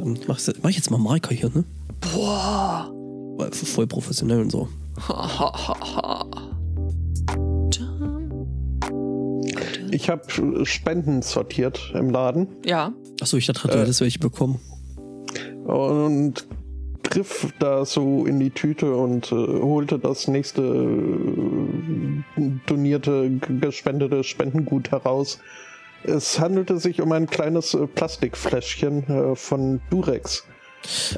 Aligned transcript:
Dann 0.00 0.18
mach, 0.26 0.38
ich- 0.38 0.62
mach 0.62 0.70
ich 0.70 0.76
jetzt 0.76 0.90
mal 0.90 0.98
Marker 0.98 1.34
hier, 1.34 1.50
ne? 1.54 1.64
Boah. 2.14 2.90
Voll 3.52 3.86
professionell 3.86 4.40
und 4.40 4.50
so. 4.52 4.68
Ich 9.92 10.08
habe 10.08 10.22
Spenden 10.64 11.22
sortiert 11.22 11.92
im 11.94 12.10
Laden 12.10 12.46
Ja. 12.64 12.92
Achso, 13.20 13.36
ich 13.36 13.46
dachte, 13.46 13.68
du 13.68 13.74
Äh. 13.76 13.80
hättest 13.80 14.00
welche 14.00 14.18
bekommen. 14.18 14.60
und 15.64 16.46
griff 17.02 17.52
da 17.58 17.84
so 17.84 18.24
in 18.24 18.38
die 18.40 18.50
Tüte 18.50 18.94
und 18.94 19.30
äh, 19.32 19.34
holte 19.36 19.98
das 19.98 20.26
nächste 20.28 20.62
äh, 20.62 22.42
donierte, 22.66 23.30
gespendete 23.60 24.22
Spendengut 24.24 24.90
heraus. 24.90 25.38
Es 26.04 26.38
handelte 26.40 26.78
sich 26.78 27.00
um 27.02 27.12
ein 27.12 27.26
kleines 27.26 27.74
äh, 27.74 27.86
Plastikfläschchen 27.86 29.04
äh, 29.08 29.36
von 29.36 29.80
Durex. 29.90 30.44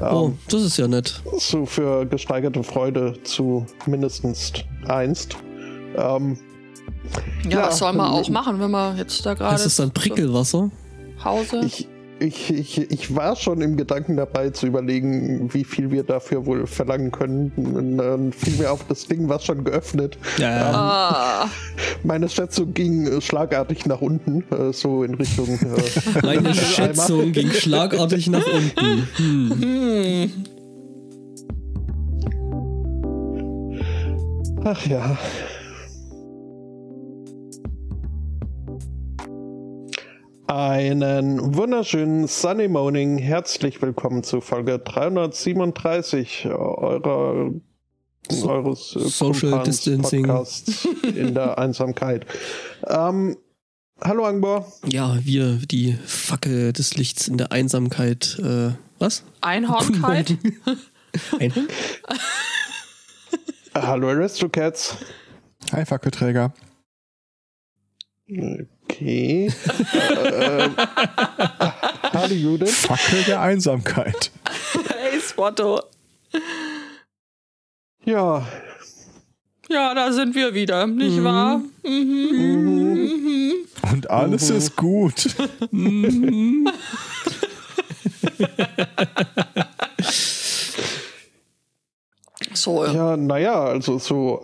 Oh, 0.01 0.25
Ähm, 0.27 0.39
das 0.49 0.61
ist 0.63 0.77
ja 0.77 0.87
nett. 0.87 1.21
so 1.37 1.65
für 1.65 2.05
gesteigerte 2.05 2.63
Freude 2.63 3.13
zu 3.23 3.65
mindestens 3.85 4.51
einst. 4.87 5.37
Ähm, 5.95 6.37
Ja, 7.43 7.49
Ja, 7.49 7.67
was 7.67 7.77
soll 7.77 7.93
man 7.93 8.07
auch 8.11 8.27
machen, 8.29 8.59
wenn 8.59 8.71
man 8.71 8.97
jetzt 8.97 9.25
da 9.25 9.33
gerade 9.35 9.53
Das 9.53 9.65
ist 9.65 9.79
dann 9.79 9.91
Prickelwasser. 9.91 10.69
Hause. 11.23 11.61
ich, 11.65 11.87
ich, 12.23 12.53
ich, 12.53 12.91
ich 12.91 13.15
war 13.15 13.35
schon 13.35 13.61
im 13.61 13.75
Gedanken 13.75 14.15
dabei 14.15 14.49
zu 14.49 14.65
überlegen, 14.65 15.53
wie 15.53 15.63
viel 15.65 15.91
wir 15.91 16.03
dafür 16.03 16.45
wohl 16.45 16.65
verlangen 16.67 17.11
können. 17.11 17.51
Und 17.55 17.97
dann 17.97 18.31
fiel 18.31 18.57
mir 18.57 18.71
auf, 18.71 18.85
das 18.87 19.07
Ding 19.07 19.27
war 19.27 19.39
schon 19.39 19.63
geöffnet. 19.63 20.17
Ja, 20.37 20.71
ah, 20.71 21.49
Meine 22.03 22.29
Schätzung 22.29 22.73
ging 22.73 23.19
schlagartig 23.21 23.85
nach 23.85 24.01
unten, 24.01 24.43
äh, 24.51 24.71
so 24.71 25.03
in 25.03 25.15
Richtung. 25.15 25.59
Äh, 25.59 26.25
meine 26.25 26.53
Schätzung 26.53 27.31
ging 27.31 27.51
schlagartig 27.51 28.27
nach 28.29 28.45
unten. 28.45 29.07
Hm. 29.15 29.61
hm. 29.61 30.31
ach 34.63 34.85
ja. 34.85 35.17
Einen 40.57 41.55
wunderschönen 41.55 42.27
Sunny 42.27 42.67
Morning. 42.67 43.17
Herzlich 43.17 43.81
willkommen 43.81 44.21
zu 44.23 44.39
Folge 44.39 44.77
337 44.77 46.45
eurer 46.45 47.51
So- 48.29 48.49
eures 48.51 48.95
äh, 48.95 48.99
Social 48.99 49.49
Kumpans 49.49 49.81
Distancing. 49.81 50.27
Podcasts 50.27 50.87
in 51.15 51.33
der 51.33 51.57
Einsamkeit. 51.57 52.27
Ähm, 52.85 53.35
hallo 53.99 54.25
Angbor. 54.25 54.71
Ja, 54.85 55.17
wir, 55.23 55.55
die 55.55 55.93
Fackel 56.05 56.71
des 56.71 56.97
Lichts 56.97 57.27
in 57.27 57.37
der 57.39 57.51
Einsamkeit. 57.51 58.37
Äh, 58.37 58.73
was? 58.99 59.23
Einhornkeit. 59.41 60.37
Einhorn? 61.39 61.67
Äh, 62.13 62.19
Hallo 63.81 64.07
Aristocats. 64.09 64.97
Hi, 65.71 65.83
Fackelträger. 65.83 66.53
Okay. 68.93 69.47
äh, 69.47 70.69
hallo 72.13 72.33
Judith. 72.35 72.69
Fackel 72.85 73.23
der 73.23 73.41
Einsamkeit. 73.41 74.31
hey, 74.89 75.19
Spotto. 75.19 75.81
Ja, 78.05 78.45
Ja, 79.69 79.93
da 79.95 80.11
sind 80.11 80.35
wir 80.35 80.53
wieder, 80.53 80.85
nicht 80.85 81.17
Mhm. 81.17 81.23
wahr? 81.23 81.57
Mhm. 81.83 82.29
mhm. 82.31 82.93
Mhm. 82.93 83.53
Und 83.91 84.09
alles 84.11 84.49
Mhm. 84.49 84.57
ist 84.57 84.75
gut. 84.75 85.25
So, 92.53 92.85
ja, 92.85 93.17
naja, 93.17 93.63
also 93.63 93.97
so 93.99 94.43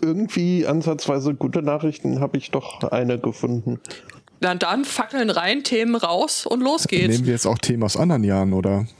irgendwie 0.00 0.66
ansatzweise 0.66 1.34
gute 1.34 1.62
Nachrichten 1.62 2.20
habe 2.20 2.38
ich 2.38 2.50
doch 2.50 2.82
eine 2.84 3.18
gefunden. 3.18 3.80
dann, 4.40 4.58
dann 4.58 4.84
Fackeln 4.84 5.30
rein, 5.30 5.64
Themen 5.64 5.96
raus 5.96 6.46
und 6.46 6.60
los 6.60 6.86
geht's. 6.86 7.14
Nehmen 7.14 7.26
wir 7.26 7.32
jetzt 7.32 7.46
auch 7.46 7.58
Themen 7.58 7.82
aus 7.82 7.96
anderen 7.96 8.24
Jahren, 8.24 8.52
oder? 8.52 8.86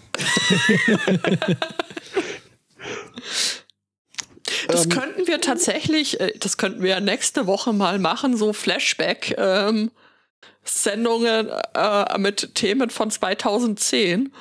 Das 4.69 4.84
Ähm, 4.84 4.91
könnten 4.91 5.27
wir 5.27 5.41
tatsächlich, 5.41 6.21
äh, 6.21 6.34
das 6.39 6.56
könnten 6.56 6.83
wir 6.83 7.01
nächste 7.01 7.47
Woche 7.47 7.72
mal 7.72 7.99
machen, 7.99 8.37
so 8.37 8.53
Flashback-Sendungen 8.53 11.49
äh, 11.75 12.19
mit 12.19 12.55
Themen 12.55 12.91
von 12.91 13.11
2010. 13.11 14.33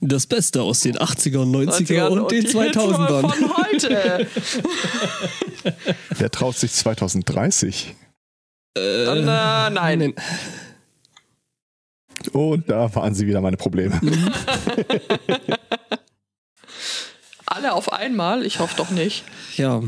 Das 0.00 0.26
Beste 0.26 0.62
aus 0.62 0.80
den 0.80 0.96
80er, 0.96 1.44
90er 1.44 2.08
und 2.08 2.30
den 2.30 2.44
die 2.44 2.48
2000ern. 2.48 3.20
Von 3.20 3.56
heute. 3.56 4.26
Wer 6.10 6.30
traut 6.30 6.56
sich 6.56 6.72
2030? 6.72 7.94
Äh, 8.76 9.04
Äh, 9.04 9.70
nein. 9.70 10.14
Und 12.32 12.68
da 12.68 12.94
waren 12.94 13.14
sie 13.14 13.26
wieder 13.26 13.40
meine 13.40 13.56
Probleme. 13.56 14.00
Alle 17.46 17.72
auf 17.72 17.92
einmal? 17.92 18.44
Ich 18.44 18.58
hoffe 18.58 18.74
doch 18.76 18.90
nicht. 18.90 19.24
Ja. 19.56 19.82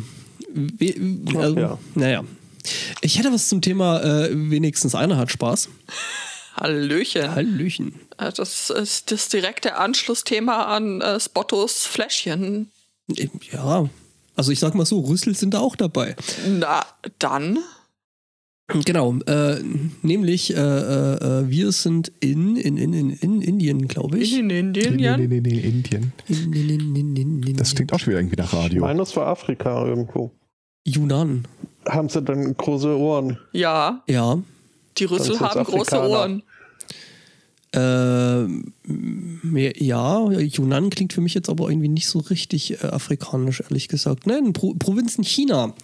We 0.52 0.94
also, 1.36 1.58
ja. 1.58 1.78
Naja. 1.94 2.24
Ich 3.00 3.18
hätte 3.18 3.32
was 3.32 3.48
zum 3.48 3.62
Thema, 3.62 4.00
äh, 4.02 4.30
wenigstens 4.32 4.94
einer 4.94 5.16
hat 5.16 5.30
Spaß. 5.30 5.68
Hallöchen. 6.60 7.34
Hallöchen. 7.34 7.94
Äh, 8.18 8.30
Das 8.32 8.70
ist 8.70 9.10
das 9.10 9.28
direkte 9.28 9.76
Anschlussthema 9.76 10.64
an 10.66 11.00
äh, 11.00 11.18
Spottos 11.18 11.86
Fläschchen. 11.86 12.70
Ja. 13.52 13.88
Also 14.36 14.52
ich 14.52 14.60
sag 14.60 14.74
mal 14.74 14.86
so, 14.86 15.00
Rüssel 15.00 15.34
sind 15.34 15.54
da 15.54 15.58
auch 15.60 15.76
dabei. 15.76 16.16
Na, 16.48 16.84
dann. 17.18 17.58
Genau, 18.84 19.16
äh, 19.26 19.60
nämlich 20.02 20.54
äh, 20.54 20.60
äh, 20.60 21.14
äh, 21.40 21.50
wir 21.50 21.72
sind 21.72 22.12
in, 22.20 22.54
in, 22.54 22.76
in, 22.76 22.92
in, 22.92 23.10
in 23.10 23.42
Indien, 23.42 23.88
glaube 23.88 24.18
ich. 24.20 24.38
In 24.38 24.48
Indien. 24.48 24.94
nee, 24.94 25.16
nee, 25.16 25.26
nee, 25.26 25.40
nee, 25.40 25.58
Indien. 25.58 26.12
In, 26.28 26.52
in, 26.52 26.68
in, 26.70 26.96
in, 26.96 27.16
in, 27.16 27.42
in, 27.42 27.56
Das 27.56 27.74
klingt 27.74 27.92
auch 27.92 27.98
schon 27.98 28.10
wieder 28.12 28.20
irgendwie 28.20 28.36
nach 28.36 28.52
Ich 28.52 28.58
Radio. 28.58 28.82
meine, 28.82 29.02
es 29.02 29.16
war 29.16 29.26
Afrika 29.26 29.84
irgendwo. 29.84 30.30
Yunnan. 30.86 31.48
Haben 31.88 32.08
sie 32.08 32.22
denn 32.22 32.56
große 32.56 32.96
Ohren? 32.96 33.38
Ja, 33.52 34.04
Ja. 34.08 34.38
die 34.98 35.04
Rüssel 35.04 35.40
haben 35.40 35.64
große 35.64 35.96
Afrikaner. 35.96 36.08
Ohren. 36.08 36.42
Äh, 37.72 38.46
ja, 39.78 40.28
Yunnan 40.28 40.90
klingt 40.90 41.12
für 41.12 41.20
mich 41.20 41.34
jetzt 41.34 41.48
aber 41.48 41.68
irgendwie 41.68 41.88
nicht 41.88 42.08
so 42.08 42.18
richtig 42.18 42.82
äh, 42.82 42.86
afrikanisch, 42.88 43.60
ehrlich 43.60 43.86
gesagt. 43.86 44.26
Nein, 44.26 44.52
Pro 44.52 44.74
Provinzen 44.74 45.22
China. 45.22 45.74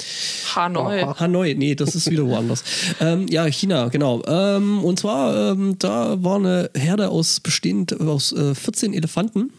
Hanoi. 0.57 1.03
Aha. 1.03 1.21
Hanoi, 1.21 1.55
nee, 1.55 1.77
das 1.77 1.95
ist 1.95 2.11
wieder 2.11 2.27
woanders. 2.27 2.65
ähm, 3.01 3.27
ja, 3.29 3.47
China, 3.47 3.89
genau. 3.89 4.23
Ähm, 4.27 4.83
und 4.83 4.99
zwar, 4.99 5.53
ähm, 5.53 5.77
da 5.79 6.23
war 6.25 6.37
eine 6.37 6.71
Herde 6.77 7.09
aus 7.09 7.39
bestehend 7.39 8.01
aus 8.01 8.33
äh, 8.33 8.55
14 8.55 8.93
Elefanten. 8.93 9.53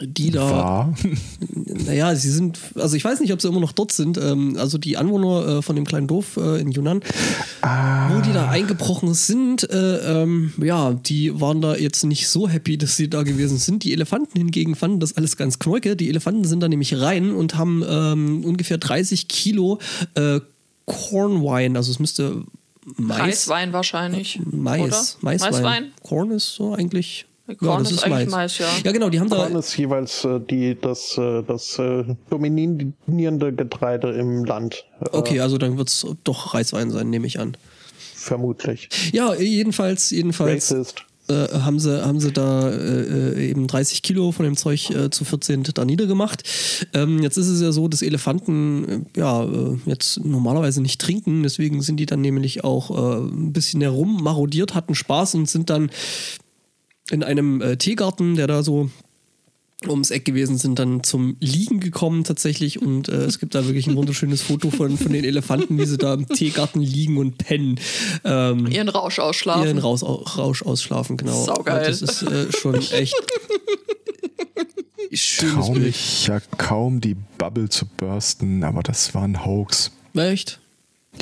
Die 0.00 0.30
da, 0.30 0.50
War. 0.50 0.94
naja, 1.86 2.14
sie 2.14 2.30
sind, 2.30 2.58
also 2.74 2.96
ich 2.96 3.04
weiß 3.04 3.20
nicht, 3.20 3.32
ob 3.32 3.40
sie 3.40 3.48
immer 3.48 3.60
noch 3.60 3.72
dort 3.72 3.92
sind. 3.92 4.18
Ähm, 4.18 4.56
also 4.58 4.78
die 4.78 4.96
Anwohner 4.96 5.58
äh, 5.58 5.62
von 5.62 5.76
dem 5.76 5.84
kleinen 5.84 6.06
Dorf 6.06 6.36
äh, 6.36 6.60
in 6.60 6.70
Yunnan, 6.70 7.00
Ah, 7.62 8.10
wo 8.12 8.20
die 8.20 8.32
da 8.32 8.50
eingebrochen 8.50 9.14
sind, 9.14 9.68
äh, 9.70 10.22
ähm, 10.22 10.52
ja, 10.62 10.92
die 10.92 11.40
waren 11.40 11.60
da 11.60 11.76
jetzt 11.76 12.04
nicht 12.04 12.28
so 12.28 12.48
happy, 12.48 12.76
dass 12.78 12.96
sie 12.96 13.08
da 13.08 13.22
gewesen 13.22 13.58
sind. 13.58 13.84
Die 13.84 13.92
Elefanten 13.92 14.38
hingegen 14.38 14.74
fanden 14.74 15.00
das 15.00 15.16
alles 15.16 15.36
ganz 15.36 15.58
knäuke. 15.58 15.96
Die 15.96 16.08
Elefanten 16.08 16.44
sind 16.44 16.60
da 16.60 16.68
nämlich 16.68 17.00
rein 17.00 17.32
und 17.32 17.56
haben 17.56 17.82
ähm, 17.88 18.44
ungefähr 18.44 18.78
30 18.78 19.28
Kilo 19.28 19.78
äh, 20.14 20.40
Cornwine, 20.84 21.76
also 21.76 21.90
es 21.90 21.98
müsste 21.98 22.44
Mais. 22.96 23.18
Reiswein 23.18 23.72
wahrscheinlich. 23.72 24.40
Mais, 24.44 24.80
Oder? 24.80 25.04
Maiswein. 25.22 25.52
Maiswein? 25.52 25.92
Corn 26.02 26.30
ist 26.30 26.54
so 26.54 26.72
eigentlich. 26.74 27.26
Korn 27.54 27.84
das 27.84 27.92
ist, 27.92 27.98
ist 27.98 28.04
eigentlich 28.04 28.28
Mais. 28.30 28.58
Mais, 28.58 28.58
ja. 28.58 28.66
Ja, 28.84 28.92
genau, 28.92 29.08
die 29.08 29.20
haben 29.20 29.28
da. 29.28 29.36
Korn 29.36 29.54
ist 29.56 29.76
jeweils 29.76 30.24
äh, 30.24 30.40
die, 30.40 30.76
das, 30.80 31.16
äh, 31.16 31.42
das 31.42 31.78
äh, 31.78 32.04
dominierende 32.28 33.52
Getreide 33.52 34.10
im 34.10 34.44
Land. 34.44 34.84
Äh, 35.00 35.06
Okay, 35.12 35.40
also 35.40 35.56
dann 35.58 35.78
wird 35.78 35.88
es 35.88 36.06
doch 36.24 36.54
Reiswein 36.54 36.90
sein, 36.90 37.08
nehme 37.10 37.26
ich 37.26 37.38
an. 37.38 37.56
Vermutlich. 38.14 38.88
Ja, 39.12 39.34
jedenfalls, 39.34 40.10
jedenfalls. 40.10 40.72
Racist. 40.72 41.04
äh, 41.28 41.60
haben 41.60 41.78
sie, 41.78 42.04
haben 42.04 42.18
sie 42.18 42.32
da 42.32 42.68
äh, 42.70 43.34
äh, 43.34 43.50
eben 43.50 43.66
30 43.68 44.02
Kilo 44.02 44.32
von 44.32 44.44
dem 44.44 44.56
Zeug 44.56 44.90
äh, 44.90 45.10
zu 45.10 45.24
14 45.24 45.62
da 45.74 45.84
niedergemacht. 45.84 46.42
Ähm, 46.92 47.22
jetzt 47.22 47.36
ist 47.36 47.48
es 47.48 47.60
ja 47.60 47.70
so, 47.70 47.86
dass 47.86 48.02
Elefanten 48.02 49.06
äh, 49.14 49.20
ja 49.20 49.44
äh, 49.44 49.76
jetzt 49.86 50.24
normalerweise 50.24 50.82
nicht 50.82 51.00
trinken, 51.00 51.44
deswegen 51.44 51.82
sind 51.82 51.98
die 51.98 52.06
dann 52.06 52.20
nämlich 52.20 52.64
auch 52.64 52.90
äh, 52.90 53.26
ein 53.28 53.52
bisschen 53.52 53.80
herummarodiert, 53.80 54.74
hatten 54.74 54.94
Spaß 54.96 55.36
und 55.36 55.48
sind 55.48 55.70
dann 55.70 55.90
in 57.10 57.22
einem 57.22 57.60
äh, 57.60 57.76
Teegarten, 57.76 58.34
der 58.36 58.46
da 58.46 58.62
so 58.62 58.90
ums 59.86 60.10
Eck 60.10 60.24
gewesen, 60.24 60.56
sind 60.56 60.78
dann 60.78 61.02
zum 61.02 61.36
Liegen 61.40 61.80
gekommen 61.80 62.24
tatsächlich 62.24 62.80
und 62.80 63.08
äh, 63.08 63.24
es 63.24 63.38
gibt 63.38 63.54
da 63.54 63.66
wirklich 63.66 63.86
ein 63.86 63.96
wunderschönes 63.96 64.42
Foto 64.42 64.70
von, 64.70 64.96
von 64.96 65.12
den 65.12 65.24
Elefanten, 65.24 65.78
wie 65.78 65.84
sie 65.84 65.98
da 65.98 66.14
im 66.14 66.26
Teegarten 66.26 66.80
liegen 66.80 67.18
und 67.18 67.38
pennen. 67.38 67.78
Ähm, 68.24 68.66
Ihren 68.66 68.88
Rausch 68.88 69.18
ausschlafen. 69.18 69.64
ihren 69.66 69.78
Rausch, 69.78 70.02
Rausch 70.02 70.62
ausschlafen, 70.62 71.16
genau. 71.16 71.44
Saugeil. 71.44 71.86
Das 71.86 72.02
ist 72.02 72.22
äh, 72.22 72.50
schon 72.52 72.76
echt 72.76 73.14
schönes 75.12 75.54
Traum 75.54 75.74
Bild. 75.74 75.86
mich 75.86 76.26
ja 76.26 76.40
kaum, 76.58 77.00
die 77.00 77.16
Bubble 77.38 77.68
zu 77.68 77.86
bursten, 77.86 78.64
aber 78.64 78.82
das 78.82 79.14
war 79.14 79.22
ein 79.24 79.44
Hoax. 79.44 79.92
Echt? 80.14 80.60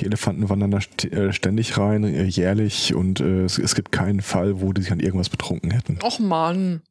Die 0.00 0.06
Elefanten 0.06 0.48
wandern 0.48 0.70
da 0.70 0.80
st 0.80 1.04
äh, 1.04 1.32
ständig 1.32 1.78
rein, 1.78 2.04
äh, 2.04 2.24
jährlich, 2.24 2.94
und 2.94 3.20
äh, 3.20 3.44
es, 3.44 3.58
es 3.58 3.74
gibt 3.74 3.92
keinen 3.92 4.20
Fall, 4.22 4.60
wo 4.60 4.72
die 4.72 4.82
sich 4.82 4.92
an 4.92 5.00
irgendwas 5.00 5.28
betrunken 5.28 5.70
hätten. 5.70 5.98
Och 6.02 6.18
Mann. 6.18 6.82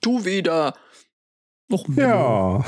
Du 0.00 0.24
wieder. 0.24 0.74
Och, 1.70 1.86
Ja, 1.96 2.64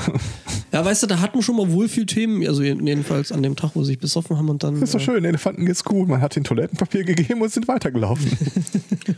Ja, 0.71 0.85
weißt 0.85 1.03
du, 1.03 1.07
da 1.07 1.19
hatten 1.21 1.41
schon 1.41 1.55
mal 1.55 1.71
Wohlfühlthemen, 1.71 2.47
also 2.47 2.61
jedenfalls 2.63 3.31
an 3.31 3.41
dem 3.43 3.55
Tag, 3.55 3.71
wo 3.73 3.81
sie 3.83 3.87
sich 3.93 3.99
besoffen 3.99 4.37
haben 4.37 4.49
und 4.49 4.63
dann. 4.63 4.75
das 4.79 4.89
ist 4.89 4.95
doch 4.95 4.99
schön. 4.99 5.15
Den 5.15 5.25
Elefanten 5.25 5.65
geht's 5.65 5.83
gut. 5.83 6.07
Man 6.07 6.21
hat 6.21 6.35
ihnen 6.37 6.43
Toilettenpapier 6.43 7.03
gegeben 7.03 7.41
und 7.41 7.51
sind 7.51 7.67
weitergelaufen. 7.67 8.31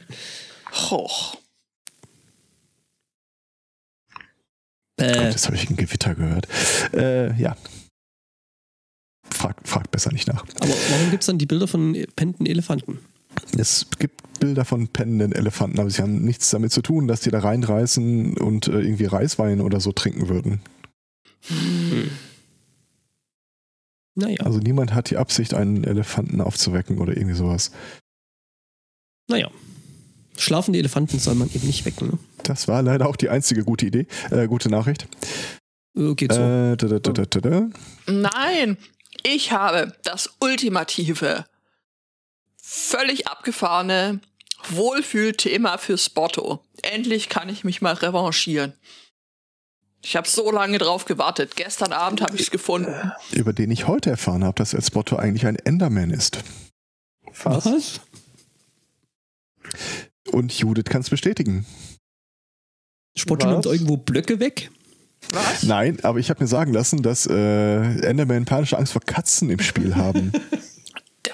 Hoch. 0.89 1.35
Äh, 4.97 5.31
Das 5.31 5.45
habe 5.47 5.55
ich 5.55 5.69
ein 5.69 5.75
Gewitter 5.75 6.15
gehört. 6.15 6.47
Äh, 6.93 7.33
ja. 7.39 7.55
Fragt 9.43 9.67
frag 9.67 9.91
besser 9.91 10.13
nicht 10.13 10.25
nach. 10.27 10.45
aber 10.61 10.73
warum 10.89 11.11
gibt 11.11 11.23
es 11.23 11.27
dann 11.27 11.37
die 11.37 11.45
Bilder 11.45 11.67
von 11.67 11.97
pennenden 12.15 12.45
Elefanten? 12.45 12.99
Es 13.57 13.87
gibt 13.99 14.39
Bilder 14.39 14.63
von 14.63 14.87
pennenden 14.87 15.33
Elefanten, 15.33 15.79
aber 15.81 15.89
sie 15.89 16.01
haben 16.01 16.23
nichts 16.23 16.49
damit 16.51 16.71
zu 16.71 16.81
tun, 16.81 17.09
dass 17.09 17.19
die 17.19 17.29
da 17.29 17.39
reinreißen 17.39 18.37
und 18.37 18.69
äh, 18.69 18.79
irgendwie 18.79 19.03
Reiswein 19.03 19.59
oder 19.59 19.81
so 19.81 19.91
trinken 19.91 20.29
würden. 20.29 20.61
Naja, 24.15 24.37
Also 24.45 24.59
niemand 24.59 24.93
hat 24.93 25.09
die 25.09 25.17
Absicht, 25.17 25.53
einen 25.53 25.83
Elefanten 25.83 26.39
aufzuwecken 26.39 26.99
oder 26.99 27.17
irgendwie 27.17 27.35
sowas. 27.35 27.71
naja. 29.29 29.49
Schlafende 30.37 30.79
Elefanten 30.79 31.19
soll 31.19 31.35
man 31.35 31.49
eben 31.53 31.67
nicht 31.67 31.83
wecken, 31.85 32.07
ne? 32.07 32.17
Das 32.43 32.67
war 32.69 32.81
leider 32.81 33.07
auch 33.09 33.17
die 33.17 33.29
einzige 33.29 33.63
gute 33.65 33.85
Idee, 33.85 34.07
äh, 34.31 34.47
gute 34.47 34.69
Nachricht. 34.69 35.07
Äh, 35.95 36.15
geht 36.15 36.33
so. 36.33 36.39
Äh, 36.39 36.75
da, 36.75 36.87
da, 36.87 36.99
da, 36.99 37.11
da, 37.11 37.25
da, 37.25 37.39
da. 37.39 37.69
Nein, 38.11 38.77
ich 39.23 39.51
habe 39.51 39.93
das 40.03 40.29
ultimative, 40.39 41.45
völlig 42.61 43.27
abgefahrene 43.27 44.19
Wohlfühlthema 44.69 45.77
für 45.77 45.97
Spotto. 45.97 46.63
Endlich 46.81 47.29
kann 47.29 47.49
ich 47.49 47.63
mich 47.63 47.81
mal 47.81 47.93
revanchieren. 47.93 48.73
Ich 50.03 50.17
habe 50.17 50.27
so 50.27 50.51
lange 50.51 50.77
drauf 50.77 51.05
gewartet. 51.05 51.55
Gestern 51.55 51.93
Abend 51.93 52.21
habe 52.21 52.35
ich 52.35 52.41
es 52.41 52.51
gefunden. 52.51 53.11
Über 53.31 53.53
den 53.53 53.71
ich 53.71 53.87
heute 53.87 54.09
erfahren 54.09 54.43
habe, 54.43 54.55
dass 54.55 54.73
El 54.73 54.83
Spotto 54.83 55.15
eigentlich 55.15 55.45
ein 55.45 55.55
Enderman 55.55 56.11
ist. 56.11 56.39
Fast. 57.31 58.01
Und 60.31 60.51
Judith 60.53 60.85
kann 60.85 61.01
es 61.01 61.09
bestätigen. 61.09 61.65
Spotto 63.15 63.45
Was? 63.45 63.51
nimmt 63.53 63.65
irgendwo 63.65 63.97
Blöcke 63.97 64.39
weg. 64.39 64.71
Was? 65.31 65.63
Nein, 65.63 65.97
aber 66.03 66.19
ich 66.19 66.29
habe 66.29 66.43
mir 66.43 66.47
sagen 66.47 66.73
lassen, 66.73 67.01
dass 67.01 67.25
äh, 67.25 67.99
Enderman 68.01 68.45
panische 68.45 68.77
Angst 68.77 68.93
vor 68.93 69.01
Katzen 69.01 69.49
im 69.49 69.59
Spiel 69.59 69.95
haben. 69.95 70.31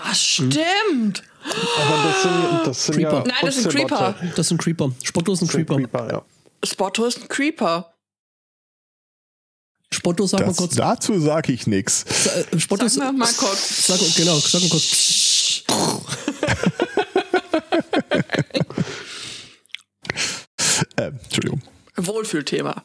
Das 0.05 0.21
stimmt. 0.23 1.23
Aber 1.43 2.03
das 2.03 2.21
sind, 2.21 2.67
das 2.67 2.85
sind 2.85 2.99
ja 2.99 3.09
Creeper. 3.09 3.23
Nein, 3.27 3.35
das 3.41 3.55
sind. 3.55 3.69
Creeper. 3.71 4.15
Das 4.35 4.51
ein 4.51 4.57
Creeper. 4.59 4.91
Spotto 5.03 5.33
ist 5.33 5.41
ein 5.41 5.47
sind 5.47 5.55
Creeper. 5.55 5.75
Creeper, 5.75 6.11
ja. 6.11 6.21
Spotto 6.63 7.05
ist 7.05 7.21
ein 7.21 7.27
Creeper. 7.27 7.91
Spotto, 9.91 10.27
sag 10.27 10.41
mal 10.41 10.45
Das, 10.47 10.57
kurz. 10.57 10.75
dazu 10.75 11.19
sage 11.19 11.51
ich 11.51 11.65
nichts. 11.65 12.05
Äh, 12.27 12.59
Spotto 12.59 12.87
Sag 12.87 13.17
mal 13.17 13.33
kurz. 13.33 13.87
Sag, 13.87 13.99
genau, 14.15 14.37
sag 14.37 14.61
mal 14.61 14.69
kurz. 14.69 15.63
Äh, 20.95 21.07
Entschuldigung. 21.07 21.61
Wohlfühlthema. 21.95 22.83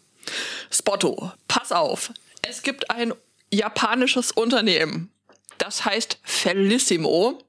Spotto, 0.71 1.33
pass 1.49 1.73
auf. 1.73 2.13
Es 2.43 2.63
gibt 2.63 2.91
ein 2.91 3.15
japanisches 3.53 4.33
Unternehmen. 4.33 5.11
Das 5.59 5.85
heißt 5.85 6.19
Felissimo. 6.23 7.43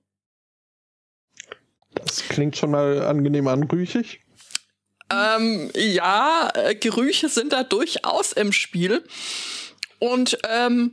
Das 1.96 2.28
klingt 2.28 2.58
schon 2.58 2.72
mal 2.72 3.04
angenehm 3.04 3.48
anrüchig. 3.48 4.22
Ähm, 5.12 5.72
ja, 5.76 6.50
äh, 6.54 6.76
Gerüche 6.76 7.30
sind 7.30 7.54
da 7.54 7.64
durchaus 7.64 8.34
im 8.34 8.52
Spiel. 8.52 9.04
Und 10.00 10.38
ähm, 10.50 10.92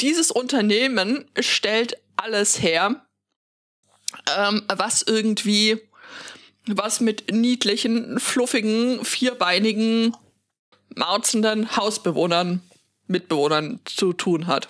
dieses 0.00 0.30
Unternehmen 0.30 1.24
stellt 1.38 1.98
alles 2.16 2.62
her, 2.62 3.06
ähm, 4.36 4.62
was 4.68 5.02
irgendwie 5.02 5.80
was 6.76 7.00
mit 7.00 7.32
niedlichen, 7.32 8.20
fluffigen, 8.20 9.02
vierbeinigen, 9.04 10.14
marzenden 10.98 11.76
Hausbewohnern, 11.76 12.60
Mitbewohnern 13.06 13.80
zu 13.84 14.12
tun 14.12 14.46
hat. 14.46 14.68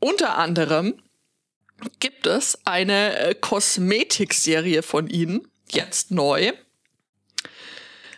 Unter 0.00 0.36
anderem 0.36 1.00
gibt 2.00 2.26
es 2.26 2.58
eine 2.64 3.16
äh, 3.18 3.34
Kosmetikserie 3.34 4.82
von 4.82 5.08
ihnen, 5.08 5.48
jetzt 5.70 6.10
neu. 6.10 6.52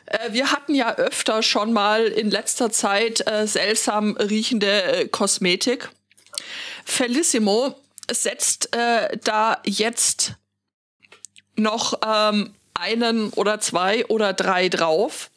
Äh, 0.07 0.33
Wir 0.33 0.51
hatten 0.51 0.75
ja 0.75 0.97
öfter 0.97 1.43
schon 1.43 1.73
mal 1.73 2.07
in 2.07 2.31
letzter 2.31 2.71
Zeit 2.71 3.27
äh, 3.31 3.47
seltsam 3.47 4.17
riechende 4.17 5.09
Kosmetik. 5.11 5.91
Felissimo 6.85 7.79
setzt 8.11 8.69
da 8.73 9.63
jetzt 9.65 10.35
noch 11.57 12.01
ähm, 12.07 12.55
einen 12.75 13.31
oder 13.31 13.61
zwei 13.61 14.05
oder 14.07 14.35
drei 14.35 14.69
drauf. 14.69 15.31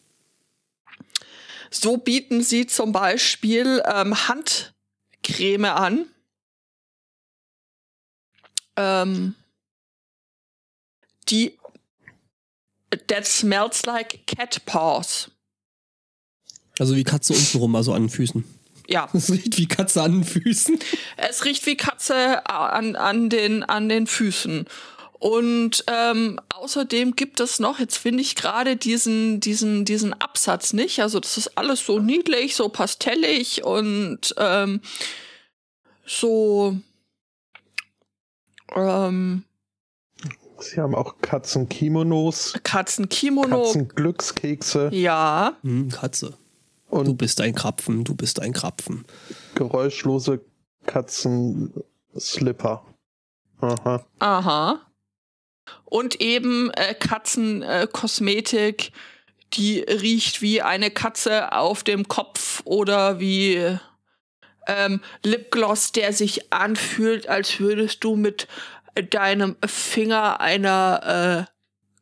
So 1.69 1.97
bieten 1.97 2.41
sie 2.43 2.67
zum 2.67 2.91
Beispiel 2.91 3.81
ähm, 3.85 4.15
Handcreme 4.27 5.65
an. 5.65 6.05
Ähm, 8.75 9.35
die 11.29 11.57
That 13.07 13.27
smells 13.27 13.85
like 13.85 14.25
cat 14.27 14.65
paws. 14.65 15.29
Also 16.79 16.95
wie 16.95 17.03
Katze 17.03 17.33
untenrum, 17.33 17.75
also 17.75 17.93
an 17.93 18.03
den 18.03 18.09
Füßen. 18.09 18.45
Ja, 18.87 19.09
Das 19.13 19.29
riecht 19.29 19.57
wie 19.57 19.67
Katze 19.67 20.01
an 20.01 20.11
den 20.13 20.23
Füßen. 20.23 20.79
es 21.17 21.43
riecht 21.43 21.65
wie 21.65 21.75
Katze 21.75 22.45
an, 22.49 22.95
an, 22.95 23.29
den, 23.29 23.63
an 23.63 23.89
den 23.89 24.07
Füßen. 24.07 24.65
Und 25.19 25.83
ähm, 25.87 26.39
außerdem 26.53 27.15
gibt 27.15 27.39
es 27.39 27.59
noch, 27.59 27.79
jetzt 27.79 27.97
finde 27.97 28.21
ich 28.21 28.35
gerade 28.35 28.75
diesen, 28.75 29.39
diesen, 29.39 29.83
diesen 29.83 30.13
Absatz 30.13 30.73
nicht. 30.73 31.01
Also 31.01 31.19
das 31.19 31.37
ist 31.37 31.57
alles 31.57 31.85
so 31.85 31.99
niedlich, 31.99 32.56
so 32.56 32.69
pastellig 32.69 33.63
und 33.63 34.35
ähm, 34.37 34.81
so 36.06 36.77
ähm, 38.75 39.44
Sie 40.59 40.81
haben 40.81 40.95
auch 40.95 41.15
Katzenkimonos, 41.21 42.56
Katzenkimono. 42.63 43.63
Katzenglückskekse 43.63 44.89
Ja, 44.92 45.56
Hm, 45.61 45.89
Katze. 45.89 46.33
Du 46.89 46.97
und 46.97 47.18
bist 47.18 47.42
ein 47.42 47.53
Krapfen, 47.53 48.03
du 48.06 48.15
bist 48.15 48.39
ein 48.39 48.53
Krapfen. 48.53 49.06
geräuschlose 49.56 50.39
Katzenslipper. 50.85 52.85
Aha. 53.59 54.06
aha. 54.19 54.80
Und 55.86 56.21
eben 56.21 56.71
äh, 56.71 56.94
Katzenkosmetik, 56.94 58.88
äh, 58.88 58.92
die 59.54 59.80
riecht 59.80 60.42
wie 60.42 60.62
eine 60.62 60.92
Katze 60.92 61.54
auf 61.54 61.83
dem 61.83 62.07
Kopf 62.07 62.62
oder 62.66 63.19
wie 63.19 63.78
ähm, 64.68 65.02
Lipgloss, 65.24 65.92
der 65.94 66.14
sich 66.14 66.52
anfühlt, 66.52 67.30
als 67.30 67.59
würdest 67.59 68.04
du 68.04 68.16
mit 68.16 68.47
deinem 69.09 69.56
Finger 69.66 70.42
einer 70.42 71.47
äh, 71.47 71.52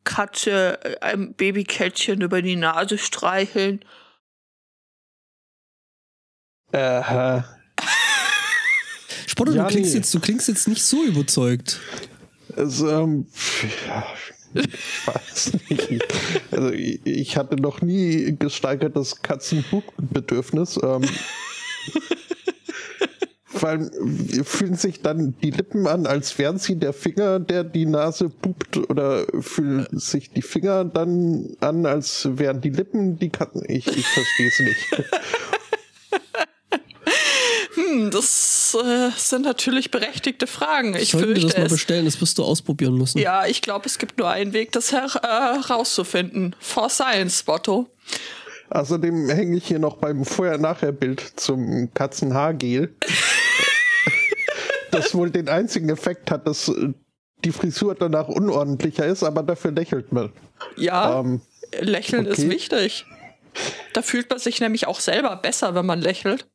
Katze, 0.04 0.78
äh, 0.82 0.98
einem 1.00 1.34
Babykätzchen 1.34 2.20
über 2.20 2.42
die 2.42 2.56
Nase 2.56 2.98
streicheln. 2.98 3.84
Äh, 6.72 7.42
Spotto, 9.26 9.52
Ja, 9.52 9.64
du, 9.64 9.68
klingst 9.68 9.92
nee. 9.92 9.98
jetzt, 9.98 10.14
du 10.14 10.20
klingst 10.20 10.48
jetzt 10.48 10.68
nicht 10.68 10.84
so 10.84 11.04
überzeugt. 11.04 11.80
Es, 12.56 12.80
ähm, 12.80 13.26
ja, 13.86 14.04
ich 14.54 15.06
weiß 15.06 15.52
nicht. 15.68 16.04
Also 16.50 16.70
ich, 16.70 17.04
ich 17.04 17.36
hatte 17.36 17.56
noch 17.56 17.82
nie 17.82 18.36
gesteigertes 18.38 19.22
Katzenbuchbedürfnis. 19.22 20.78
Ähm, 20.82 21.02
vor 23.44 23.68
allem 23.70 23.90
fühlen 24.44 24.74
sich 24.74 25.02
dann 25.02 25.34
die 25.42 25.50
Lippen 25.50 25.86
an, 25.86 26.06
als 26.06 26.38
wären 26.38 26.58
sie 26.58 26.76
der 26.76 26.92
Finger, 26.92 27.40
der 27.40 27.64
die 27.64 27.86
Nase 27.86 28.28
pupt, 28.28 28.76
oder 28.76 29.26
fühlen 29.40 29.86
sich 29.92 30.30
die 30.30 30.42
Finger 30.42 30.84
dann 30.84 31.56
an, 31.60 31.86
als 31.86 32.28
wären 32.32 32.60
die 32.60 32.70
Lippen 32.70 33.18
die 33.18 33.30
Katzen? 33.30 33.64
Ich, 33.66 33.86
ich 33.86 34.06
verstehe 34.06 34.48
es 34.48 34.60
nicht. 34.60 35.04
Hm, 37.76 38.10
das 38.10 38.76
äh, 38.82 39.10
sind 39.16 39.42
natürlich 39.42 39.90
berechtigte 39.90 40.46
Fragen. 40.46 40.94
Ich 40.96 41.10
Sollten 41.10 41.28
wir 41.28 41.34
fürchte 41.36 41.46
das 41.48 41.56
mal 41.58 41.66
es. 41.66 41.72
bestellen, 41.72 42.04
das 42.06 42.20
wirst 42.20 42.38
du 42.38 42.44
ausprobieren 42.44 42.94
müssen. 42.94 43.18
Ja, 43.18 43.46
ich 43.46 43.62
glaube, 43.62 43.86
es 43.86 43.98
gibt 43.98 44.18
nur 44.18 44.28
einen 44.28 44.52
Weg, 44.52 44.72
das 44.72 44.92
her 44.92 45.06
äh, 45.22 45.26
herauszufinden. 45.62 46.56
For 46.58 46.88
Science, 46.88 47.42
Botto. 47.42 47.86
Außerdem 48.70 49.28
hänge 49.28 49.56
ich 49.58 49.66
hier 49.66 49.78
noch 49.78 49.98
beim 49.98 50.24
Vorher-Nachher-Bild 50.24 51.34
zum 51.36 51.92
Katzenhaargel. 51.94 52.96
das 54.90 55.14
wohl 55.14 55.30
den 55.30 55.48
einzigen 55.48 55.88
Effekt 55.90 56.30
hat, 56.30 56.46
dass 56.46 56.68
äh, 56.68 56.92
die 57.44 57.52
Frisur 57.52 57.94
danach 57.94 58.28
unordentlicher 58.28 59.06
ist, 59.06 59.22
aber 59.22 59.42
dafür 59.42 59.70
lächelt 59.70 60.12
man. 60.12 60.32
Ja, 60.76 61.20
Ähm, 61.20 61.42
Lächeln 61.80 62.26
ist 62.26 62.38
okay. 62.40 62.50
wichtig. 62.50 63.04
Da 63.92 64.02
fühlt 64.02 64.30
man 64.30 64.38
sich 64.38 64.60
nämlich 64.60 64.86
auch 64.86 65.00
selber 65.00 65.36
besser, 65.36 65.74
wenn 65.74 65.86
man 65.86 66.00
lächelt. 66.00 66.46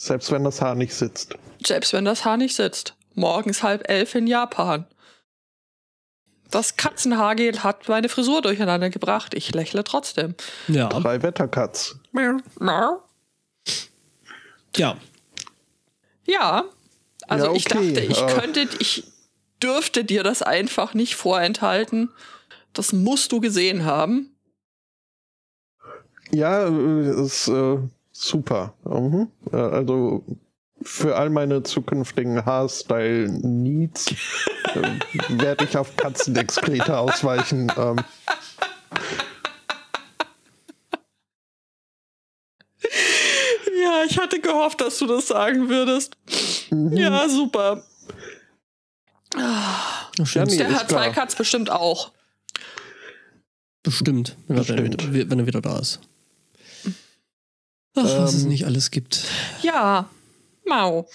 Selbst 0.00 0.32
wenn 0.32 0.44
das 0.44 0.62
Haar 0.62 0.76
nicht 0.76 0.94
sitzt. 0.94 1.34
Selbst 1.62 1.92
wenn 1.92 2.06
das 2.06 2.24
Haar 2.24 2.38
nicht 2.38 2.56
sitzt. 2.56 2.94
Morgens 3.14 3.62
halb 3.62 3.86
elf 3.90 4.14
in 4.14 4.26
Japan. 4.26 4.86
Das 6.50 6.76
Katzenhaargel 6.76 7.62
hat 7.62 7.86
meine 7.86 8.08
Frisur 8.08 8.40
durcheinander 8.40 8.88
gebracht. 8.88 9.34
Ich 9.34 9.52
lächle 9.52 9.84
trotzdem. 9.84 10.34
Ja, 10.68 10.88
Drei 10.88 11.22
Wetterkatz. 11.22 11.96
ja. 14.74 14.96
Ja, 16.24 16.64
also 17.28 17.46
Ja, 17.46 17.52
ich 17.52 17.66
okay, 17.66 17.92
dachte, 17.92 18.06
ich 18.06 18.22
äh. 18.22 18.40
könnte, 18.40 18.68
ich 18.78 19.04
dürfte 19.62 20.02
dir 20.04 20.22
das 20.22 20.40
einfach 20.40 20.94
nicht 20.94 21.14
vorenthalten. 21.14 22.10
Das 22.72 22.94
musst 22.94 23.32
du 23.32 23.40
gesehen 23.40 23.84
haben. 23.84 24.34
Ja, 26.30 26.66
äh, 26.68 27.22
ist 27.22 27.48
äh, 27.48 27.78
super. 28.20 28.74
Mhm. 28.84 29.28
Äh, 29.52 29.56
Also 29.56 30.24
für 30.82 31.16
all 31.16 31.28
meine 31.30 31.62
zukünftigen 31.62 32.44
Haarstyle-Needs 32.44 34.12
äh, 34.74 34.98
werde 35.42 35.64
ich 35.64 35.76
auf 35.76 35.94
Katzenexkrete 35.96 36.96
ausweichen. 36.98 37.70
Ähm, 37.76 37.96
Ja, 43.82 44.04
ich 44.06 44.18
hatte 44.18 44.40
gehofft, 44.40 44.80
dass 44.80 44.98
du 44.98 45.06
das 45.06 45.28
sagen 45.28 45.68
würdest. 45.68 46.16
mhm. 46.70 46.96
Ja, 46.96 47.28
super. 47.28 47.84
Schön. 49.34 50.42
Ja, 50.42 50.44
nee. 50.44 50.56
Der 50.56 50.72
hat 50.72 50.90
zwei. 50.90 51.10
Katz 51.10 51.34
bestimmt 51.34 51.70
auch. 51.70 52.12
Bestimmt, 53.82 54.36
wenn, 54.48 54.56
Er, 54.56 54.60
Bestimmt. 54.64 55.12
wieder, 55.14 55.30
wenn 55.30 55.38
er 55.38 55.46
wieder 55.46 55.60
da 55.60 55.78
ist. 55.78 56.00
Ach, 57.94 58.04
was 58.04 58.34
es 58.34 58.42
Ähm. 58.44 58.48
nicht 58.48 58.66
alles 58.66 58.90
gibt. 58.90 59.24
Ja, 59.62 60.08
Mau. 60.70 61.08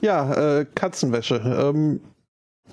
Ja, 0.00 0.58
äh, 0.60 0.66
Katzenwäsche. 0.74 1.36
Ähm, 1.36 2.00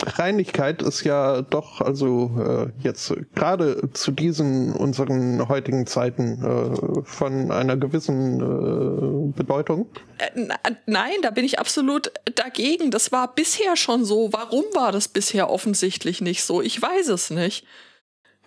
Reinigkeit 0.04 0.82
ist 0.84 1.04
ja 1.04 1.42
doch, 1.42 1.82
also 1.82 2.32
äh, 2.40 2.84
jetzt 2.84 3.14
gerade 3.34 3.90
zu 3.94 4.12
diesen 4.12 4.74
unseren 4.74 5.48
heutigen 5.48 5.88
Zeiten 5.88 6.44
äh, 6.44 7.02
von 7.04 7.52
einer 7.52 7.78
gewissen 7.78 8.40
äh, 8.40 9.32
Bedeutung. 9.36 9.88
Äh, 10.20 10.46
nein, 10.86 11.14
da 11.24 11.32
bin 11.32 11.46
ich 11.46 11.58
absolut 11.58 12.12
dagegen. 12.36 12.92
Das 12.92 13.12
war 13.12 13.34
bisher 13.34 13.76
schon 13.76 14.06
so. 14.06 14.32
Warum 14.32 14.66
war 14.76 14.92
das 14.92 15.08
bisher 15.08 15.50
offensichtlich 15.50 16.22
nicht 16.22 16.44
so? 16.44 16.62
Ich 16.62 16.80
weiß 16.80 17.08
es 17.08 17.32
nicht. 17.32 17.66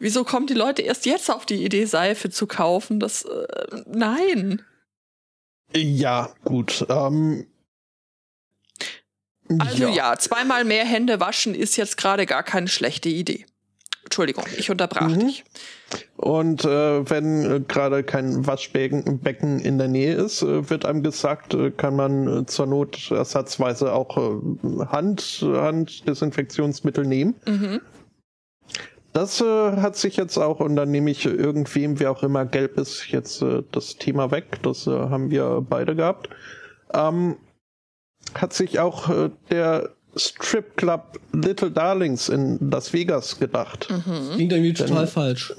Wieso 0.00 0.24
kommen 0.24 0.46
die 0.46 0.54
Leute 0.54 0.82
erst 0.82 1.06
jetzt 1.06 1.30
auf 1.30 1.46
die 1.46 1.62
Idee, 1.64 1.84
Seife 1.84 2.30
zu 2.30 2.46
kaufen? 2.46 2.98
Das, 2.98 3.24
äh, 3.24 3.46
nein. 3.86 4.62
Ja, 5.76 6.30
gut. 6.44 6.84
Ähm, 6.88 7.46
Also 9.58 9.88
ja. 9.88 10.16
zweimal 10.18 10.64
mehr 10.64 10.84
Hände 10.84 11.20
waschen 11.20 11.54
ist 11.54 11.76
jetzt 11.76 11.96
gerade 11.96 12.24
gar 12.26 12.42
keine 12.42 12.68
schlechte 12.68 13.08
Idee. 13.08 13.44
Entschuldigung, 14.04 14.44
ich 14.56 14.70
unterbrach 14.70 15.08
Mhm. 15.08 15.20
dich. 15.20 15.44
Und 16.16 16.64
äh, 16.64 17.08
wenn 17.10 17.44
äh, 17.44 17.60
gerade 17.60 18.02
kein 18.02 18.46
Waschbecken 18.46 19.18
Becken 19.20 19.60
in 19.60 19.78
der 19.78 19.88
Nähe 19.88 20.14
ist, 20.14 20.42
äh, 20.42 20.68
wird 20.70 20.84
einem 20.84 21.02
gesagt, 21.02 21.54
äh, 21.54 21.70
kann 21.70 21.94
man 21.94 22.40
äh, 22.42 22.46
zur 22.46 22.66
Not 22.66 23.10
ersatzweise 23.10 23.92
auch 23.92 24.16
äh, 24.16 24.86
Hand, 24.86 25.40
Handdesinfektionsmittel 25.42 27.06
nehmen. 27.06 27.34
Mhm. 27.46 27.80
Das 29.12 29.40
äh, 29.40 29.44
hat 29.76 29.96
sich 29.96 30.16
jetzt 30.16 30.38
auch, 30.38 30.60
und 30.60 30.76
dann 30.76 30.90
nehme 30.90 31.10
ich 31.10 31.26
irgendwem, 31.26 31.98
wer 31.98 32.12
auch 32.12 32.22
immer 32.22 32.44
gelb 32.46 32.78
ist, 32.78 33.08
jetzt 33.08 33.42
äh, 33.42 33.62
das 33.72 33.96
Thema 33.96 34.30
weg. 34.30 34.60
Das 34.62 34.86
äh, 34.86 34.90
haben 34.90 35.30
wir 35.30 35.64
beide 35.68 35.96
gehabt. 35.96 36.28
Ähm, 36.94 37.36
hat 38.34 38.52
sich 38.52 38.78
auch 38.78 39.08
äh, 39.08 39.30
der 39.50 39.90
Strip 40.16 40.76
Club 40.76 41.18
Little 41.32 41.70
Darlings 41.70 42.28
in 42.28 42.70
Las 42.70 42.92
Vegas 42.92 43.38
gedacht. 43.38 43.88
Mhm. 43.90 44.34
Klingt 44.34 44.52
irgendwie 44.52 44.74
total 44.74 44.96
Dann- 44.96 45.08
falsch. 45.08 45.54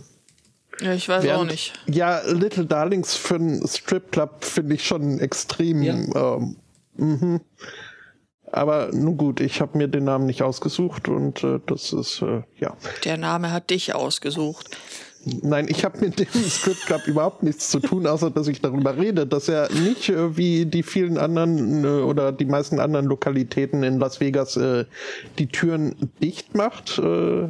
Ja, 0.80 0.94
ich 0.94 1.08
weiß 1.08 1.20
auch 1.20 1.28
Während- 1.28 1.52
nicht. 1.52 1.74
Ja, 1.88 2.22
Little 2.26 2.66
Darlings 2.66 3.16
für 3.16 3.36
einen 3.36 3.68
Strip 3.68 4.12
Club 4.12 4.44
finde 4.44 4.76
ich 4.76 4.86
schon 4.88 5.20
extrem. 5.20 5.84
Ja. 5.84 5.94
Ähm, 6.38 6.56
mhm. 6.96 7.42
Aber 8.52 8.90
nun 8.94 9.18
gut, 9.18 9.40
ich 9.40 9.62
habe 9.62 9.78
mir 9.78 9.88
den 9.88 10.04
Namen 10.04 10.26
nicht 10.26 10.44
ausgesucht 10.44 11.08
und 11.08 11.44
äh, 11.44 11.60
das 11.66 11.94
ist, 11.94 12.22
äh, 12.22 12.44
ja. 12.58 12.76
Der 13.06 13.18
Name 13.18 13.52
hat 13.52 13.70
dich 13.70 13.96
ausgesucht. 13.96 14.78
Nein, 15.24 15.68
ich 15.70 15.86
habe 15.86 16.00
mit 16.00 16.20
dem 16.20 16.44
Strip 16.50 16.78
Club 16.86 17.06
überhaupt 17.06 17.44
nichts 17.44 17.70
zu 17.70 17.80
tun, 17.80 18.08
außer 18.08 18.32
dass 18.32 18.48
ich 18.48 18.60
darüber 18.60 18.98
rede, 18.98 19.28
dass 19.28 19.48
er 19.50 19.72
nicht 19.72 20.10
äh, 20.10 20.36
wie 20.36 20.66
die 20.66 20.84
vielen 20.84 21.18
anderen 21.18 21.84
äh, 21.84 21.88
oder 21.88 22.32
die 22.32 22.46
meisten 22.46 22.80
anderen 22.80 23.06
Lokalitäten 23.06 23.84
in 23.84 24.00
Las 24.00 24.20
Vegas 24.20 24.58
äh, 24.58 24.86
die 25.38 25.48
Türen 25.48 26.12
dicht 26.22 26.56
macht. 26.56 26.98
Äh, 26.98 27.48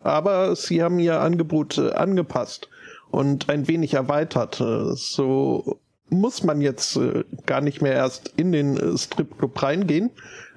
aber 0.00 0.54
sie 0.56 0.82
haben 0.82 0.98
ihr 0.98 1.20
Angebot 1.20 1.78
äh, 1.78 1.92
angepasst 1.92 2.68
und 3.10 3.48
ein 3.48 3.66
wenig 3.66 3.94
erweitert. 3.94 4.60
Äh, 4.60 4.94
so 4.94 5.80
muss 6.08 6.42
man 6.42 6.60
jetzt 6.60 6.96
äh, 6.96 7.24
gar 7.46 7.60
nicht 7.60 7.82
mehr 7.82 7.92
erst 7.92 8.32
in 8.36 8.52
den 8.52 8.76
äh, 8.76 8.96
Stripclub 8.96 9.62
reingehen. 9.62 10.10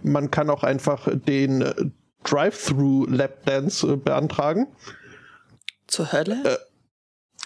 Man 0.04 0.32
kann 0.32 0.50
auch 0.50 0.64
einfach 0.64 1.08
den 1.12 1.62
äh, 1.62 1.74
Drive-Thru 2.24 3.06
Lapdance 3.08 3.88
äh, 3.88 3.96
beantragen. 3.96 4.68
Zur 5.88 6.12
Hölle? 6.12 6.60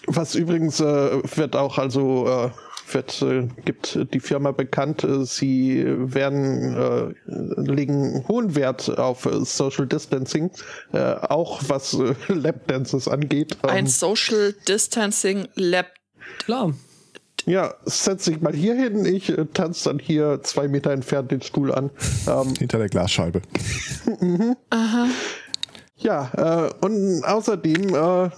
Was 0.06 0.36
übrigens 0.36 0.82
äh, 0.82 1.22
wird 1.38 1.56
auch 1.56 1.78
also 1.78 2.28
äh, 2.28 2.50
wird 2.92 3.22
äh, 3.22 3.48
gibt 3.64 3.98
die 4.14 4.20
Firma 4.20 4.52
bekannt. 4.52 5.04
Äh, 5.04 5.26
sie 5.26 5.86
werden 5.86 6.76
äh, 6.76 7.14
legen 7.72 8.26
hohen 8.28 8.56
Wert 8.56 8.98
auf 8.98 9.26
äh, 9.26 9.46
Social 9.46 9.88
Distancing, 9.88 10.52
äh, 10.92 11.00
auch 11.00 11.62
was 11.68 11.94
äh, 11.94 12.14
Lapdances 12.28 13.08
angeht. 13.08 13.58
Ein 13.64 13.86
Ähm, 13.86 13.88
Social 13.88 14.54
Distancing 14.68 15.48
Lab. 15.56 15.88
Klar. 16.40 16.74
Ja, 17.46 17.74
setz 17.86 18.26
dich 18.26 18.42
mal 18.42 18.54
hier 18.54 18.76
hin. 18.76 19.06
Ich 19.06 19.30
äh, 19.30 19.46
tanze 19.54 19.90
dann 19.90 20.00
hier 20.00 20.42
zwei 20.44 20.68
Meter 20.68 20.92
entfernt 20.92 21.32
den 21.32 21.42
Stuhl 21.42 21.74
an. 21.74 21.90
Ähm, 22.26 22.54
Hinter 22.58 22.78
der 22.78 22.88
Glasscheibe. 22.88 23.42
Aha. 24.70 25.08
Ja, 25.98 26.68
äh, 26.68 26.86
und 26.86 27.24
außerdem 27.26 27.94
äh, 27.94 28.30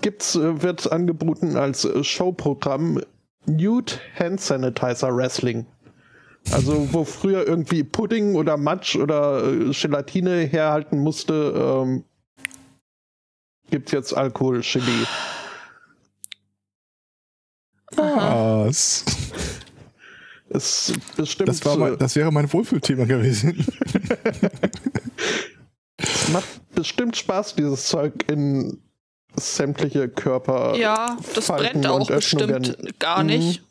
gibt's, 0.00 0.36
äh, 0.36 0.62
wird 0.62 0.90
angeboten 0.90 1.56
als 1.56 1.84
äh, 1.84 2.02
Showprogramm 2.02 3.02
Nude 3.44 3.92
Hand 4.18 4.40
Sanitizer 4.40 5.14
Wrestling. 5.14 5.66
Also 6.52 6.88
wo 6.92 7.04
früher 7.04 7.46
irgendwie 7.46 7.84
Pudding 7.84 8.34
oder 8.36 8.56
Matsch 8.56 8.96
oder 8.96 9.44
äh, 9.44 9.70
Gelatine 9.72 10.40
herhalten 10.40 10.98
musste, 10.98 11.82
ähm, 11.84 12.04
gibt's 13.70 13.92
jetzt 13.92 14.16
Alkohol, 14.16 14.62
Chili. 18.00 18.66
Was? 18.66 19.04
Ist 20.48 20.94
bestimmt 21.16 21.48
Das, 21.48 21.64
war 21.64 21.76
mein, 21.76 21.96
das 21.98 22.16
wäre 22.16 22.32
mein 22.32 22.52
Wohlfühlthema 22.52 23.04
gewesen. 23.04 23.64
es 25.98 26.28
macht 26.32 26.48
bestimmt 26.74 27.16
Spaß, 27.16 27.54
dieses 27.54 27.86
Zeug 27.86 28.14
in 28.28 28.80
sämtliche 29.36 30.08
Körper. 30.08 30.74
Ja, 30.76 31.16
das 31.34 31.46
Falten 31.46 31.82
brennt 31.82 31.86
auch 31.86 32.06
bestimmt 32.08 32.98
gar 32.98 33.20
Mhm. 33.22 33.26
nicht. 33.28 33.62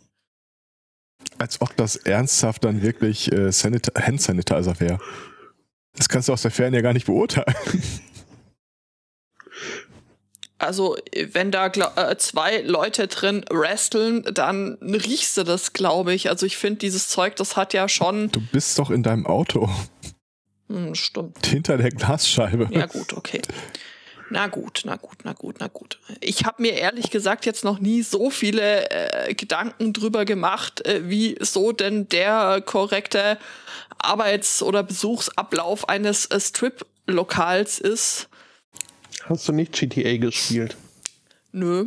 Als 1.38 1.60
ob 1.62 1.76
das 1.76 1.96
ernsthaft 1.98 2.64
dann 2.64 2.82
wirklich 2.82 3.32
äh, 3.32 3.52
Sanit 3.52 3.92
Hand 3.98 4.22
Sanitizer 4.22 4.80
wäre. 4.80 5.00
Das 5.96 6.08
kannst 6.08 6.30
du 6.30 6.34
aus 6.34 6.42
der 6.44 6.52
Ferne 6.52 6.78
ja 6.78 6.82
gar 6.82 6.94
nicht 6.94 7.08
beurteilen. 7.08 7.56
Also, 10.60 10.98
wenn 11.32 11.52
da 11.52 11.68
äh, 11.68 12.18
zwei 12.18 12.62
Leute 12.62 13.08
drin 13.08 13.46
wresteln, 13.50 14.24
dann 14.34 14.78
riechst 14.82 15.38
du 15.38 15.44
das, 15.44 15.74
glaube 15.74 16.14
ich. 16.14 16.30
Also, 16.30 16.46
ich 16.46 16.58
finde, 16.58 16.80
dieses 16.80 17.08
Zeug, 17.08 17.36
das 17.38 17.56
hat 17.56 17.74
ja 17.74 17.88
schon. 17.90 18.30
Du 18.32 18.42
bist 18.52 18.78
doch 18.78 18.92
in 18.92 19.02
deinem 19.02 19.26
Auto. 19.26 19.70
Hm, 20.68 20.94
stimmt. 20.96 21.46
Hinter 21.46 21.78
der 21.78 21.90
Glasscheibe. 21.90 22.68
Ja, 22.72 22.86
gut, 22.86 23.14
okay. 23.14 23.42
Na 24.30 24.48
gut, 24.48 24.82
na 24.86 24.96
gut, 24.96 25.20
na 25.24 25.34
gut, 25.34 25.56
na 25.60 25.68
gut. 25.68 26.00
Ich 26.20 26.46
habe 26.46 26.62
mir 26.62 26.74
ehrlich 26.74 27.10
gesagt 27.10 27.46
jetzt 27.48 27.64
noch 27.64 27.80
nie 27.80 28.04
so 28.04 28.30
viele 28.30 28.90
äh, 28.92 29.34
Gedanken 29.34 29.92
drüber 29.92 30.26
gemacht, 30.26 30.86
äh, 30.86 31.10
wie 31.10 31.36
so 31.40 31.72
denn 31.72 32.08
der 32.10 32.62
korrekte 32.62 33.40
Arbeits- 33.98 34.62
oder 34.62 34.84
Besuchsablauf 34.84 35.90
eines 35.90 36.28
äh, 36.28 36.40
Strip-Lokals 36.40 37.80
ist. 37.80 38.29
Hast 39.30 39.48
du 39.48 39.54
nicht 39.54 39.74
GTA 39.74 40.18
gespielt? 40.18 40.76
Nö. 41.52 41.86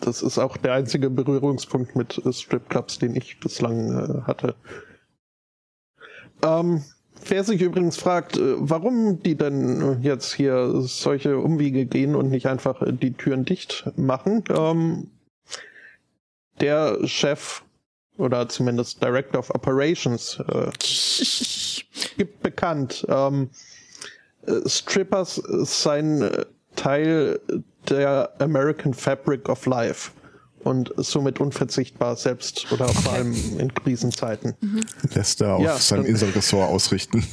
Das 0.00 0.22
ist 0.22 0.38
auch 0.38 0.56
der 0.56 0.74
einzige 0.74 1.10
Berührungspunkt 1.10 1.96
mit 1.96 2.24
äh, 2.24 2.32
Stripclubs, 2.32 3.00
den 3.00 3.16
ich 3.16 3.40
bislang 3.40 3.90
äh, 3.90 4.22
hatte. 4.22 4.54
Ähm, 6.42 6.84
wer 7.26 7.42
sich 7.42 7.60
übrigens 7.60 7.96
fragt, 7.96 8.36
äh, 8.36 8.54
warum 8.56 9.20
die 9.20 9.34
denn 9.34 10.00
jetzt 10.00 10.32
hier 10.32 10.80
solche 10.82 11.38
Umwege 11.38 11.86
gehen 11.86 12.14
und 12.14 12.30
nicht 12.30 12.46
einfach 12.46 12.82
äh, 12.82 12.92
die 12.92 13.14
Türen 13.14 13.44
dicht 13.44 13.90
machen, 13.96 14.44
ähm, 14.50 15.10
der 16.60 17.04
Chef 17.08 17.64
oder 18.16 18.48
zumindest 18.48 19.02
Director 19.02 19.40
of 19.40 19.50
Operations 19.50 20.38
äh, 20.38 20.70
gibt 22.16 22.44
bekannt. 22.44 23.04
Ähm, 23.08 23.50
äh, 23.50 23.75
Strippers 24.66 25.34
seien 25.34 26.22
äh, 26.22 26.46
Teil 26.74 27.40
der 27.88 28.30
American 28.38 28.94
Fabric 28.94 29.48
of 29.48 29.66
Life 29.66 30.10
und 30.60 30.92
somit 30.96 31.40
unverzichtbar, 31.40 32.16
selbst 32.16 32.70
oder 32.72 32.86
okay. 32.86 32.98
vor 33.02 33.12
allem 33.12 33.34
in 33.58 33.72
Krisenzeiten. 33.72 34.54
Mhm. 34.60 34.80
Lässt 35.14 35.40
er 35.40 35.54
auf 35.54 35.62
ja, 35.62 35.76
sein 35.76 36.04
Inselressort 36.04 36.68
ausrichten. 36.68 37.24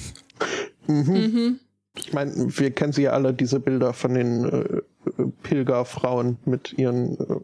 Mhm. 0.88 1.14
Mhm. 1.14 1.60
Ich 1.96 2.14
meine, 2.14 2.34
wir 2.36 2.72
kennen 2.72 2.94
sie 2.94 3.04
ja 3.04 3.12
alle, 3.12 3.34
diese 3.34 3.60
Bilder 3.60 3.94
von 3.94 4.14
den 4.14 4.46
äh, 4.46 4.82
Pilgerfrauen 5.44 6.38
mit 6.46 6.74
ihren 6.74 7.20
äh, 7.20 7.40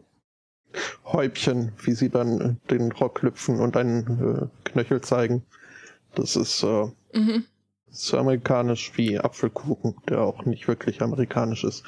Häubchen, 1.04 1.72
wie 1.82 1.92
sie 1.92 2.08
dann 2.08 2.60
den 2.70 2.92
Rock 2.92 3.22
lüpfen 3.22 3.58
und 3.58 3.76
einen 3.76 4.50
äh, 4.64 4.70
Knöchel 4.70 5.00
zeigen. 5.00 5.42
Das 6.14 6.36
ist 6.36 6.64
So 7.92 8.18
amerikanisch 8.18 8.92
wie 8.96 9.18
Apfelkuchen, 9.18 9.96
der 10.08 10.20
auch 10.20 10.44
nicht 10.44 10.68
wirklich 10.68 11.02
amerikanisch 11.02 11.64
ist. 11.64 11.82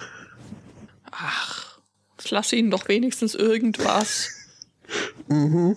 Ach, 1.11 1.79
lass 2.31 2.53
ihnen 2.53 2.71
doch 2.71 2.89
wenigstens 2.89 3.35
irgendwas. 3.35 4.31
mhm. 5.29 5.77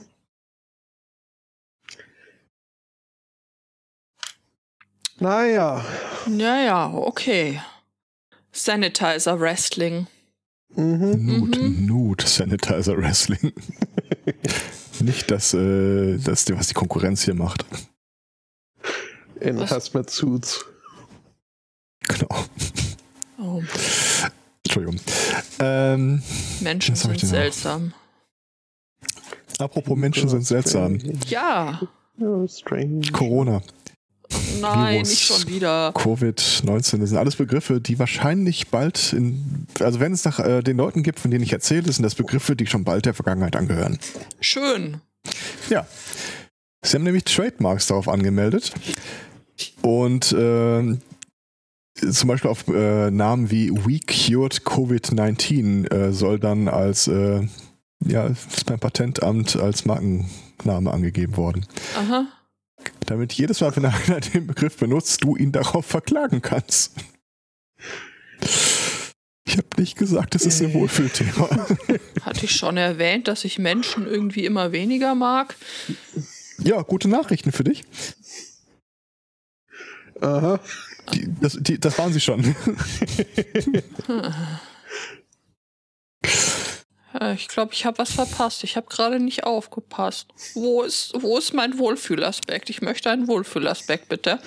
Naja. 5.19 5.85
Naja, 6.27 6.91
okay. 6.93 7.61
Sanitizer 8.51 9.39
Wrestling. 9.39 10.07
Mhm. 10.69 11.25
Nude, 11.25 11.59
mhm. 11.59 11.85
Nude 11.85 12.27
Sanitizer 12.27 12.97
Wrestling. 12.97 13.53
Nicht 14.99 15.29
das, 15.29 15.53
äh, 15.53 16.17
das, 16.17 16.45
was 16.51 16.67
die 16.67 16.73
Konkurrenz 16.73 17.23
hier 17.23 17.35
macht 17.35 17.65
in 19.45 19.59
Was? 19.59 19.71
Hazmat 19.71 20.09
Suits. 20.09 20.65
Genau. 22.07 22.45
Oh. 23.39 23.61
Entschuldigung. 24.63 24.99
Ähm, 25.59 26.21
Menschen 26.61 26.95
sind 26.95 27.19
seltsam. 27.19 27.93
Apropos 29.57 29.97
Menschen 29.97 30.29
sind 30.29 30.45
seltsam. 30.45 30.99
Ja. 31.27 31.81
Oh, 32.19 32.45
strange. 32.47 33.11
Corona. 33.11 33.61
Nein, 34.59 34.95
Virus, 34.95 35.09
nicht 35.09 35.21
schon 35.21 35.47
wieder. 35.47 35.89
Covid-19, 35.89 36.99
das 36.99 37.09
sind 37.09 37.17
alles 37.17 37.35
Begriffe, 37.35 37.79
die 37.79 37.99
wahrscheinlich 37.99 38.69
bald 38.69 39.13
in, 39.13 39.67
also 39.79 39.99
wenn 39.99 40.13
es 40.13 40.25
nach 40.25 40.39
äh, 40.39 40.61
den 40.61 40.77
Leuten 40.77 41.03
gibt, 41.03 41.19
von 41.19 41.31
denen 41.31 41.43
ich 41.43 41.53
erzähle, 41.53 41.91
sind 41.91 42.03
das 42.03 42.15
Begriffe, 42.15 42.55
die 42.55 42.65
schon 42.65 42.83
bald 42.83 43.05
der 43.05 43.13
Vergangenheit 43.13 43.55
angehören. 43.55 43.99
Schön. 44.39 45.01
Ja. 45.69 45.85
Sie 46.83 46.95
haben 46.95 47.03
nämlich 47.03 47.23
Trademarks 47.23 47.87
darauf 47.87 48.07
angemeldet. 48.07 48.71
Und 49.81 50.31
äh, 50.31 50.97
zum 52.11 52.27
Beispiel 52.27 52.49
auf 52.49 52.67
äh, 52.67 53.09
Namen 53.11 53.51
wie 53.51 53.71
We 53.71 53.99
Cured 53.99 54.61
Covid-19 54.61 55.91
äh, 55.91 56.11
soll 56.11 56.39
dann 56.39 56.67
als 56.67 57.07
äh, 57.07 57.47
ja, 58.03 58.27
ist 58.27 58.65
beim 58.65 58.79
Patentamt 58.79 59.55
als 59.55 59.85
Markenname 59.85 60.91
angegeben 60.91 61.37
worden. 61.37 61.65
Aha. 61.97 62.27
Damit 63.05 63.33
jedes 63.33 63.61
Mal, 63.61 63.75
wenn 63.75 63.85
einer 63.85 64.19
den 64.19 64.47
Begriff 64.47 64.77
benutzt, 64.77 65.23
du 65.23 65.35
ihn 65.35 65.51
darauf 65.51 65.85
verklagen 65.85 66.41
kannst. 66.41 66.93
Ich 69.47 69.57
habe 69.57 69.67
nicht 69.77 69.97
gesagt, 69.97 70.35
es 70.35 70.45
ist 70.45 70.61
ein 70.61 70.73
Wohlfühlthema. 70.73 71.67
Hatte 72.21 72.45
ich 72.45 72.55
schon 72.55 72.77
erwähnt, 72.77 73.27
dass 73.27 73.45
ich 73.45 73.57
Menschen 73.57 74.05
irgendwie 74.05 74.45
immer 74.45 74.71
weniger 74.71 75.15
mag? 75.15 75.55
Ja, 76.57 76.81
gute 76.81 77.07
Nachrichten 77.07 77.51
für 77.51 77.63
dich. 77.63 77.83
Aha. 80.21 80.59
Die, 81.13 81.27
das, 81.41 81.57
die, 81.59 81.79
das 81.79 81.97
waren 81.97 82.13
sie 82.13 82.19
schon. 82.19 82.55
ich 87.35 87.47
glaube, 87.47 87.73
ich 87.73 87.85
habe 87.85 87.97
was 87.97 88.13
verpasst. 88.13 88.63
Ich 88.63 88.77
habe 88.77 88.87
gerade 88.87 89.19
nicht 89.19 89.43
aufgepasst. 89.43 90.27
Wo 90.53 90.83
ist, 90.83 91.13
wo 91.19 91.37
ist 91.37 91.53
mein 91.53 91.77
Wohlfühlaspekt? 91.77 92.69
Ich 92.69 92.81
möchte 92.81 93.09
einen 93.09 93.27
Wohlfühlaspekt, 93.27 94.09
bitte. 94.09 94.39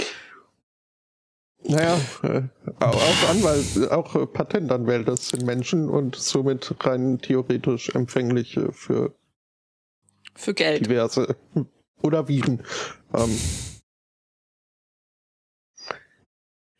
Naja, 1.64 1.98
äh, 2.22 2.42
auch 2.80 3.28
Anwalt, 3.30 3.90
auch 3.90 4.14
äh, 4.14 4.26
Patentanwälte 4.26 5.16
sind 5.16 5.44
Menschen 5.44 5.88
und 5.88 6.14
somit 6.14 6.72
rein 6.80 7.18
theoretisch 7.18 7.90
empfänglich 7.90 8.56
äh, 8.56 8.70
für 8.70 9.12
für 10.36 10.54
Geld. 10.54 10.86
Diverse 10.86 11.36
oder 12.00 12.28
Viren. 12.28 12.62
Ähm, 13.12 13.38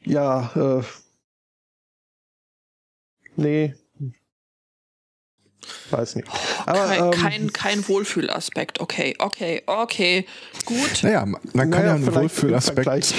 Ja, 0.08 0.50
äh. 0.56 0.82
Nee. 3.36 3.74
Weiß 5.90 6.16
nicht. 6.16 6.28
Aber, 6.64 6.86
kein, 6.86 7.04
ähm, 7.04 7.10
kein, 7.10 7.52
kein 7.52 7.88
Wohlfühlaspekt. 7.88 8.80
Okay, 8.80 9.14
okay, 9.18 9.62
okay. 9.66 10.26
Gut. 10.64 11.02
Naja, 11.02 11.26
man 11.26 11.40
kann 11.52 11.70
naja, 11.70 11.86
ja 11.86 11.94
einen 11.94 12.14
Wohlfühlaspekt. 12.14 13.14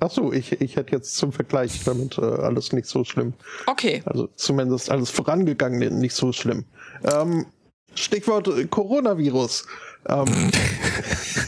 Achso, 0.00 0.32
ich, 0.32 0.52
ich 0.60 0.76
hätte 0.76 0.92
jetzt 0.92 1.16
zum 1.16 1.32
Vergleich 1.32 1.82
damit 1.84 2.18
äh, 2.18 2.22
alles 2.22 2.72
nicht 2.72 2.86
so 2.86 3.04
schlimm. 3.04 3.32
Okay. 3.66 4.02
Also 4.04 4.28
zumindest 4.36 4.90
alles 4.90 5.10
vorangegangene 5.10 5.90
nicht 5.90 6.14
so 6.14 6.32
schlimm. 6.32 6.66
Ähm, 7.04 7.46
Stichwort 7.94 8.48
Coronavirus. 8.70 9.66
Ähm, 10.08 10.26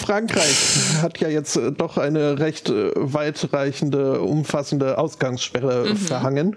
Frankreich 0.00 1.02
hat 1.02 1.18
ja 1.20 1.28
jetzt 1.28 1.56
äh, 1.56 1.72
doch 1.72 1.98
eine 1.98 2.38
recht 2.38 2.68
äh, 2.70 2.90
weitreichende, 2.94 4.20
umfassende 4.20 4.98
Ausgangssperre 4.98 5.90
mhm. 5.90 5.96
verhangen. 5.96 6.56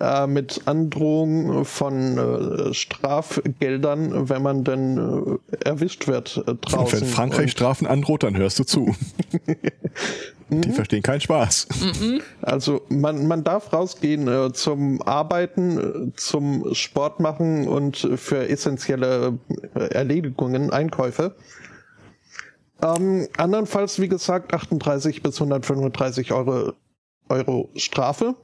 Äh, 0.00 0.26
mit 0.26 0.62
Androhung 0.64 1.66
von 1.66 2.16
äh, 2.16 2.72
Strafgeldern, 2.72 4.30
wenn 4.30 4.42
man 4.42 4.64
denn 4.64 5.38
äh, 5.52 5.68
erwischt 5.68 6.08
wird 6.08 6.42
äh, 6.46 6.54
draußen. 6.54 6.78
Und 6.78 6.92
wenn 6.92 7.08
Frankreich 7.08 7.42
Und 7.42 7.50
Strafen 7.50 7.86
androht, 7.86 8.22
dann 8.22 8.34
hörst 8.34 8.58
du 8.58 8.64
zu. 8.64 8.94
Die 10.48 10.68
mhm. 10.68 10.72
verstehen 10.72 11.02
keinen 11.02 11.20
Spaß. 11.20 11.68
Mhm. 12.00 12.22
Also 12.40 12.80
man, 12.88 13.26
man 13.28 13.44
darf 13.44 13.74
rausgehen 13.74 14.26
äh, 14.26 14.52
zum 14.54 15.02
Arbeiten, 15.02 16.14
zum 16.16 16.74
Sport 16.74 17.20
machen 17.20 17.68
und 17.68 18.08
für 18.16 18.48
essentielle 18.48 19.38
Erledigungen, 19.74 20.70
Einkäufe. 20.70 21.36
Ähm, 22.82 23.28
andernfalls, 23.36 24.00
wie 24.00 24.08
gesagt, 24.08 24.54
38 24.54 25.22
bis 25.22 25.40
135 25.40 26.32
Euro, 26.32 26.72
Euro 27.28 27.68
Strafe. 27.76 28.34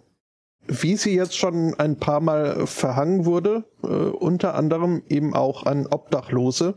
Wie 0.69 0.97
sie 0.97 1.15
jetzt 1.15 1.37
schon 1.37 1.75
ein 1.75 1.97
paar 1.97 2.21
Mal 2.21 2.67
verhangen 2.67 3.25
wurde, 3.25 3.65
äh, 3.85 3.87
unter 3.87 4.55
anderem 4.57 5.03
eben 5.09 5.33
auch 5.33 5.65
an 5.65 5.87
Obdachlose, 5.87 6.75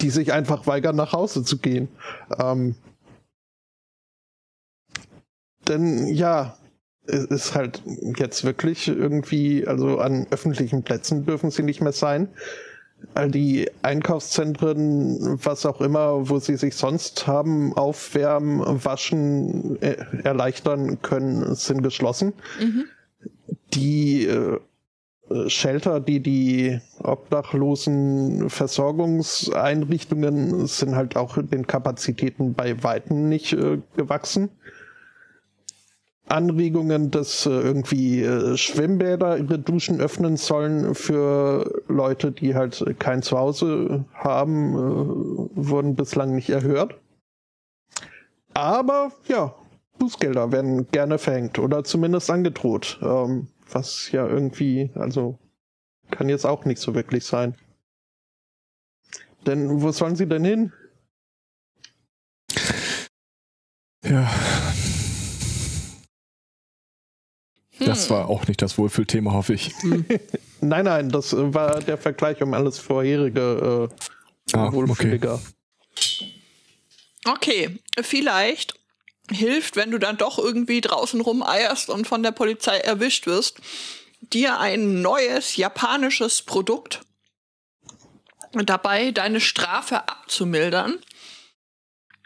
die 0.00 0.10
sich 0.10 0.32
einfach 0.32 0.66
weigern, 0.66 0.96
nach 0.96 1.12
Hause 1.12 1.42
zu 1.42 1.58
gehen. 1.58 1.88
Ähm, 2.38 2.76
denn 5.66 6.06
ja, 6.08 6.56
es 7.06 7.24
ist 7.24 7.54
halt 7.54 7.82
jetzt 8.16 8.44
wirklich 8.44 8.88
irgendwie, 8.88 9.66
also 9.66 9.98
an 9.98 10.26
öffentlichen 10.30 10.82
Plätzen 10.82 11.26
dürfen 11.26 11.50
sie 11.50 11.62
nicht 11.62 11.80
mehr 11.80 11.92
sein. 11.92 12.28
All 13.14 13.30
die 13.30 13.70
Einkaufszentren, 13.82 15.38
was 15.44 15.66
auch 15.66 15.80
immer, 15.80 16.28
wo 16.28 16.38
sie 16.38 16.56
sich 16.56 16.76
sonst 16.76 17.26
haben 17.26 17.72
aufwärmen, 17.74 18.84
waschen, 18.84 19.80
äh, 19.82 19.96
erleichtern 20.24 21.00
können, 21.02 21.54
sind 21.54 21.82
geschlossen. 21.82 22.32
Mhm. 22.60 22.84
Die 23.74 24.26
äh, 24.26 24.58
Shelter, 25.48 26.00
die 26.00 26.20
die 26.20 26.80
obdachlosen 27.02 28.50
Versorgungseinrichtungen 28.50 30.66
sind 30.66 30.96
halt 30.96 31.16
auch 31.16 31.38
den 31.38 31.66
Kapazitäten 31.66 32.52
bei 32.54 32.82
Weitem 32.82 33.28
nicht 33.28 33.52
äh, 33.52 33.78
gewachsen. 33.96 34.48
Anregungen, 36.32 37.10
dass 37.10 37.44
äh, 37.46 37.50
irgendwie 37.50 38.22
äh, 38.22 38.56
Schwimmbäder 38.56 39.36
ihre 39.36 39.58
Duschen 39.58 40.00
öffnen 40.00 40.38
sollen 40.38 40.94
für 40.94 41.82
Leute, 41.88 42.32
die 42.32 42.54
halt 42.54 42.82
kein 42.98 43.22
Zuhause 43.22 44.06
haben, 44.14 44.74
äh, 44.74 45.56
wurden 45.56 45.94
bislang 45.94 46.34
nicht 46.34 46.48
erhört. 46.48 46.98
Aber 48.54 49.12
ja, 49.28 49.54
Bußgelder 49.98 50.52
werden 50.52 50.88
gerne 50.90 51.18
verhängt 51.18 51.58
oder 51.58 51.84
zumindest 51.84 52.30
angedroht. 52.30 52.98
Ähm, 53.02 53.48
was 53.70 54.10
ja 54.10 54.26
irgendwie, 54.26 54.90
also 54.94 55.38
kann 56.10 56.28
jetzt 56.28 56.46
auch 56.46 56.64
nicht 56.64 56.80
so 56.80 56.94
wirklich 56.94 57.24
sein. 57.24 57.54
Denn 59.46 59.82
wo 59.82 59.92
sollen 59.92 60.16
sie 60.16 60.26
denn 60.26 60.44
hin? 60.44 60.72
Ja, 64.04 64.28
Hm. 67.82 67.88
das 67.90 68.10
war 68.10 68.28
auch 68.28 68.46
nicht 68.46 68.62
das 68.62 68.78
Wohlfühlthema, 68.78 69.32
hoffe 69.32 69.54
ich. 69.54 69.72
Nein, 70.64 70.84
nein, 70.84 71.08
das 71.08 71.32
äh, 71.32 71.52
war 71.54 71.80
der 71.80 71.98
Vergleich 71.98 72.40
um 72.40 72.54
alles 72.54 72.78
vorherige 72.78 73.88
äh, 73.90 73.94
Ah, 74.52 74.66
okay. 74.66 74.76
wohlfühliger. 74.76 75.40
Okay, 77.24 77.78
vielleicht 78.00 78.74
hilft, 79.30 79.76
wenn 79.76 79.90
du 79.90 79.98
dann 79.98 80.18
doch 80.18 80.38
irgendwie 80.38 80.80
draußen 80.80 81.20
rumeierst 81.20 81.88
und 81.88 82.06
von 82.06 82.22
der 82.22 82.32
Polizei 82.32 82.78
erwischt 82.78 83.26
wirst, 83.26 83.60
dir 84.20 84.58
ein 84.58 85.00
neues 85.00 85.56
japanisches 85.56 86.42
Produkt 86.42 87.00
dabei, 88.52 89.12
deine 89.12 89.40
Strafe 89.40 90.08
abzumildern. 90.08 90.98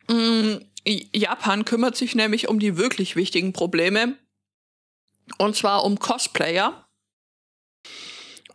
Mm, 0.09 0.57
Japan 1.15 1.65
kümmert 1.65 1.97
sich 1.97 2.15
nämlich 2.15 2.49
um 2.49 2.59
die 2.59 2.77
wirklich 2.77 3.15
wichtigen 3.17 3.53
Probleme, 3.53 4.17
und 5.39 5.57
zwar 5.57 5.85
um 5.85 5.99
Cosplayer. 5.99 6.87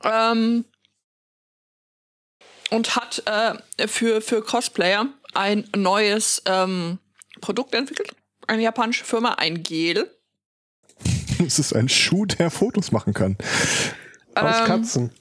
Ähm, 0.03 0.65
und 2.69 2.95
hat 2.95 3.23
äh, 3.27 3.87
für, 3.87 4.21
für 4.21 4.41
Cosplayer 4.41 5.07
ein 5.33 5.69
neues 5.75 6.41
ähm, 6.45 6.99
Produkt 7.41 7.73
entwickelt. 7.75 8.15
Eine 8.47 8.63
japanische 8.63 9.05
Firma, 9.05 9.33
ein 9.33 9.63
Gel. 9.63 10.09
Es 11.45 11.57
ist 11.57 11.73
ein 11.73 11.89
Schuh, 11.89 12.25
der 12.25 12.51
Fotos 12.51 12.91
machen 12.91 13.13
kann. 13.13 13.35
Aus 14.35 14.59
Ähm, 14.59 14.65
Katzen. 14.65 15.11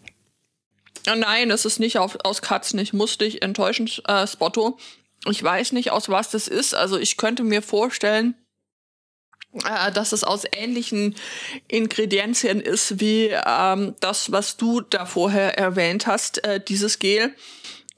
Äh, 1.06 1.16
Nein, 1.16 1.50
es 1.50 1.64
ist 1.64 1.80
nicht 1.80 1.98
auf, 1.98 2.18
aus 2.24 2.42
Katzen. 2.42 2.78
Ich 2.78 2.92
muss 2.92 3.16
dich 3.16 3.42
enttäuschen, 3.42 3.90
äh, 4.06 4.26
Spotto. 4.26 4.78
Ich 5.26 5.42
weiß 5.42 5.72
nicht, 5.72 5.90
aus 5.90 6.08
was 6.08 6.30
das 6.30 6.46
ist. 6.46 6.74
Also 6.74 6.98
ich 6.98 7.16
könnte 7.16 7.42
mir 7.42 7.62
vorstellen, 7.62 8.34
äh, 9.52 9.90
dass 9.92 10.12
es 10.12 10.24
aus 10.24 10.44
ähnlichen 10.52 11.16
Ingredienzien 11.68 12.60
ist 12.60 13.00
wie 13.00 13.30
ähm, 13.46 13.96
das, 14.00 14.30
was 14.32 14.56
du 14.56 14.80
da 14.80 15.06
vorher 15.06 15.58
erwähnt 15.58 16.06
hast, 16.06 16.44
äh, 16.44 16.60
dieses 16.60 16.98
Gel. 16.98 17.34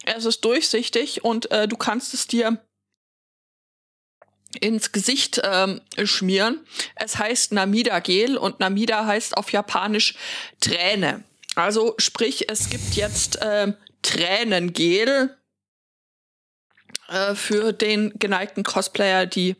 Es 0.05 0.25
ist 0.25 0.45
durchsichtig 0.45 1.25
und 1.25 1.51
äh, 1.51 1.69
du 1.69 1.77
kannst 1.77 2.15
es 2.15 2.27
dir 2.27 2.59
ins 4.61 4.93
Gesicht 4.93 5.41
ähm, 5.45 5.81
schmieren. 6.05 6.61
Es 6.95 7.19
heißt 7.19 7.53
Namida 7.53 8.01
Gel 8.01 8.37
und 8.37 8.61
Namida 8.61 9.07
heißt 9.07 9.37
auf 9.37 9.53
Japanisch 9.53 10.15
Träne. 10.61 11.25
Also 11.55 11.95
sprich, 11.99 12.51
es 12.51 12.71
gibt 12.71 12.95
jetzt 12.95 13.39
ähm, 13.43 13.77
Tränengel 14.03 15.37
äh, 17.09 17.35
für 17.35 17.73
den 17.73 18.13
geneigten 18.19 18.65
Cosplayer, 18.65 19.27
die 19.27 19.57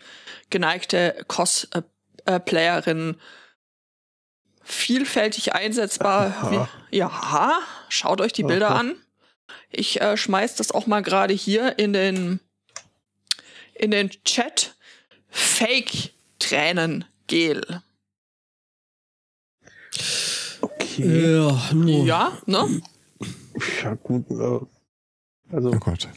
geneigte 0.53 1.25
Cosplayerin. 1.27 3.17
Vielfältig 4.63 5.55
einsetzbar. 5.55 6.27
Aha. 6.27 6.69
Wie, 6.91 6.97
ja, 6.97 7.59
schaut 7.89 8.21
euch 8.21 8.33
die 8.33 8.45
Bilder 8.45 8.71
Aha. 8.71 8.79
an. 8.79 8.95
Ich 9.71 10.01
äh, 10.01 10.17
schmeiß 10.17 10.55
das 10.55 10.71
auch 10.71 10.87
mal 10.87 11.03
gerade 11.03 11.35
hier 11.35 11.79
in 11.81 11.93
den 11.93 12.39
in 13.75 13.91
den 13.91 14.11
Chat. 14.25 14.77
Fake 15.29 16.13
Tränengel. 16.39 17.83
Okay. 20.61 21.33
Ja. 21.33 21.73
Ja, 22.05 22.39
ne? 22.47 22.83
Ja, 23.83 23.95
gut. 23.95 24.31
Äh, 24.31 25.55
also, 25.55 25.71
Oh 25.71 25.79
Gott. 25.79 26.09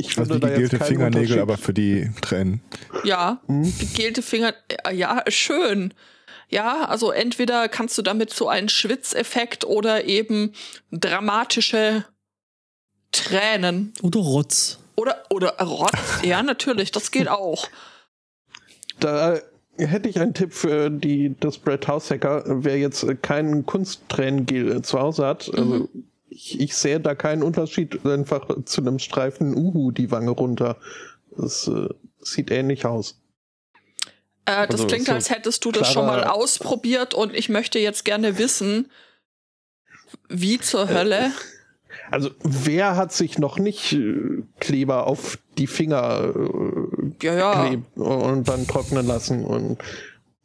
Ich 0.00 0.18
Also 0.18 0.30
würde 0.30 0.40
da 0.40 0.48
jetzt 0.48 0.70
gegelte 0.70 0.84
Fingernägel, 0.84 1.38
aber 1.40 1.56
für 1.56 1.74
die 1.74 2.10
Tränen. 2.20 2.60
Ja. 3.04 3.40
Hm? 3.46 3.72
Gegelte 3.78 4.22
Finger, 4.22 4.54
äh, 4.84 4.94
ja, 4.94 5.22
schön. 5.28 5.94
Ja, 6.48 6.84
also 6.86 7.12
entweder 7.12 7.68
kannst 7.68 7.96
du 7.96 8.02
damit 8.02 8.32
so 8.32 8.48
einen 8.48 8.68
Schwitzeffekt 8.68 9.64
oder 9.64 10.04
eben 10.04 10.52
dramatische 10.90 12.04
Tränen 13.12 13.92
Oder 14.02 14.20
Rotz. 14.20 14.78
oder 14.96 15.24
oder 15.30 15.58
Rotz. 15.60 15.92
ja, 16.22 16.42
natürlich, 16.42 16.90
das 16.92 17.10
geht 17.10 17.28
auch. 17.28 17.68
Da 18.98 19.38
hätte 19.78 20.08
ich 20.08 20.20
einen 20.20 20.34
Tipp 20.34 20.52
für 20.52 20.90
die, 20.90 21.34
das 21.40 21.58
Brett 21.58 21.88
House 21.88 22.10
Hacker. 22.10 22.44
Wer 22.46 22.78
jetzt 22.78 23.02
äh, 23.02 23.14
keinen 23.14 23.66
Kunsttränengel 23.66 24.82
zu 24.82 25.00
Hause 25.00 25.26
hat, 25.26 25.50
also 25.56 25.88
ich, 26.30 26.60
ich 26.60 26.74
sehe 26.74 27.00
da 27.00 27.14
keinen 27.14 27.42
Unterschied, 27.42 28.06
einfach 28.06 28.46
zu 28.64 28.80
einem 28.80 28.98
Streifen 28.98 29.54
Uhu 29.56 29.90
die 29.90 30.10
Wange 30.10 30.30
runter. 30.30 30.76
Das 31.36 31.68
äh, 31.68 31.88
sieht 32.20 32.50
ähnlich 32.50 32.86
aus. 32.86 33.20
Äh, 34.46 34.66
das 34.66 34.80
Also, 34.80 34.86
klingt, 34.86 35.06
so 35.06 35.12
als 35.12 35.30
hättest 35.30 35.64
du 35.64 35.72
das 35.72 35.92
schon 35.92 36.06
mal 36.06 36.24
ausprobiert 36.24 37.14
und 37.14 37.34
ich 37.34 37.48
möchte 37.48 37.78
jetzt 37.78 38.04
gerne 38.04 38.38
wissen, 38.38 38.90
wie 40.28 40.58
zur 40.60 40.88
Hölle. 40.88 41.32
Also 42.10 42.30
wer 42.42 42.96
hat 42.96 43.12
sich 43.12 43.38
noch 43.38 43.58
nicht 43.58 43.92
äh, 43.92 44.42
Kleber 44.58 45.06
auf 45.06 45.38
die 45.58 45.66
Finger 45.66 46.32
äh, 46.34 47.24
Ja, 47.26 47.34
ja. 47.34 47.66
klebt 47.66 47.96
und 47.96 48.48
dann 48.48 48.66
trocknen 48.66 49.06
lassen 49.06 49.44
und 49.44 49.78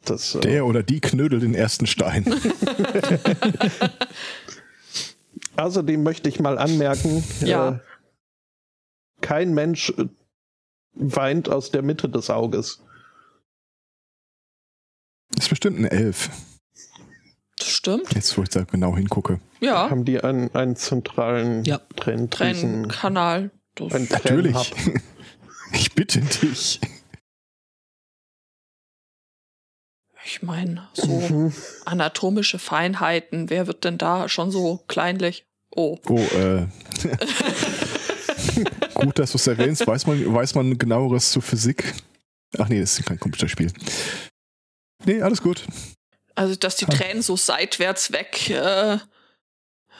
das 0.04 0.34
äh, 0.36 0.40
Der 0.40 0.66
oder 0.66 0.82
die 0.82 1.00
knödelt 1.00 1.42
den 1.42 1.54
ersten 1.54 1.86
Stein. 1.86 2.24
Außerdem 5.56 6.02
möchte 6.02 6.28
ich 6.28 6.40
mal 6.40 6.58
anmerken, 6.58 7.24
Ja. 7.40 7.68
äh, 7.70 7.78
kein 9.20 9.54
Mensch 9.54 9.90
äh, 9.90 10.06
weint 10.92 11.48
aus 11.48 11.70
der 11.70 11.82
Mitte 11.82 12.08
des 12.08 12.30
Auges. 12.30 12.82
ist 15.36 15.48
bestimmt 15.50 15.78
eine 15.78 15.90
Elf. 15.90 16.30
Das 17.58 17.68
stimmt. 17.68 18.14
Jetzt, 18.14 18.36
wo 18.38 18.42
ich 18.42 18.48
da 18.50 18.64
genau 18.64 18.96
hingucke. 18.96 19.40
Ja. 19.60 19.88
Haben 19.90 20.04
die 20.04 20.20
einen, 20.22 20.54
einen 20.54 20.76
zentralen 20.76 21.64
Ja. 21.64 21.78
Tränenkanal. 21.96 23.50
Das- 23.74 23.92
ein 23.94 24.06
Natürlich. 24.10 24.74
Ich 25.72 25.94
bitte 25.94 26.20
dich. 26.20 26.80
Ich 30.24 30.42
meine, 30.42 30.88
so 30.92 31.06
Mhm. 31.06 31.52
anatomische 31.84 32.58
Feinheiten, 32.58 33.48
wer 33.50 33.66
wird 33.66 33.84
denn 33.84 33.98
da 33.98 34.28
schon 34.28 34.50
so 34.50 34.78
kleinlich? 34.88 35.45
Oh. 35.76 35.98
Oh, 36.08 36.18
äh. 36.18 36.66
Gut, 38.94 39.18
dass 39.18 39.32
du 39.32 39.36
es 39.36 39.46
erwähnst. 39.46 39.86
Weiß 39.86 40.06
man, 40.06 40.34
weiß 40.34 40.54
man 40.54 40.76
genaueres 40.78 41.30
zur 41.30 41.42
Physik? 41.42 41.94
Ach 42.58 42.68
nee, 42.68 42.80
das 42.80 42.98
ist 42.98 43.06
kein 43.06 43.20
Computerspiel. 43.20 43.70
Nee, 45.04 45.20
alles 45.20 45.42
gut. 45.42 45.62
Also, 46.34 46.54
dass 46.56 46.76
die 46.76 46.86
Ah. 46.86 46.90
Tränen 46.90 47.22
so 47.22 47.36
seitwärts 47.36 48.12
weg 48.12 48.48
äh, 48.50 48.98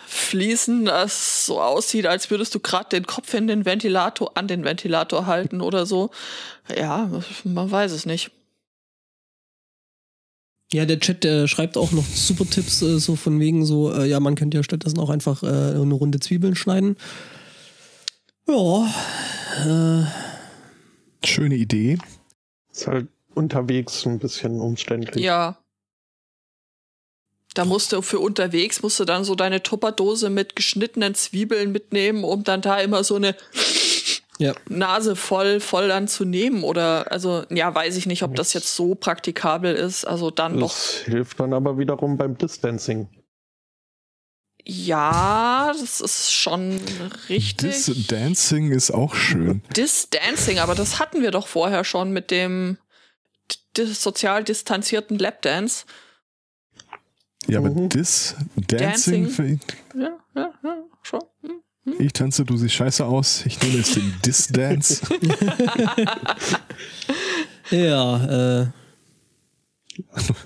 fließen, 0.07 0.87
dass 0.87 1.13
es 1.13 1.47
so 1.47 1.61
aussieht, 1.61 2.07
als 2.07 2.31
würdest 2.31 2.55
du 2.55 2.61
gerade 2.61 2.89
den 2.91 3.07
Kopf 3.07 3.35
in 3.35 3.47
den 3.47 3.65
Ventilator, 3.65 4.33
an 4.37 4.49
den 4.49 4.65
Ventilator 4.65 5.27
halten 5.27 5.61
oder 5.61 5.85
so. 5.85 6.11
Ja, 6.75 7.11
man 7.45 7.71
weiß 7.71 7.93
es 7.93 8.07
nicht. 8.07 8.31
Ja, 10.73 10.85
der 10.85 10.99
Chat 10.99 11.23
der 11.23 11.47
schreibt 11.47 11.77
auch 11.77 11.93
noch 11.93 12.05
super 12.05 12.45
Tipps, 12.45 12.83
äh, 12.83 12.99
so 12.99 13.17
von 13.17 13.39
wegen 13.39 13.65
so, 13.65 13.93
äh, 13.93 14.07
ja, 14.09 14.19
man 14.21 14.35
könnte 14.35 14.57
ja 14.57 14.65
stattdessen 14.65 14.99
auch 14.99 15.11
einfach 15.11 15.43
äh, 15.43 15.47
eine 15.47 15.95
Runde 15.95 16.19
Zwiebeln 16.19 16.57
schneiden. 16.57 16.97
Ja, 18.49 18.93
äh, 19.65 20.07
Schöne 21.27 21.57
Idee. 21.57 21.99
Ist 22.71 22.87
halt 22.87 23.09
unterwegs 23.35 24.07
ein 24.07 24.19
bisschen 24.19 24.61
umständlich. 24.61 25.25
Ja. 25.25 25.59
Da 27.55 27.65
musst 27.65 27.93
du 27.93 28.03
für 28.03 28.21
unterwegs, 28.21 28.83
musst 28.83 29.01
du 29.01 29.05
dann 29.05 29.25
so 29.25 29.35
deine 29.35 29.63
Tupperdose 29.63 30.31
mit 30.31 30.57
geschnittenen 30.57 31.15
Zwiebeln 31.15 31.73
mitnehmen, 31.73 32.23
um 32.23 32.45
dann 32.45 32.61
da 32.61 32.79
immer 32.79 33.03
so 33.03 33.17
eine 33.17 33.35
Ja. 34.39 34.55
Nase 34.69 35.17
voll, 35.17 35.61
voll 35.61 35.89
dann 35.89 36.09
zu 36.09 36.25
nehmen. 36.25 36.63
Oder, 36.63 37.11
also, 37.11 37.45
ja, 37.51 37.75
weiß 37.75 37.97
ich 37.97 38.07
nicht, 38.07 38.23
ob 38.23 38.35
das 38.35 38.53
jetzt 38.53 38.75
so 38.77 38.95
praktikabel 38.95 39.75
ist. 39.75 40.05
Also 40.05 40.31
dann 40.31 40.59
doch. 40.61 40.69
Das 40.75 41.03
hilft 41.07 41.41
dann 41.41 41.53
aber 41.55 41.79
wiederum 41.79 42.17
beim 42.19 42.37
Distancing. 42.37 43.09
Ja, 44.69 45.73
das 45.79 46.01
ist 46.01 46.33
schon 46.33 46.81
richtig. 47.29 47.87
Das 47.87 48.07
Dancing 48.09 48.73
ist 48.73 48.91
auch 48.91 49.15
schön. 49.15 49.63
Distancing, 49.77 50.59
aber 50.59 50.75
das 50.75 50.99
hatten 50.99 51.23
wir 51.23 51.31
doch 51.31 51.47
vorher 51.47 51.85
schon 51.85 52.11
mit 52.13 52.31
dem 52.33 52.77
sozial 53.79 54.43
distanzierten 54.43 55.19
Lapdance. 55.19 55.85
Ja, 57.47 57.61
aber 57.61 57.71
Mhm. 57.71 57.91
das 57.91 58.35
Dancing. 58.57 59.25
Dancing, 59.27 59.61
Ja, 59.95 60.19
ja, 60.35 60.53
ja, 60.65 60.85
schon. 61.03 61.21
Hm. 61.43 61.61
Ich 61.99 62.13
tanze, 62.13 62.45
du 62.45 62.57
siehst 62.57 62.75
scheiße 62.75 63.05
aus. 63.05 63.45
Ich 63.47 63.61
nehme 63.63 63.77
jetzt 63.79 63.97
den 63.97 64.15
Dis-Dance. 64.25 65.03
Ja, 67.71 68.63
äh, 68.63 68.67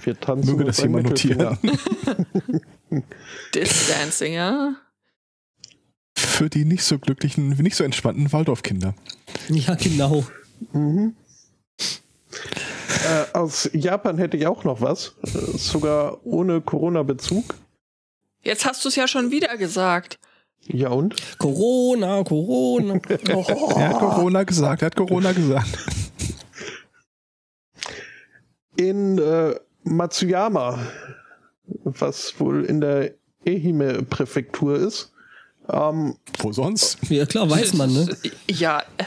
Wir 0.05 0.19
tanzen 0.19 0.53
Möge 0.53 0.65
das 0.65 0.81
jemand 0.81 1.07
notieren. 1.09 1.59
Distancing, 3.55 4.33
ja. 4.33 4.75
Für 6.17 6.49
die 6.49 6.65
nicht 6.65 6.83
so 6.83 6.99
glücklichen, 6.99 7.51
nicht 7.51 7.77
so 7.77 7.85
entspannten 7.85 8.33
Waldorfkinder. 8.33 8.95
ja, 9.49 9.75
genau. 9.75 10.25
Mhm. 10.73 11.15
Äh, 13.07 13.37
aus 13.37 13.69
Japan 13.73 14.19
hätte 14.19 14.37
ich 14.37 14.47
auch 14.47 14.65
noch 14.65 14.81
was, 14.81 15.15
äh, 15.25 15.59
sogar 15.59 16.25
ohne 16.25 16.61
Corona-Bezug. 16.61 17.55
Jetzt 18.43 18.65
hast 18.65 18.85
du 18.85 18.89
es 18.89 18.97
ja 18.97 19.07
schon 19.07 19.31
wieder 19.31 19.57
gesagt. 19.59 20.19
Ja 20.67 20.91
und? 20.91 21.17
Corona, 21.39 22.23
Corona. 22.23 23.01
Oh. 23.35 23.73
Er 23.77 23.89
hat 23.89 23.99
Corona 23.99 24.43
gesagt, 24.45 24.83
er 24.83 24.87
hat 24.87 24.97
Corona 24.97 25.33
gesagt. 25.33 25.79
In 28.77 29.19
äh, 29.19 29.55
Matsuyama, 29.85 30.79
was 31.85 32.39
wohl 32.39 32.65
in 32.65 32.81
der 32.81 33.15
Ehime-Präfektur 33.45 34.77
ist, 34.77 35.13
ähm, 35.69 36.17
Wo 36.39 36.53
sonst? 36.53 36.99
Ja, 37.09 37.27
klar, 37.27 37.49
weiß 37.49 37.75
man, 37.75 37.93
ne? 37.93 38.17
Ja, 38.49 38.81
äh. 38.97 39.05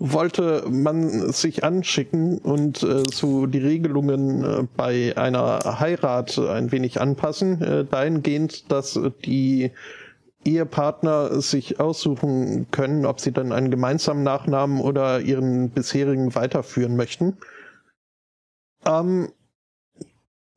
Wollte 0.00 0.64
man 0.68 1.30
sich 1.30 1.62
anschicken 1.62 2.38
und 2.38 2.82
äh, 2.82 3.04
so 3.12 3.46
die 3.46 3.58
Regelungen 3.58 4.42
äh, 4.42 4.66
bei 4.74 5.16
einer 5.16 5.78
Heirat 5.78 6.38
ein 6.38 6.72
wenig 6.72 7.00
anpassen, 7.00 7.60
äh, 7.60 7.84
dahingehend, 7.84 8.72
dass 8.72 8.98
die 9.24 9.70
Ehepartner 10.42 11.42
sich 11.42 11.80
aussuchen 11.80 12.66
können, 12.70 13.04
ob 13.04 13.20
sie 13.20 13.30
dann 13.30 13.52
einen 13.52 13.70
gemeinsamen 13.70 14.22
Nachnamen 14.22 14.80
oder 14.80 15.20
ihren 15.20 15.68
bisherigen 15.68 16.34
weiterführen 16.34 16.96
möchten. 16.96 17.36
Ähm, 18.86 19.28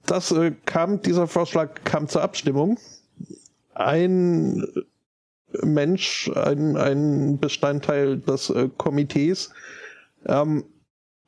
das 0.05 0.31
äh, 0.31 0.53
kam, 0.65 1.01
dieser 1.01 1.27
Vorschlag 1.27 1.83
kam 1.83 2.07
zur 2.07 2.21
Abstimmung. 2.21 2.79
Ein 3.73 4.63
Mensch, 5.61 6.29
ein, 6.35 6.77
ein 6.77 7.39
Bestandteil 7.39 8.17
des 8.17 8.49
äh, 8.49 8.69
Komitees, 8.77 9.51
ähm, 10.25 10.63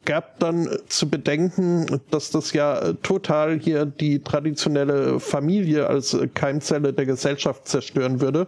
gab 0.06 0.40
dann 0.40 0.70
zu 0.88 1.10
bedenken, 1.10 2.02
dass 2.12 2.30
das 2.30 2.54
ja 2.54 2.78
äh, 2.80 2.94
total 2.96 3.60
hier 3.60 3.86
die 3.86 4.20
traditionelle 4.20 5.20
Familie 5.20 5.88
als 5.88 6.14
äh, 6.14 6.28
Keimzelle 6.28 6.94
der 6.94 7.06
Gesellschaft 7.06 7.68
zerstören 7.68 8.22
würde 8.22 8.48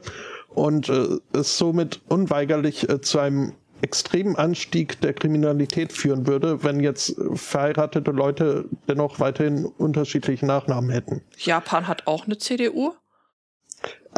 und 0.50 0.90
äh, 0.90 1.18
es 1.34 1.58
somit 1.58 2.02
unweigerlich 2.08 2.88
äh, 2.90 3.02
zu 3.02 3.20
einem 3.20 3.54
extremen 3.82 4.36
Anstieg 4.36 5.00
der 5.02 5.14
Kriminalität 5.14 5.94
führen 5.94 6.26
würde, 6.26 6.64
wenn 6.64 6.80
jetzt 6.80 7.18
äh, 7.18 7.36
verheiratete 7.36 8.12
Leute 8.12 8.66
dennoch 8.88 9.20
weiterhin 9.20 9.66
unterschiedliche 9.66 10.46
Nachnamen 10.46 10.90
hätten. 10.90 11.22
Japan 11.38 11.88
hat 11.88 12.08
auch 12.08 12.26
eine 12.26 12.38
CDU. 12.38 12.94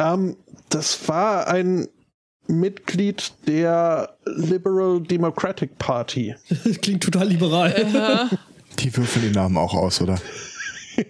Ähm, 0.00 0.36
das 0.70 1.08
war 1.08 1.46
ein 1.48 1.88
Mitglied 2.46 3.32
der 3.46 4.16
Liberal 4.24 5.00
Democratic 5.00 5.78
Party. 5.78 6.34
Klingt 6.82 7.04
total 7.04 7.28
liberal. 7.28 8.30
Die 8.78 8.96
würfeln 8.96 9.26
die 9.28 9.34
Namen 9.36 9.56
auch 9.56 9.74
aus, 9.74 10.00
oder? 10.00 10.18
ja. 10.96 11.04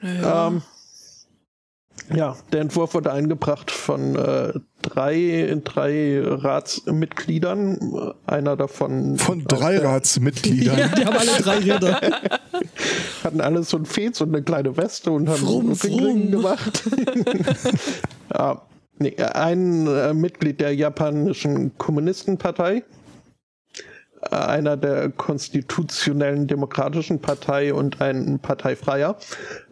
Ähm, 0.48 0.62
ja, 2.14 2.36
der 2.52 2.60
Entwurf 2.62 2.94
wurde 2.94 3.12
eingebracht 3.12 3.70
von 3.70 4.16
äh, 4.16 4.52
drei, 4.82 5.58
drei 5.64 6.20
Ratsmitgliedern. 6.24 8.14
Einer 8.26 8.56
davon 8.56 9.18
Von 9.18 9.44
drei 9.44 9.78
der- 9.78 9.84
Ratsmitgliedern. 9.84 10.78
ja, 10.78 10.88
die 10.88 11.04
haben 11.04 11.16
alle 11.16 11.42
drei 11.42 11.58
Räder. 11.58 12.00
hatten 13.24 13.40
alle 13.40 13.62
so 13.62 13.76
ein 13.76 13.84
Fez 13.84 14.20
und 14.20 14.34
eine 14.34 14.42
kleine 14.42 14.76
Weste 14.76 15.10
und 15.10 15.28
haben 15.28 15.38
Frum, 15.38 15.72
Ringringen 15.72 16.22
frum. 16.22 16.42
gemacht. 16.42 16.82
ja, 18.34 18.62
nee, 18.98 19.16
ein 19.16 19.86
äh, 19.86 20.14
Mitglied 20.14 20.60
der 20.60 20.74
japanischen 20.74 21.76
Kommunistenpartei, 21.78 22.84
äh, 24.30 24.34
einer 24.34 24.76
der 24.76 25.10
konstitutionellen 25.10 26.46
demokratischen 26.46 27.20
Partei 27.20 27.74
und 27.74 28.00
ein 28.00 28.38
Parteifreier. 28.38 29.16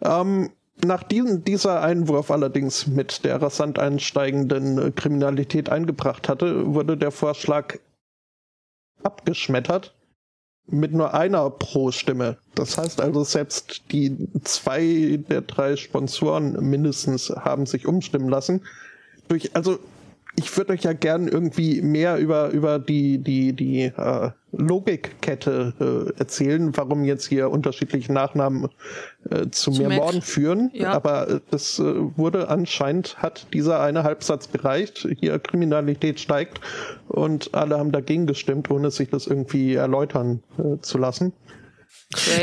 Ähm, 0.03 0.51
nach 0.85 1.03
diesem, 1.03 1.43
dieser 1.43 1.81
Einwurf 1.81 2.29
allerdings 2.31 2.87
mit 2.87 3.23
der 3.23 3.41
rasant 3.41 3.79
einsteigenden 3.79 4.77
äh, 4.77 4.91
Kriminalität 4.91 5.69
eingebracht 5.69 6.29
hatte, 6.29 6.73
wurde 6.73 6.97
der 6.97 7.11
Vorschlag 7.11 7.77
abgeschmettert 9.03 9.95
mit 10.69 10.93
nur 10.93 11.13
einer 11.13 11.49
Pro-Stimme. 11.49 12.37
Das 12.55 12.77
heißt 12.77 13.01
also, 13.01 13.23
selbst 13.23 13.91
die 13.91 14.27
zwei 14.43 15.19
der 15.29 15.41
drei 15.41 15.75
Sponsoren 15.77 16.53
mindestens 16.69 17.29
haben 17.29 17.65
sich 17.65 17.87
umstimmen 17.87 18.29
lassen. 18.29 18.63
Durch, 19.29 19.55
also 19.55 19.79
ich 20.35 20.55
würde 20.55 20.73
euch 20.73 20.83
ja 20.83 20.93
gern 20.93 21.27
irgendwie 21.27 21.81
mehr 21.81 22.17
über, 22.17 22.49
über 22.49 22.79
die, 22.79 23.17
die, 23.17 23.53
die 23.53 23.83
äh, 23.83 24.31
Logikkette 24.51 25.73
äh, 26.15 26.19
erzählen, 26.19 26.75
warum 26.75 27.03
jetzt 27.03 27.27
hier 27.27 27.49
unterschiedliche 27.49 28.13
Nachnamen 28.13 28.69
äh, 29.29 29.49
zu, 29.51 29.71
Zu 29.71 29.79
mehr 29.81 29.89
mehr 29.89 29.97
Morden 29.99 30.21
führen. 30.21 30.71
Ja. 30.73 30.93
Aber 30.93 31.29
äh, 31.29 31.39
das 31.51 31.79
äh, 31.79 31.83
wurde 31.83 32.49
anscheinend, 32.49 33.17
hat 33.17 33.47
dieser 33.53 33.81
eine 33.81 34.03
Halbsatz 34.03 34.51
gereicht. 34.51 35.07
Hier 35.19 35.37
Kriminalität 35.39 36.19
steigt 36.19 36.61
und 37.07 37.53
alle 37.53 37.77
haben 37.77 37.91
dagegen 37.91 38.25
gestimmt, 38.25 38.71
ohne 38.71 38.89
sich 38.89 39.09
das 39.09 39.27
irgendwie 39.27 39.75
erläutern 39.75 40.41
äh, 40.57 40.79
zu 40.81 40.97
lassen. 40.97 41.33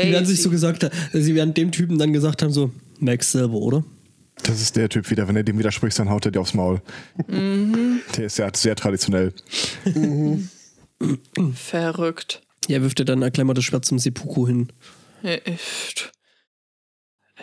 Die 0.03 0.11
werden 0.11 0.25
sich 0.25 0.41
so 0.43 0.49
Crazy. 0.49 0.73
gesagt, 0.73 0.91
sie 1.11 1.33
werden 1.33 1.53
dem 1.55 1.71
Typen 1.71 1.97
dann 1.97 2.13
gesagt 2.13 2.43
haben, 2.43 2.51
so, 2.51 2.69
Max 2.99 3.31
selber, 3.31 3.55
oder? 3.55 3.83
Das 4.43 4.61
ist 4.61 4.75
der 4.75 4.89
Typ 4.89 5.09
wieder. 5.09 5.27
Wenn 5.27 5.35
er 5.35 5.43
dem 5.43 5.57
widerspricht, 5.57 5.97
dann 5.97 6.09
haut 6.09 6.25
er 6.25 6.31
dir 6.31 6.41
aufs 6.41 6.53
Maul. 6.53 6.81
Der 7.27 8.25
ist 8.25 8.37
ja 8.37 8.49
sehr 8.53 8.75
traditionell. 8.75 9.33
Verrückt. 11.53 12.41
Ja, 12.67 12.81
wirft 12.81 12.99
er 12.99 13.05
dann 13.05 13.19
das 13.53 13.63
Schwert 13.65 13.85
zum 13.85 13.99
Seppuku 13.99 14.47
hin. 14.47 14.71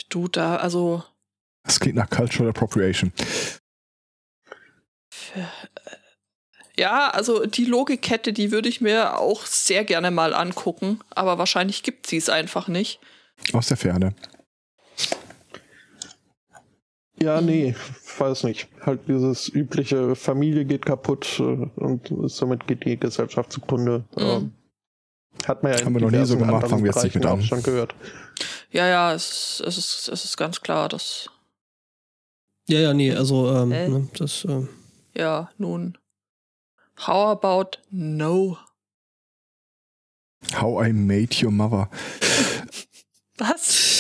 Du 0.09 0.29
da, 0.29 0.57
also 0.57 1.05
Das 1.65 1.81
klingt 1.81 1.97
nach 1.97 2.11
Cultural 2.11 2.49
Appropriation. 2.51 3.13
ja, 6.77 7.11
also 7.11 7.47
die 7.47 7.65
Logikkette, 7.65 8.33
die 8.33 8.51
würde 8.51 8.69
ich 8.69 8.81
mir 8.81 9.19
auch 9.19 9.47
sehr 9.47 9.85
gerne 9.85 10.11
mal 10.11 10.35
angucken, 10.35 11.01
aber 11.11 11.39
wahrscheinlich 11.39 11.83
gibt 11.83 12.07
sie 12.07 12.17
es 12.17 12.29
einfach 12.29 12.69
nicht. 12.69 13.01
Aus 13.53 13.69
der 13.69 13.77
Ferne. 13.77 14.15
Ja, 17.23 17.41
nee, 17.41 17.75
weiß 18.19 18.45
nicht. 18.45 18.69
Halt 18.81 19.01
dieses 19.07 19.49
übliche 19.49 20.17
Familie 20.17 20.65
geht 20.65 20.85
kaputt 20.85 21.39
äh, 21.39 21.43
und 21.43 22.13
somit 22.27 22.67
geht 22.67 22.85
die 22.85 22.99
Gesellschaft 22.99 23.53
zugrunde. 23.53 24.05
Mhm. 24.17 24.23
Ähm, 24.23 24.53
hat 25.47 25.63
man 25.63 25.73
ja 25.73 25.79
in 25.79 25.85
Haben 25.87 25.95
wir 25.95 26.01
noch 26.03 26.11
nie 26.11 26.25
so 26.27 26.37
gemacht, 26.37 26.69
fangen 26.69 26.85
wir 26.85 26.91
jetzt 26.93 27.03
nicht 27.05 27.15
mit 27.15 27.25
an. 27.27 27.43
schon 27.43 27.63
gehört. 27.63 27.95
Ja, 28.71 28.87
ja, 28.87 29.13
es, 29.15 29.63
es, 29.67 29.79
ist, 29.79 30.09
es 30.09 30.25
ist 30.25 30.37
ganz 30.37 30.61
klar, 30.61 30.89
dass, 30.89 31.29
Ja, 32.69 32.81
ja, 32.81 32.95
nee, 32.95 33.13
also, 33.13 33.51
ähm, 33.55 33.73
Äh. 33.73 33.89
ne, 33.89 34.09
das, 34.19 34.45
ähm, 34.45 34.69
ja, 35.15 35.51
nun. 35.59 35.97
How 37.07 37.31
about 37.31 37.79
no? 37.91 38.59
How 40.61 40.85
I 40.87 40.93
made 40.93 41.35
your 41.43 41.51
mother. 41.53 41.89
Was? 43.39 43.92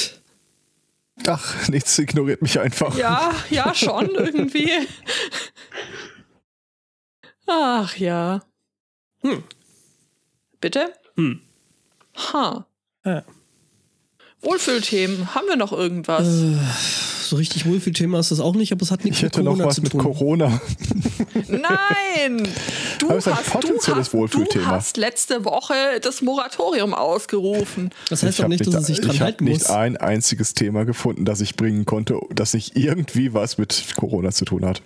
Ach, 1.26 1.68
nichts 1.68 1.98
ignoriert 1.98 2.42
mich 2.42 2.58
einfach. 2.60 2.96
Ja, 2.96 3.34
ja, 3.50 3.74
schon 3.74 4.10
irgendwie. 4.14 4.70
Ach 7.46 7.96
ja. 7.96 8.42
Hm. 9.22 9.42
Bitte? 10.60 10.92
Hm. 11.16 11.40
Ha. 12.32 12.66
Ja. 13.04 13.24
Wohlfühlthemen. 14.40 15.34
Haben 15.34 15.46
wir 15.48 15.56
noch 15.56 15.72
irgendwas? 15.72 16.26
So 17.32 17.38
richtig 17.38 17.64
Wohlfühlthema 17.64 18.20
ist 18.20 18.30
das 18.30 18.40
auch 18.40 18.54
nicht, 18.54 18.72
aber 18.72 18.82
es 18.82 18.90
hat 18.90 19.06
nichts 19.06 19.20
Ich 19.20 19.22
mit 19.22 19.32
hätte 19.32 19.42
noch 19.42 19.52
Corona 19.52 19.64
was 19.66 19.76
zu 19.76 19.80
mit 19.80 19.92
tun. 19.92 20.02
Corona. 20.02 20.60
Nein! 21.48 22.46
Du 22.98 23.08
es 23.08 23.26
hast, 23.26 23.46
du, 23.46 23.52
potenzielles 23.52 24.12
hast, 24.12 24.54
du 24.54 24.66
hast 24.66 24.96
letzte 24.98 25.42
Woche 25.46 25.72
das 26.02 26.20
Moratorium 26.20 26.92
ausgerufen. 26.92 27.88
Das 28.10 28.22
heißt 28.22 28.38
ich 28.38 28.42
doch 28.42 28.48
nicht, 28.48 28.66
dass 28.66 28.74
er 28.74 28.82
sich 28.82 29.00
dran 29.00 29.14
ich 29.14 29.20
hab 29.22 29.28
halten 29.28 29.44
nicht 29.44 29.60
muss. 29.60 29.70
ein 29.70 29.96
einziges 29.96 30.52
Thema 30.52 30.84
gefunden, 30.84 31.24
das 31.24 31.40
ich 31.40 31.56
bringen 31.56 31.86
konnte, 31.86 32.20
das 32.34 32.52
nicht 32.52 32.76
irgendwie 32.76 33.32
was 33.32 33.56
mit 33.56 33.82
Corona 33.96 34.30
zu 34.30 34.44
tun 34.44 34.66
hat. 34.66 34.82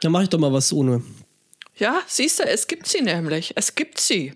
Dann 0.00 0.10
mache 0.10 0.24
ich 0.24 0.30
doch 0.30 0.40
mal 0.40 0.52
was 0.52 0.72
ohne. 0.72 1.02
Ja, 1.76 2.00
siehst 2.08 2.40
du, 2.40 2.42
es 2.48 2.66
gibt 2.66 2.88
sie 2.88 3.00
nämlich. 3.00 3.52
Es 3.54 3.76
gibt 3.76 4.00
sie. 4.00 4.32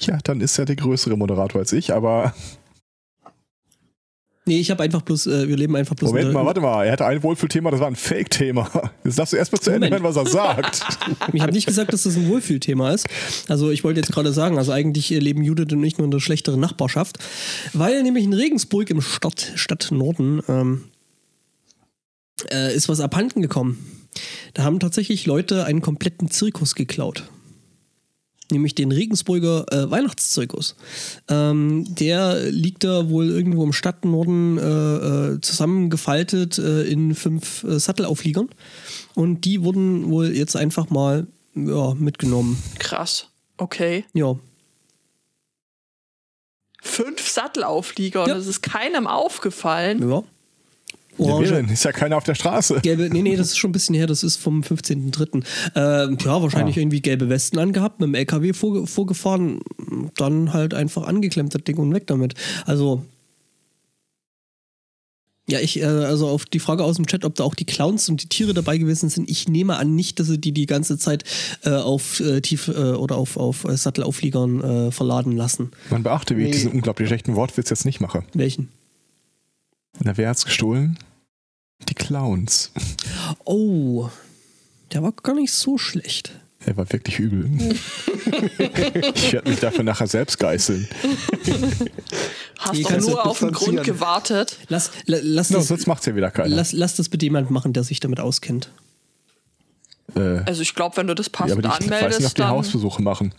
Ja, 0.00 0.18
dann 0.24 0.40
ist 0.40 0.58
er 0.58 0.64
der 0.64 0.74
größere 0.74 1.16
Moderator 1.16 1.60
als 1.60 1.72
ich, 1.72 1.92
aber 1.94 2.34
Nee, 4.48 4.60
ich 4.60 4.70
habe 4.70 4.82
einfach 4.82 5.02
bloß, 5.02 5.26
äh, 5.26 5.46
wir 5.46 5.58
leben 5.58 5.76
einfach 5.76 5.94
bloß 5.94 6.08
Moment 6.08 6.32
mal, 6.32 6.46
warte 6.46 6.62
mal, 6.62 6.86
er 6.86 6.92
hatte 6.92 7.04
ein 7.04 7.22
Wohlfühlthema, 7.22 7.70
das 7.70 7.80
war 7.80 7.86
ein 7.86 7.96
Fake-Thema. 7.96 8.90
Jetzt 9.04 9.18
darfst 9.18 9.34
du 9.34 9.36
erstmal 9.36 9.60
zu 9.60 9.70
Ende 9.70 9.90
hören, 9.90 10.02
was 10.02 10.16
er 10.16 10.26
sagt. 10.26 10.80
Ich 11.34 11.42
habe 11.42 11.52
nicht 11.52 11.66
gesagt, 11.66 11.92
dass 11.92 12.04
das 12.04 12.16
ein 12.16 12.28
Wohlfühlthema 12.28 12.92
ist. 12.92 13.06
Also 13.48 13.70
ich 13.70 13.84
wollte 13.84 14.00
jetzt 14.00 14.10
gerade 14.10 14.32
sagen, 14.32 14.56
also 14.56 14.72
eigentlich 14.72 15.12
äh, 15.12 15.18
leben 15.18 15.42
Judith 15.42 15.70
und 15.70 15.84
ich 15.84 15.98
nur 15.98 16.06
in 16.06 16.10
der 16.10 16.20
schlechteren 16.20 16.60
Nachbarschaft, 16.60 17.18
weil 17.74 18.02
nämlich 18.02 18.24
in 18.24 18.32
Regensburg 18.32 18.88
im 18.88 19.02
Stadt, 19.02 19.52
Stadtnorden 19.54 20.40
ähm, 20.48 20.84
äh, 22.50 22.74
ist 22.74 22.88
was 22.88 23.00
abhanden 23.00 23.42
gekommen. 23.42 23.78
Da 24.54 24.62
haben 24.62 24.80
tatsächlich 24.80 25.26
Leute 25.26 25.66
einen 25.66 25.82
kompletten 25.82 26.30
Zirkus 26.30 26.74
geklaut. 26.74 27.24
Nämlich 28.50 28.74
den 28.74 28.92
Regensburger 28.92 29.66
äh, 29.70 29.90
Weihnachtszirkus. 29.90 30.74
Ähm, 31.28 31.84
der 31.94 32.50
liegt 32.50 32.82
da 32.82 33.10
wohl 33.10 33.28
irgendwo 33.28 33.62
im 33.62 33.72
Stadtnorden 33.74 34.56
äh, 34.58 34.62
äh, 35.34 35.40
zusammengefaltet 35.40 36.58
äh, 36.58 36.84
in 36.84 37.14
fünf 37.14 37.64
äh, 37.64 37.78
Sattelaufliegern. 37.78 38.48
Und 39.14 39.44
die 39.44 39.62
wurden 39.62 40.10
wohl 40.10 40.34
jetzt 40.34 40.56
einfach 40.56 40.88
mal 40.88 41.26
ja, 41.54 41.94
mitgenommen. 41.94 42.62
Krass. 42.78 43.28
Okay. 43.58 44.04
Ja. 44.14 44.36
Fünf 46.80 47.28
Sattelauflieger 47.28 48.26
Ja. 48.26 48.36
es 48.36 48.46
ist 48.46 48.62
keinem 48.62 49.06
aufgefallen. 49.06 50.08
ja. 50.08 50.22
Ja, 51.18 51.24
Orange. 51.32 51.48
denn? 51.50 51.68
Ist 51.68 51.84
ja 51.84 51.92
keiner 51.92 52.16
auf 52.16 52.24
der 52.24 52.34
Straße. 52.34 52.80
Gelbe, 52.82 53.10
nee, 53.10 53.22
nee, 53.22 53.36
das 53.36 53.48
ist 53.48 53.58
schon 53.58 53.70
ein 53.70 53.72
bisschen 53.72 53.94
her, 53.94 54.06
das 54.06 54.22
ist 54.22 54.36
vom 54.36 54.62
15.03. 54.62 55.44
Ähm, 55.74 56.18
ja, 56.24 56.42
wahrscheinlich 56.42 56.76
Ah. 56.76 56.80
irgendwie 56.80 57.00
gelbe 57.02 57.28
Westen 57.28 57.58
angehabt, 57.58 58.00
mit 58.00 58.08
dem 58.08 58.14
LKW 58.14 58.52
vorge 58.52 58.86
vorgefahren, 58.86 59.60
dann 60.16 60.52
halt 60.52 60.74
einfach 60.74 61.04
angeklemmt, 61.06 61.54
das 61.54 61.64
Ding 61.64 61.76
und 61.78 61.92
weg 61.92 62.06
damit. 62.06 62.34
Also. 62.66 63.04
Ja, 65.50 65.60
ich, 65.60 65.80
äh, 65.80 65.84
also 65.86 66.28
auf 66.28 66.44
die 66.44 66.58
Frage 66.58 66.84
aus 66.84 66.96
dem 66.96 67.06
Chat, 67.06 67.24
ob 67.24 67.34
da 67.34 67.42
auch 67.44 67.54
die 67.54 67.64
Clowns 67.64 68.10
und 68.10 68.22
die 68.22 68.28
Tiere 68.28 68.52
dabei 68.52 68.76
gewesen 68.76 69.08
sind, 69.08 69.30
ich 69.30 69.48
nehme 69.48 69.76
an 69.78 69.94
nicht, 69.94 70.20
dass 70.20 70.26
sie 70.26 70.36
die 70.38 70.52
die 70.52 70.66
ganze 70.66 70.98
Zeit 70.98 71.24
äh, 71.64 71.70
auf 71.70 72.20
äh, 72.20 72.42
tief 72.42 72.68
äh, 72.68 72.72
oder 72.72 73.16
auf, 73.16 73.38
auf 73.38 73.64
äh, 73.64 73.74
Sattelaufliegern 73.74 74.60
äh, 74.88 74.90
verladen 74.92 75.32
lassen. 75.38 75.70
Man 75.88 76.02
beachte, 76.02 76.36
wie 76.36 76.42
ich 76.42 76.46
Nee. 76.48 76.52
diesen 76.52 76.72
unglaublich 76.72 77.08
schlechten 77.08 77.34
Wortwitz 77.34 77.70
jetzt 77.70 77.86
nicht 77.86 77.98
mache. 78.00 78.24
Welchen? 78.34 78.68
Na, 80.00 80.18
wer 80.18 80.28
hat's 80.28 80.44
gestohlen? 80.44 80.98
Die 81.88 81.94
Clowns. 81.94 82.70
Oh, 83.44 84.08
der 84.92 85.02
war 85.02 85.12
gar 85.12 85.34
nicht 85.34 85.52
so 85.52 85.78
schlecht. 85.78 86.32
Er 86.66 86.76
war 86.76 86.90
wirklich 86.92 87.18
übel. 87.20 87.48
ich 89.14 89.32
werde 89.32 89.48
mich 89.48 89.60
dafür 89.60 89.84
nachher 89.84 90.08
selbst 90.08 90.38
geißeln. 90.38 90.88
Hast 92.58 92.82
doch 92.84 92.90
du 92.90 92.98
nur 93.00 93.26
auf 93.26 93.38
den 93.38 93.52
Grund 93.52 93.84
gewartet. 93.84 94.58
Lass, 94.68 94.90
la, 95.06 95.18
lass, 95.22 95.50
No, 95.50 95.58
das, 95.58 95.68
sonst 95.68 95.86
macht's 95.86 96.06
ja 96.06 96.16
wieder 96.16 96.30
keiner. 96.30 96.54
lass, 96.54 96.72
lass 96.72 96.96
das 96.96 97.08
bitte 97.08 97.24
jemand 97.26 97.50
machen, 97.50 97.72
der 97.72 97.84
sich 97.84 98.00
damit 98.00 98.18
auskennt. 98.20 98.70
äh, 100.16 100.40
Also 100.46 100.62
ich 100.62 100.74
glaube, 100.74 100.96
wenn 100.96 101.06
du 101.06 101.14
das 101.14 101.26
ja, 101.26 101.32
passend 101.32 101.64
aber 101.64 101.68
ich 101.68 101.72
weiß 101.74 101.80
nicht, 101.80 101.90
ob 101.90 101.94
anmeldest, 102.02 102.36
die 102.36 102.40
dann 102.40 102.50
Hausbesuche 102.50 103.02
machen. 103.02 103.34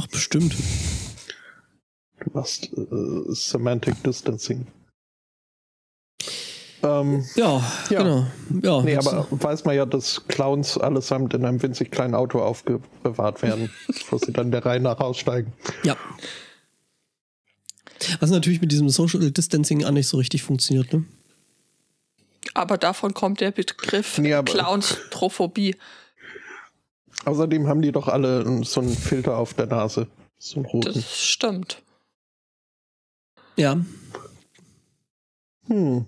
Ach, 0.00 0.06
bestimmt. 0.06 0.54
Du 2.20 2.30
machst 2.32 2.70
äh, 2.72 3.34
Semantic 3.34 4.00
Distancing. 4.04 4.66
Ähm, 6.82 7.24
Ja, 7.34 7.62
Ja. 7.90 7.98
genau. 8.02 8.26
Ja, 8.62 8.82
nee, 8.82 8.96
aber 8.96 9.26
weiß 9.30 9.64
man 9.64 9.76
ja, 9.76 9.86
dass 9.86 10.26
Clowns 10.28 10.78
allesamt 10.78 11.34
in 11.34 11.44
einem 11.44 11.62
winzig 11.62 11.90
kleinen 11.90 12.14
Auto 12.14 12.40
aufbewahrt 12.40 13.42
werden, 13.42 13.70
bevor 13.86 14.18
sie 14.18 14.32
dann 14.32 14.50
der 14.50 14.64
Reihe 14.64 14.80
nach 14.80 14.98
aussteigen. 15.00 15.52
Ja. 15.82 15.96
Was 18.20 18.30
natürlich 18.30 18.60
mit 18.62 18.72
diesem 18.72 18.88
Social 18.88 19.30
Distancing 19.30 19.84
auch 19.84 19.90
nicht 19.90 20.08
so 20.08 20.16
richtig 20.16 20.42
funktioniert, 20.42 20.92
ne? 20.92 21.04
aber 22.54 22.78
davon 22.78 23.14
kommt 23.14 23.40
der 23.40 23.50
Begriff 23.52 24.18
Nee, 24.18 24.42
Clownstrophobie. 24.42 25.76
Außerdem 27.26 27.68
haben 27.68 27.82
die 27.82 27.92
doch 27.92 28.08
alle 28.08 28.64
so 28.64 28.80
einen 28.80 28.96
Filter 28.96 29.36
auf 29.36 29.54
der 29.54 29.66
Nase. 29.66 30.06
So 30.38 30.56
einen 30.56 30.66
roten. 30.66 30.94
Das 30.94 31.20
stimmt. 31.20 31.82
Ja. 33.56 33.76
Hm. 35.66 36.06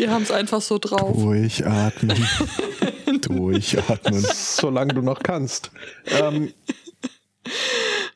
Wir 0.00 0.10
haben 0.10 0.22
es 0.22 0.30
einfach 0.30 0.62
so 0.62 0.78
drauf. 0.78 1.14
Durchatmen. 1.14 2.26
Durchatmen. 3.20 4.24
Solange 4.32 4.94
du 4.94 5.02
noch 5.02 5.22
kannst. 5.22 5.70
Ähm, 6.06 6.54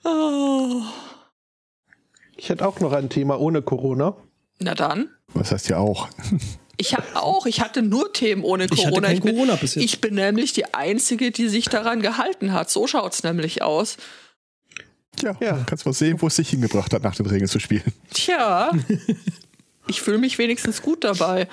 Oh. 0.03 0.81
ich 2.39 2.49
hätte 2.49 2.67
auch 2.67 2.81
noch 2.81 2.93
ein 2.93 3.11
Thema 3.11 3.39
ohne 3.39 3.61
Corona. 3.61 4.17
Na 4.61 4.75
dann. 4.75 5.11
Was 5.35 5.53
heißt 5.53 5.69
ja 5.69 5.77
auch? 5.77 6.09
Ich 6.79 6.95
habe 6.95 7.05
auch, 7.17 7.45
ich 7.45 7.61
hatte 7.61 7.83
nur 7.83 8.15
Themen 8.15 8.45
ohne 8.45 8.65
Ich 8.65 8.71
hatte 8.71 8.89
Corona. 8.89 9.09
kein 9.09 9.21
bin, 9.21 9.35
Corona 9.35 9.57
bis 9.57 9.75
jetzt. 9.75 9.85
ich 9.85 10.01
bin 10.01 10.15
nämlich 10.15 10.55
die 10.55 10.73
Einzige, 10.73 11.33
die 11.33 11.49
sich 11.51 11.67
daran 11.67 12.01
gehalten 12.01 12.53
hat. 12.55 12.71
So 12.71 12.87
schaut's 12.87 13.25
nämlich 13.25 13.61
aus. 13.63 13.99
Ja, 15.23 15.37
Ja. 15.41 15.65
kannst 15.67 15.85
mal 15.85 15.93
sehen, 15.93 16.21
wo 16.23 16.29
es 16.29 16.37
dich 16.37 16.49
hingebracht 16.49 16.95
hat, 16.95 17.03
nach 17.03 17.15
den 17.15 17.27
Regeln 17.27 17.49
zu 17.49 17.59
spielen. 17.61 17.93
Tja, 18.13 18.71
ich 19.87 20.01
fühle 20.01 20.19
mich 20.19 20.39
wenigstens 20.39 20.83
gut 20.83 21.05
dabei. 21.05 21.49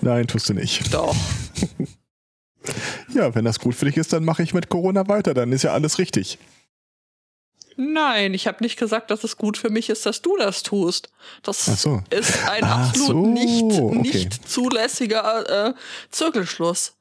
Nein, 0.00 0.26
tust 0.26 0.48
du 0.48 0.54
nicht. 0.54 0.92
Doch. 0.92 1.14
Ja, 3.12 3.34
wenn 3.34 3.44
das 3.44 3.58
gut 3.58 3.74
für 3.74 3.86
dich 3.86 3.96
ist, 3.96 4.12
dann 4.12 4.24
mache 4.24 4.42
ich 4.42 4.54
mit 4.54 4.68
Corona 4.68 5.08
weiter. 5.08 5.34
Dann 5.34 5.52
ist 5.52 5.64
ja 5.64 5.72
alles 5.72 5.98
richtig. 5.98 6.38
Nein, 7.76 8.34
ich 8.34 8.46
habe 8.46 8.62
nicht 8.62 8.78
gesagt, 8.78 9.10
dass 9.10 9.24
es 9.24 9.36
gut 9.36 9.56
für 9.56 9.70
mich 9.70 9.88
ist, 9.88 10.04
dass 10.06 10.22
du 10.22 10.36
das 10.36 10.62
tust. 10.62 11.10
Das 11.42 11.64
so. 11.64 12.02
ist 12.10 12.48
ein 12.48 12.64
Ach 12.64 12.88
absolut 12.88 13.24
so, 13.24 13.32
nicht, 13.32 13.80
okay. 13.80 13.98
nicht 13.98 14.48
zulässiger 14.48 15.68
äh, 15.68 15.74
Zirkelschluss. 16.10 16.94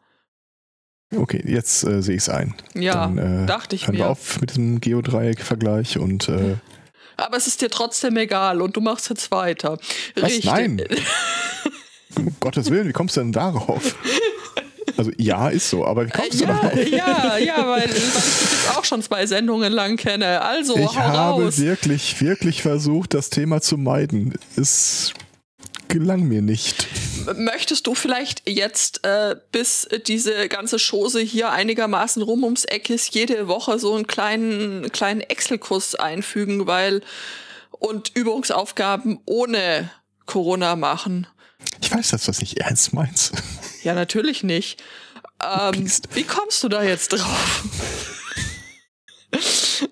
Okay, 1.14 1.44
jetzt 1.46 1.84
äh, 1.84 2.02
sehe 2.02 2.16
ich 2.16 2.22
es 2.22 2.30
ein. 2.30 2.56
Ja, 2.74 3.08
Dann, 3.08 3.44
äh, 3.44 3.46
dachte 3.46 3.76
ich 3.76 3.88
hören 3.88 3.98
wir 3.98 4.06
mir. 4.06 4.12
auf 4.12 4.40
mit 4.40 4.52
diesem 4.52 4.80
Geodreieck-Vergleich 4.80 5.98
und 5.98 6.30
äh, 6.30 6.56
Aber 7.22 7.38
es 7.38 7.48
ist 7.48 7.62
dir 7.62 7.70
trotzdem 7.70 8.18
egal 8.18 8.62
und 8.62 8.76
du 8.76 8.82
machst 8.82 9.10
jetzt 9.10 9.32
weiter. 9.32 9.78
Was? 10.16 10.44
Nein. 10.44 10.82
um 12.18 12.36
Gottes 12.40 12.70
Willen, 12.70 12.88
wie 12.88 12.94
kommst 12.94 13.16
du 13.16 13.22
denn 13.22 13.32
darauf? 13.32 13.96
Also 14.98 15.12
ja, 15.18 15.50
ist 15.50 15.70
so, 15.70 15.86
aber 15.86 16.06
wie 16.06 16.10
Äh, 16.10 16.12
kommst 16.12 16.42
du 16.42 16.44
ja, 16.46 16.48
darauf? 16.54 16.88
ja, 16.88 17.38
ja, 17.38 17.58
weil, 17.60 17.82
weil 17.82 17.90
ich 17.90 17.94
jetzt 17.94 18.78
auch 18.78 18.84
schon 18.84 19.02
zwei 19.02 19.26
Sendungen 19.26 19.72
lang 19.72 19.96
kenne. 19.98 20.42
Also, 20.42 20.76
ich 20.78 20.98
habe 20.98 21.18
raus. 21.44 21.60
wirklich, 21.60 22.20
wirklich 22.22 22.62
versucht, 22.62 23.14
das 23.14 23.30
Thema 23.30 23.62
zu 23.62 23.78
meiden. 23.78 24.34
Es 24.58 25.14
gelang 25.88 26.24
mir 26.24 26.42
nicht. 26.42 26.88
Möchtest 27.38 27.88
du 27.88 27.96
vielleicht 27.96 28.48
jetzt, 28.50 29.06
äh, 29.06 29.36
bis 29.52 29.88
diese 30.08 30.48
ganze 30.50 30.78
Chose 30.78 31.20
hier 31.22 31.50
einigermaßen 31.52 32.22
rum 32.22 32.44
ums 32.44 32.66
Eck 32.66 32.90
ist, 32.90 33.14
jede 33.14 33.48
Woche 33.48 33.80
so 33.80 33.94
einen 33.96 34.08
kleinen, 34.08 34.92
kleinen 34.92 35.22
Excel-Kurs 35.22 35.96
einfügen, 35.96 36.68
weil 36.68 37.02
und 37.72 38.12
Übungsaufgaben 38.16 39.20
ohne 39.26 39.90
Corona 40.26 40.76
machen? 40.76 41.28
Ich 41.82 41.92
weiß, 41.92 42.10
dass 42.10 42.24
du 42.26 42.28
das 42.32 42.40
nicht 42.40 42.58
ernst 42.60 42.94
meinst. 42.94 43.32
Ja, 43.84 43.96
natürlich 43.96 44.44
nicht. 44.44 44.80
Ähm, 45.44 45.90
wie 46.14 46.22
kommst 46.24 46.64
du 46.64 46.70
da 46.70 46.84
jetzt 46.84 47.14
drauf? 47.14 47.64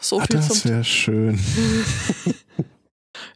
so 0.00 0.20
Ah, 0.20 0.26
viel 0.26 0.36
das 0.36 0.64
wäre 0.66 0.84
schön. 0.84 1.40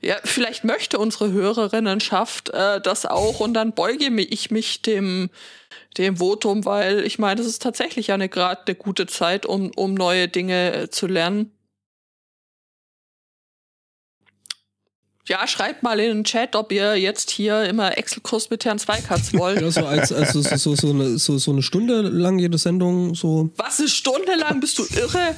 Ja, 0.05 0.17
vielleicht 0.23 0.65
möchte 0.65 0.99
unsere 0.99 1.33
Hörerinnenschaft 1.33 2.51
äh, 2.51 2.79
das 2.79 3.07
auch 3.07 3.41
und 3.41 3.55
dann 3.55 3.73
beuge 3.73 4.05
ich 4.05 4.51
mich 4.51 4.83
dem, 4.83 5.31
dem 5.97 6.19
Votum, 6.19 6.67
weil 6.67 7.07
ich 7.07 7.19
meine, 7.19 7.41
es 7.41 7.47
ist 7.47 7.63
tatsächlich 7.63 8.13
eine 8.13 8.29
gerade 8.29 8.67
eine 8.67 8.75
gute 8.75 9.07
Zeit, 9.07 9.47
um, 9.47 9.71
um 9.77 9.95
neue 9.95 10.29
Dinge 10.29 10.75
äh, 10.75 10.91
zu 10.91 11.07
lernen. 11.07 11.53
Ja, 15.27 15.47
schreibt 15.47 15.83
mal 15.83 15.99
in 16.01 16.19
den 16.19 16.25
Chat, 16.25 16.55
ob 16.55 16.71
ihr 16.71 16.97
jetzt 16.97 17.31
hier 17.31 17.65
immer 17.65 17.97
Excel-Kurs 17.97 18.51
mit 18.51 18.67
Herrn 18.67 18.79
Zweikatz 18.79 19.33
wollt. 19.39 19.63
Ja, 19.63 19.71
so, 19.71 19.87
als, 19.87 20.13
also 20.13 20.43
so, 20.43 20.57
so, 20.57 20.75
so, 20.75 20.91
eine, 20.91 21.17
so, 21.17 21.39
so 21.39 21.51
eine 21.51 21.63
Stunde 21.63 22.03
lang 22.03 22.39
jede 22.39 22.59
Sendung, 22.59 23.15
so. 23.15 23.49
Was, 23.57 23.79
eine 23.79 23.89
Stunde 23.89 24.35
lang? 24.35 24.61
Bist 24.61 24.79
du 24.79 24.83
irre? 24.83 25.35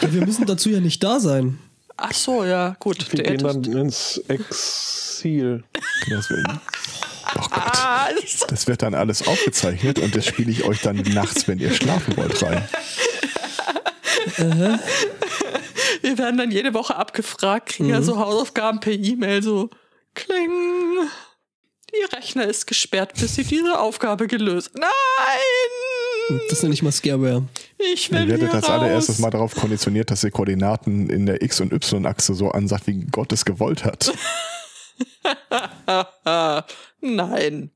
Ja, 0.00 0.12
wir 0.12 0.26
müssen 0.26 0.46
dazu 0.46 0.68
ja 0.68 0.80
nicht 0.80 1.04
da 1.04 1.20
sein. 1.20 1.60
Ach 2.04 2.12
so, 2.12 2.44
ja, 2.44 2.74
gut. 2.80 3.06
Wir 3.12 3.22
gehen 3.22 3.38
dann 3.38 3.62
ins 3.64 4.18
Exil. 4.28 5.62
Das 6.10 6.28
wird, 6.30 6.46
oh 6.48 7.46
Gott. 7.48 7.62
Das- 8.22 8.46
Das 8.48 8.66
wird 8.66 8.82
dann 8.82 8.94
alles 8.94 9.26
aufgezeichnet 9.28 9.98
und 10.00 10.14
das 10.16 10.26
spiele 10.26 10.50
ich 10.50 10.64
euch 10.64 10.80
dann 10.80 10.96
nachts, 10.96 11.46
wenn 11.46 11.58
ihr 11.60 11.72
schlafen 11.72 12.16
wollt, 12.16 12.42
rein. 12.42 12.66
wir 16.02 16.18
werden 16.18 16.38
dann 16.38 16.50
jede 16.50 16.74
Woche 16.74 16.96
abgefragt, 16.96 17.68
kriegen 17.70 17.86
Mhm. 17.88 17.94
ja 17.94 18.02
so 18.02 18.18
Hausaufgaben 18.18 18.80
per 18.80 18.92
E-Mail, 18.92 19.42
so 19.42 19.70
kling. 20.14 20.50
Ihr 21.92 22.12
Rechner 22.16 22.46
ist 22.46 22.66
gesperrt, 22.66 23.12
bis 23.20 23.34
Sie 23.36 23.44
diese 23.44 23.78
Aufgabe 23.78 24.26
gelöst. 24.26 24.70
Nein! 24.74 24.88
Das 26.50 26.62
nenne 26.62 26.74
ich 26.74 26.82
mal 26.82 26.92
Scareware. 26.92 27.46
Ich 27.94 28.10
will 28.10 28.20
Ihr 28.22 28.28
werdet 28.28 28.50
hier 28.50 28.54
als 28.54 28.68
allererstes 28.68 29.16
raus. 29.16 29.20
mal 29.20 29.30
darauf 29.30 29.54
konditioniert, 29.54 30.10
dass 30.10 30.22
ihr 30.24 30.30
Koordinaten 30.30 31.08
in 31.10 31.26
der 31.26 31.42
X- 31.42 31.60
und 31.60 31.72
Y-Achse 31.72 32.34
so 32.34 32.50
ansagt, 32.50 32.86
wie 32.86 33.04
Gott 33.10 33.32
es 33.32 33.44
gewollt 33.44 33.84
hat. 33.84 34.12
Nein. 37.00 37.70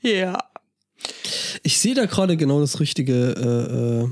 Ja. 0.00 0.38
Ich 1.62 1.78
sehe 1.78 1.94
da 1.94 2.06
gerade 2.06 2.36
genau 2.36 2.60
das 2.60 2.80
richtige, 2.80 4.08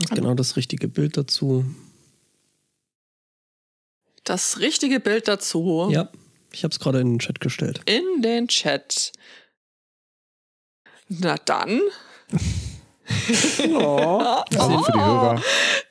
äh, 0.00 0.04
äh, 0.04 0.06
genau 0.14 0.34
das 0.34 0.56
richtige 0.56 0.88
Bild 0.88 1.16
dazu. 1.16 1.64
Das 4.24 4.58
richtige 4.60 5.00
Bild 5.00 5.26
dazu 5.26 5.88
Ja, 5.90 6.10
ich 6.52 6.64
habe 6.64 6.72
es 6.72 6.78
gerade 6.80 7.00
in 7.00 7.12
den 7.14 7.18
Chat 7.18 7.40
gestellt. 7.40 7.80
in 7.86 8.20
den 8.22 8.48
Chat. 8.48 9.12
Na 11.08 11.36
dann. 11.44 11.80
Oh, 13.72 14.20
für 14.50 14.92
die 14.92 15.00
Hörer, 15.00 15.42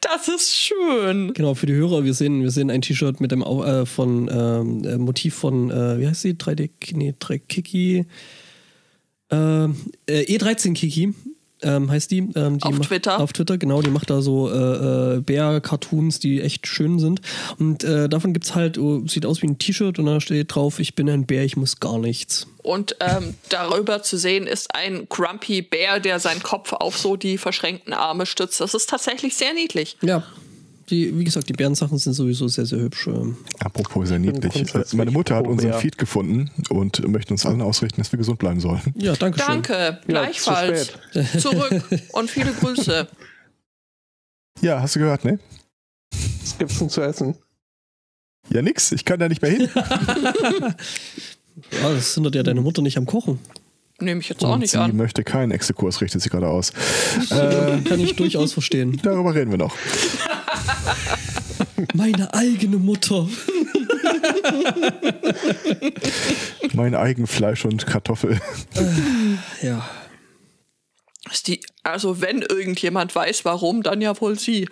Das 0.02 0.28
ist 0.28 0.54
schön. 0.56 1.34
Genau, 1.34 1.56
für 1.56 1.66
die 1.66 1.74
Hörer, 1.74 2.04
wir 2.04 2.14
sehen, 2.14 2.44
wir 2.44 2.52
sehen 2.52 2.70
ein 2.70 2.82
T-Shirt 2.82 3.20
mit 3.20 3.32
dem 3.32 3.42
äh, 3.42 3.86
von 3.86 4.30
ähm, 4.32 4.84
äh, 4.84 4.98
Motiv 4.98 5.36
von, 5.36 5.72
äh, 5.72 6.00
wie 6.00 6.08
heißt 6.08 6.22
sie? 6.22 6.34
3D, 6.34 6.70
nee, 6.94 7.16
3 7.18 7.40
Kiki. 7.40 8.06
Ähm, 9.32 9.76
äh, 10.06 10.22
E13 10.22 10.74
Kiki 10.74 11.14
ähm, 11.62 11.90
heißt 11.90 12.12
die. 12.12 12.20
Ähm, 12.36 12.58
die 12.60 12.64
Auf 12.64 12.78
macht, 12.78 12.88
Twitter. 12.90 13.20
Auf 13.20 13.34
Twitter, 13.34 13.58
genau. 13.58 13.82
Die 13.82 13.90
macht 13.90 14.10
da 14.10 14.22
so 14.22 14.50
äh, 14.50 15.16
äh, 15.16 15.22
Bär-Cartoons, 15.22 16.20
die 16.20 16.42
echt 16.42 16.68
schön 16.68 17.00
sind. 17.00 17.22
Und 17.58 17.84
äh, 17.84 18.10
davon 18.10 18.34
gibt's 18.34 18.56
halt, 18.56 18.78
oh, 18.78 19.06
sieht 19.08 19.26
aus 19.26 19.42
wie 19.42 19.48
ein 19.48 19.58
T-Shirt 19.58 20.00
und 20.00 20.06
da 20.06 20.20
steht 20.20 20.54
drauf, 20.56 20.80
ich 20.80 20.96
bin 20.96 21.10
ein 21.10 21.26
Bär, 21.26 21.44
ich 21.44 21.58
muss 21.58 21.80
gar 21.80 21.98
nichts. 21.98 22.48
Und 22.62 22.98
ähm, 23.00 23.36
darüber 23.50 24.04
zu 24.04 24.18
sehen 24.18 24.46
ist 24.46 24.76
ein 24.76 25.08
Grumpy 25.10 25.62
Bär, 25.62 26.00
der 26.00 26.20
seinen 26.20 26.44
Kopf 26.44 26.74
auf 26.74 26.98
so 26.98 27.16
die 27.16 27.38
verschränkten 27.38 27.94
Arme 27.94 28.26
stützt. 28.26 28.60
Das 28.60 28.74
ist 28.74 28.90
tatsächlich 28.90 29.36
sehr 29.36 29.54
niedlich. 29.54 29.98
Ja. 30.02 30.24
Die, 30.90 31.18
wie 31.18 31.24
gesagt, 31.26 31.50
die 31.50 31.54
Bärensachen 31.54 31.98
sind 31.98 32.14
sowieso 32.14 32.48
sehr, 32.48 32.66
sehr 32.66 32.80
hübsch. 32.80 33.10
apropos 33.60 34.08
sehr 34.08 34.20
niedlich. 34.20 34.74
Meine 34.94 35.12
Mutter 35.12 35.36
hat 35.36 35.46
unseren. 35.48 35.74
Feed 35.74 35.98
gefunden 35.98 36.50
und 36.70 37.06
möchte 37.08 37.34
uns 37.34 37.46
allen 37.46 37.62
ausrichten, 37.62 38.00
dass 38.02 38.12
wir 38.14 38.18
gesund 38.18 38.40
bleiben 38.40 38.60
sollen. 38.62 38.82
Ja, 38.96 39.14
danke 39.16 39.40
schön. 39.40 39.48
Danke, 39.48 39.74
Ja, 39.74 40.00
gleichfalls. 40.08 40.94
zu 41.12 41.40
Zurück 41.40 41.84
und 42.14 42.30
viele 42.30 42.54
Grüße. 42.54 43.08
Ja, 44.62 44.82
hast 44.82 44.96
du 44.96 45.00
gehört, 45.00 45.26
ne? 45.26 45.40
Was 46.42 46.58
gibt's 46.58 46.80
denn 46.80 46.90
zu 46.90 47.02
essen? 47.02 47.36
Ja, 48.50 48.62
nix. 48.62 48.94
Ich 48.94 49.04
kann 49.04 49.20
da 49.20 49.28
nicht 49.28 49.42
mehr 49.42 49.52
hin. 49.52 49.70
Ja, 51.72 51.92
das 51.92 52.14
hindert 52.14 52.36
ja 52.36 52.44
deine 52.44 52.62
Mutter 52.62 52.84
nicht 52.84 52.98
am 53.00 53.08
Kochen. 53.08 53.40
Nehme 54.00 54.22
ich 54.22 54.30
jetzt 54.30 54.44
auch 54.46 54.54
Und 54.54 54.60
nicht 54.60 54.72
sie 54.72 54.78
an. 54.78 54.96
möchte 54.96 55.24
keinen 55.24 55.52
Exekurs, 55.52 56.02
richtet 56.02 56.22
sie 56.22 56.30
gerade 56.30 56.48
aus. 56.48 56.72
Äh, 57.32 57.82
Kann 57.82 58.00
ich 58.00 58.16
durchaus 58.16 58.54
verstehen. 58.54 59.00
darüber 59.04 59.34
reden 59.36 59.52
wir 59.52 59.58
noch. 59.58 59.76
Meine 61.94 62.34
eigene 62.34 62.78
Mutter. 62.78 63.28
Mein 66.74 66.96
Eigenfleisch 66.96 67.66
und 67.66 67.86
Kartoffel. 67.86 68.40
Ja. 69.62 69.88
Ist 71.32 71.48
die, 71.48 71.62
also 71.84 72.22
wenn 72.22 72.42
irgendjemand 72.42 73.14
weiß, 73.16 73.46
warum, 73.46 73.84
dann 73.84 74.02
ja 74.02 74.20
wohl 74.22 74.38
sie. 74.40 74.68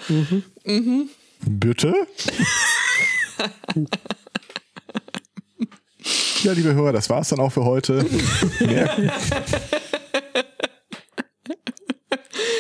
Bitte? 1.48 1.94
Ja, 6.44 6.54
liebe 6.54 6.74
Hörer, 6.74 6.94
das 6.94 7.10
war's 7.10 7.30
dann 7.30 7.40
auch 7.40 7.52
für 7.52 7.66
heute. 7.66 8.04
Mehr, 8.60 9.12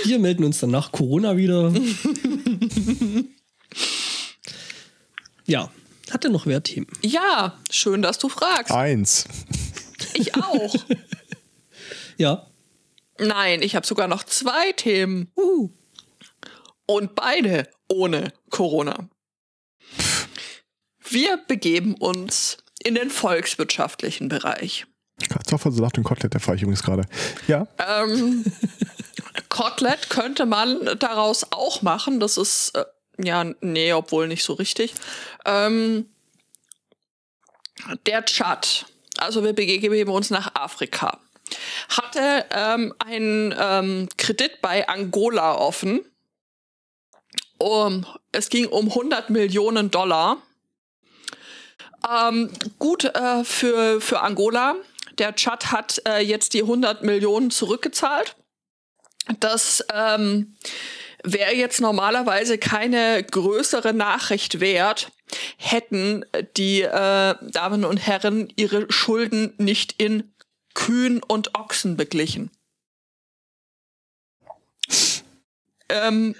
Wir 0.05 0.19
melden 0.19 0.43
uns 0.43 0.59
dann 0.59 0.71
nach 0.71 0.91
Corona 0.91 1.35
wieder. 1.37 1.73
ja. 5.45 5.71
Hat 6.11 6.23
er 6.23 6.29
noch 6.29 6.45
Wertthemen? 6.45 6.87
Ja, 7.01 7.57
schön, 7.71 8.01
dass 8.03 8.19
du 8.19 8.29
fragst. 8.29 8.71
eins. 8.71 9.25
Ich 10.13 10.35
auch. 10.35 10.75
Ja. 12.17 12.47
Nein, 13.19 13.61
ich 13.61 13.75
habe 13.75 13.85
sogar 13.85 14.07
noch 14.07 14.23
zwei 14.23 14.71
Themen. 14.71 15.29
Uh. 15.35 15.69
Und 16.85 17.13
beide 17.13 17.67
ohne 17.89 18.31
Corona. 18.49 19.09
Wir 21.03 21.37
begeben 21.45 21.95
uns 21.95 22.57
in 22.85 22.95
den 22.95 23.09
volkswirtschaftlichen 23.09 24.29
Bereich. 24.29 24.85
Kartoffelsalat 25.29 25.97
und 25.97 26.03
Kotelett 26.03 26.35
erfahre 26.35 26.57
ich 26.57 26.61
übrigens 26.61 26.83
gerade. 26.83 27.03
Ja, 27.47 27.67
Ähm, 27.79 28.45
Kotelett 29.49 30.09
könnte 30.09 30.45
man 30.45 30.97
daraus 30.99 31.51
auch 31.51 31.81
machen. 31.81 32.19
Das 32.19 32.37
ist, 32.37 32.75
äh, 32.75 32.85
ja, 33.17 33.45
nee, 33.61 33.93
obwohl 33.93 34.27
nicht 34.27 34.43
so 34.43 34.53
richtig. 34.53 34.93
Ähm, 35.45 36.05
der 38.05 38.25
Tschad, 38.25 38.85
also 39.17 39.43
wir 39.43 39.53
begeben 39.53 40.09
uns 40.09 40.29
nach 40.29 40.53
Afrika, 40.55 41.19
hatte 41.89 42.45
ähm, 42.51 42.93
einen 42.99 43.55
ähm, 43.57 44.09
Kredit 44.17 44.61
bei 44.61 44.87
Angola 44.87 45.55
offen. 45.55 46.01
Um, 47.57 48.05
es 48.33 48.49
ging 48.49 48.67
um 48.67 48.89
100 48.89 49.29
Millionen 49.29 49.89
Dollar. 49.89 50.37
Ähm, 52.07 52.51
gut 52.79 53.05
äh, 53.05 53.43
für, 53.43 54.01
für 54.01 54.21
Angola. 54.21 54.75
Der 55.17 55.35
Tschad 55.35 55.71
hat 55.71 56.01
äh, 56.07 56.19
jetzt 56.19 56.53
die 56.53 56.61
100 56.61 57.03
Millionen 57.03 57.51
zurückgezahlt. 57.51 58.35
Das 59.39 59.83
ähm, 59.91 60.55
wäre 61.23 61.53
jetzt 61.55 61.81
normalerweise 61.81 62.57
keine 62.57 63.23
größere 63.23 63.93
Nachricht 63.93 64.59
wert, 64.59 65.11
hätten 65.57 66.25
die 66.57 66.81
äh, 66.81 67.35
Damen 67.41 67.85
und 67.85 67.97
Herren 67.97 68.53
ihre 68.55 68.91
Schulden 68.91 69.53
nicht 69.57 69.95
in 69.99 70.33
Kühen 70.73 71.23
und 71.23 71.57
Ochsen 71.57 71.97
beglichen. 71.97 72.51
Ähm, 75.89 76.35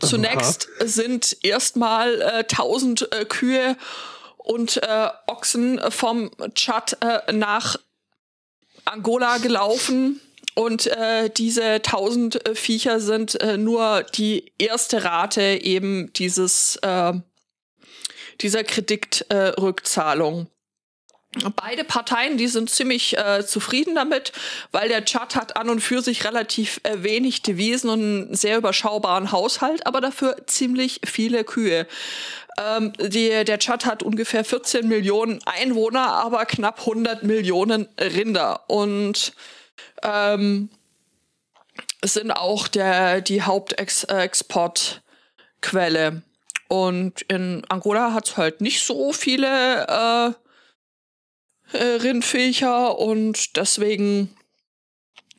zunächst 0.00 0.68
sind 0.80 1.38
erstmal 1.42 2.20
äh, 2.20 2.44
1000 2.50 3.12
äh, 3.12 3.24
Kühe 3.24 3.76
und 4.48 4.82
äh, 4.82 5.08
Ochsen 5.26 5.78
vom 5.90 6.30
Tschad 6.54 6.96
äh, 7.02 7.32
nach 7.32 7.76
Angola 8.86 9.36
gelaufen. 9.38 10.20
Und 10.54 10.86
äh, 10.86 11.30
diese 11.30 11.74
1000 11.74 12.48
äh, 12.48 12.54
Viecher 12.54 12.98
sind 12.98 13.40
äh, 13.40 13.58
nur 13.58 14.02
die 14.02 14.52
erste 14.58 15.04
Rate 15.04 15.42
eben 15.42 16.12
dieses, 16.14 16.76
äh, 16.82 17.12
dieser 18.40 18.64
Kreditrückzahlung. 18.64 20.48
Beide 21.54 21.84
Parteien, 21.84 22.38
die 22.38 22.48
sind 22.48 22.70
ziemlich 22.70 23.18
äh, 23.18 23.44
zufrieden 23.44 23.94
damit, 23.94 24.32
weil 24.72 24.88
der 24.88 25.04
Tschad 25.04 25.36
hat 25.36 25.58
an 25.58 25.68
und 25.68 25.80
für 25.80 26.00
sich 26.00 26.24
relativ 26.24 26.80
äh, 26.84 27.02
wenig 27.02 27.42
Devisen 27.42 27.90
und 27.90 28.00
einen 28.00 28.34
sehr 28.34 28.56
überschaubaren 28.56 29.30
Haushalt, 29.30 29.86
aber 29.86 30.00
dafür 30.00 30.38
ziemlich 30.46 31.02
viele 31.04 31.44
Kühe. 31.44 31.86
Ähm, 32.58 32.92
die, 32.98 33.44
der 33.44 33.58
Tschad 33.58 33.86
hat 33.86 34.02
ungefähr 34.02 34.44
14 34.44 34.86
Millionen 34.88 35.40
Einwohner, 35.44 36.08
aber 36.08 36.44
knapp 36.44 36.80
100 36.80 37.22
Millionen 37.22 37.88
Rinder 38.00 38.68
und 38.68 39.32
ähm, 40.02 40.70
sind 42.04 42.32
auch 42.32 42.66
der, 42.68 43.20
die 43.20 43.42
Hauptexportquelle. 43.42 46.22
Und 46.68 47.22
in 47.22 47.64
Angola 47.68 48.12
hat 48.12 48.28
es 48.28 48.36
halt 48.36 48.60
nicht 48.60 48.84
so 48.84 49.12
viele 49.12 49.86
äh, 49.86 50.32
äh, 51.76 51.96
Rindviecher 51.96 52.96
und 52.98 53.56
deswegen 53.56 54.36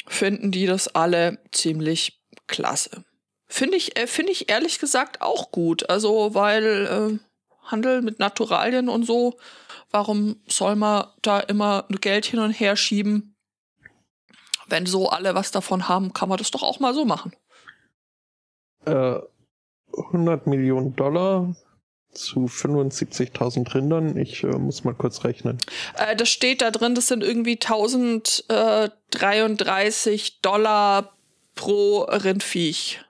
finden 0.08 0.52
die 0.52 0.66
das 0.66 0.88
alle 0.88 1.38
ziemlich 1.52 2.20
klasse. 2.48 3.04
Finde 3.50 3.78
ich, 3.78 4.00
äh, 4.00 4.06
finde 4.06 4.32
ich 4.32 4.50
ehrlich 4.50 4.78
gesagt 4.80 5.22
auch 5.22 5.52
gut. 5.52 5.90
Also, 5.90 6.36
weil 6.36 6.86
äh, 6.86 7.18
Handel 7.64 8.04
mit 8.04 8.20
Naturalien 8.20 8.90
und 8.90 9.06
so, 9.06 9.40
warum 9.90 10.40
soll 10.48 10.76
man 10.76 11.08
da 11.24 11.40
immer 11.40 11.88
Geld 12.00 12.28
hin 12.28 12.38
und 12.40 12.52
her 12.52 12.76
schieben? 12.76 13.36
Wenn 14.68 14.86
so 14.86 15.10
alle 15.10 15.34
was 15.34 15.50
davon 15.50 15.90
haben, 15.90 16.14
kann 16.14 16.30
man 16.30 16.38
das 16.38 16.52
doch 16.52 16.62
auch 16.62 16.80
mal 16.80 16.94
so 16.94 17.06
machen. 17.06 17.36
Äh, 18.86 19.16
100 19.98 20.46
Millionen 20.46 20.96
Dollar 20.96 21.56
zu 22.12 22.46
75.000 22.46 23.74
Rindern. 23.74 24.16
Ich 24.16 24.44
äh, 24.44 24.48
muss 24.48 24.84
mal 24.84 24.94
kurz 24.94 25.24
rechnen. 25.24 25.58
Äh, 25.96 26.16
das 26.16 26.30
steht 26.30 26.62
da 26.62 26.70
drin, 26.70 26.94
das 26.94 27.08
sind 27.08 27.24
irgendwie 27.24 27.60
1033 27.60 30.42
Dollar 30.42 31.14
pro 31.56 32.04
Rindviech. 32.04 33.04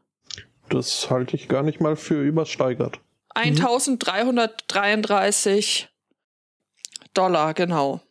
Das 0.70 1.10
halte 1.10 1.36
ich 1.36 1.48
gar 1.48 1.64
nicht 1.64 1.82
mal 1.82 1.96
für 1.96 2.22
übersteigert. 2.22 3.00
1333 3.36 5.90
Dollar, 7.14 7.54
genau. 7.54 8.02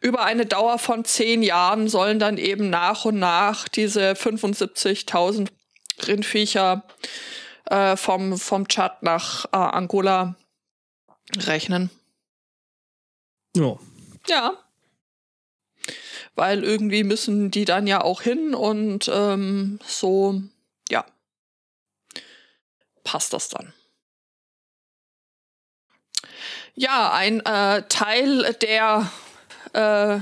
Über 0.00 0.24
eine 0.24 0.46
Dauer 0.46 0.78
von 0.78 1.04
zehn 1.04 1.42
Jahren 1.42 1.88
sollen 1.88 2.18
dann 2.18 2.38
eben 2.38 2.70
nach 2.70 3.04
und 3.04 3.18
nach 3.18 3.68
diese 3.68 4.12
75.000 4.12 5.48
Rindviecher 6.06 6.84
äh, 7.66 7.96
vom, 7.96 8.38
vom 8.38 8.68
Tschad 8.68 9.02
nach 9.02 9.44
äh, 9.46 9.56
Angola 9.56 10.36
rechnen. 11.36 11.90
Ja. 13.56 13.78
Ja. 14.28 14.52
Weil 16.34 16.64
irgendwie 16.64 17.04
müssen 17.04 17.50
die 17.50 17.64
dann 17.64 17.86
ja 17.86 18.02
auch 18.02 18.22
hin 18.22 18.54
und 18.54 19.10
ähm, 19.12 19.78
so. 19.86 20.42
Passt 23.04 23.32
das 23.32 23.48
dann. 23.48 23.72
Ja, 26.74 27.12
ein 27.12 27.40
äh, 27.40 27.82
Teil 27.88 28.54
der 28.54 29.10
äh, 29.72 30.20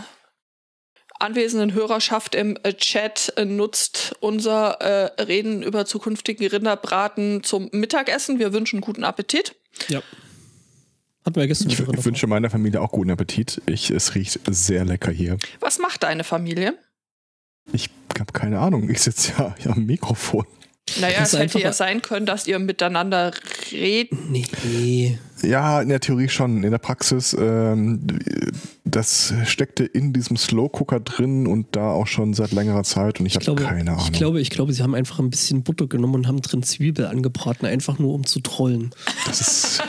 anwesenden 1.20 1.74
Hörerschaft 1.74 2.35
im 2.35 2.59
äh, 2.62 2.72
Chat 2.74 3.33
äh, 3.37 3.45
nutzt 3.45 4.16
unser 4.20 4.81
äh, 4.81 5.22
Reden 5.22 5.62
über 5.62 5.87
zukünftigen 5.87 6.47
Rinderbraten 6.47 7.43
zum 7.43 7.68
Mittagessen. 7.72 8.39
Wir 8.39 8.53
wünschen 8.53 8.81
guten 8.81 9.05
Appetit. 9.05 9.55
Ja. 9.89 10.03
Hatten 11.24 11.37
wir 11.37 11.47
gestern 11.47 11.70
Ich, 11.70 12.05
wünsche 12.05 12.26
meiner 12.26 12.51
Familie 12.51 12.81
auch 12.81 12.91
guten 12.91 13.11
Appetit. 13.11 13.61
Ich, 13.66 13.91
es 13.91 14.14
riecht 14.14 14.41
sehr 14.49 14.85
lecker 14.85 15.12
hier. 15.12 15.39
Was 15.61 15.78
macht 15.78 16.03
deine 16.03 16.24
Familie? 16.24 16.78
Ich 17.72 17.91
habe 18.18 18.33
keine 18.33 18.59
Ahnung. 18.59 18.89
Ich 18.89 19.03
sitze 19.03 19.33
ja 19.39 19.55
hier 19.59 19.72
am 19.72 19.85
Mikrofon. 19.85 20.47
Naja, 21.01 21.20
es 21.22 21.38
hätte 21.38 21.61
ja 21.61 21.72
sein 21.72 22.03
können, 22.03 22.26
dass 22.26 22.47
ihr 22.47 22.59
miteinander 22.59 23.32
redet. 23.72 24.18
Nee. 24.30 25.18
Ja, 25.43 25.80
in 25.80 25.88
der 25.88 26.01
Theorie 26.01 26.28
schon. 26.28 26.64
In 26.64 26.70
der 26.70 26.78
Praxis, 26.78 27.34
ähm, 27.38 28.01
das 28.84 29.32
steckte 29.47 29.84
in 29.84 30.12
diesem 30.12 30.36
Slow 30.36 30.68
Cooker 30.72 31.01
drin 31.01 31.47
und 31.47 31.74
da 31.76 31.91
auch 31.93 32.07
schon 32.07 32.34
seit 32.34 32.53
längerer 32.53 32.82
Zeit 32.84 33.20
und 33.20 33.26
ich, 33.26 33.32
Ich 33.32 33.36
habe 33.36 33.45
glaube, 33.57 33.62
keine 33.62 33.93
Ahnung. 33.93 34.05
ich 34.05 34.12
glaube, 34.12 34.41
ich 34.41 34.51
glaube, 34.51 34.72
sie 34.72 34.82
haben 34.82 34.95
einfach 34.95 35.18
ein 35.18 35.30
bisschen 35.30 35.62
Butter 35.62 35.86
genommen 35.86 36.14
und 36.16 36.26
haben 36.28 36.43
drin 36.43 36.62
Zwiebel 36.62 37.07
angebraten, 37.07 37.66
einfach 37.66 37.99
nur 37.99 38.12
um 38.14 38.26
zu 38.26 38.41
trollen. 38.41 38.91
das 39.26 39.41
ist, 39.41 39.82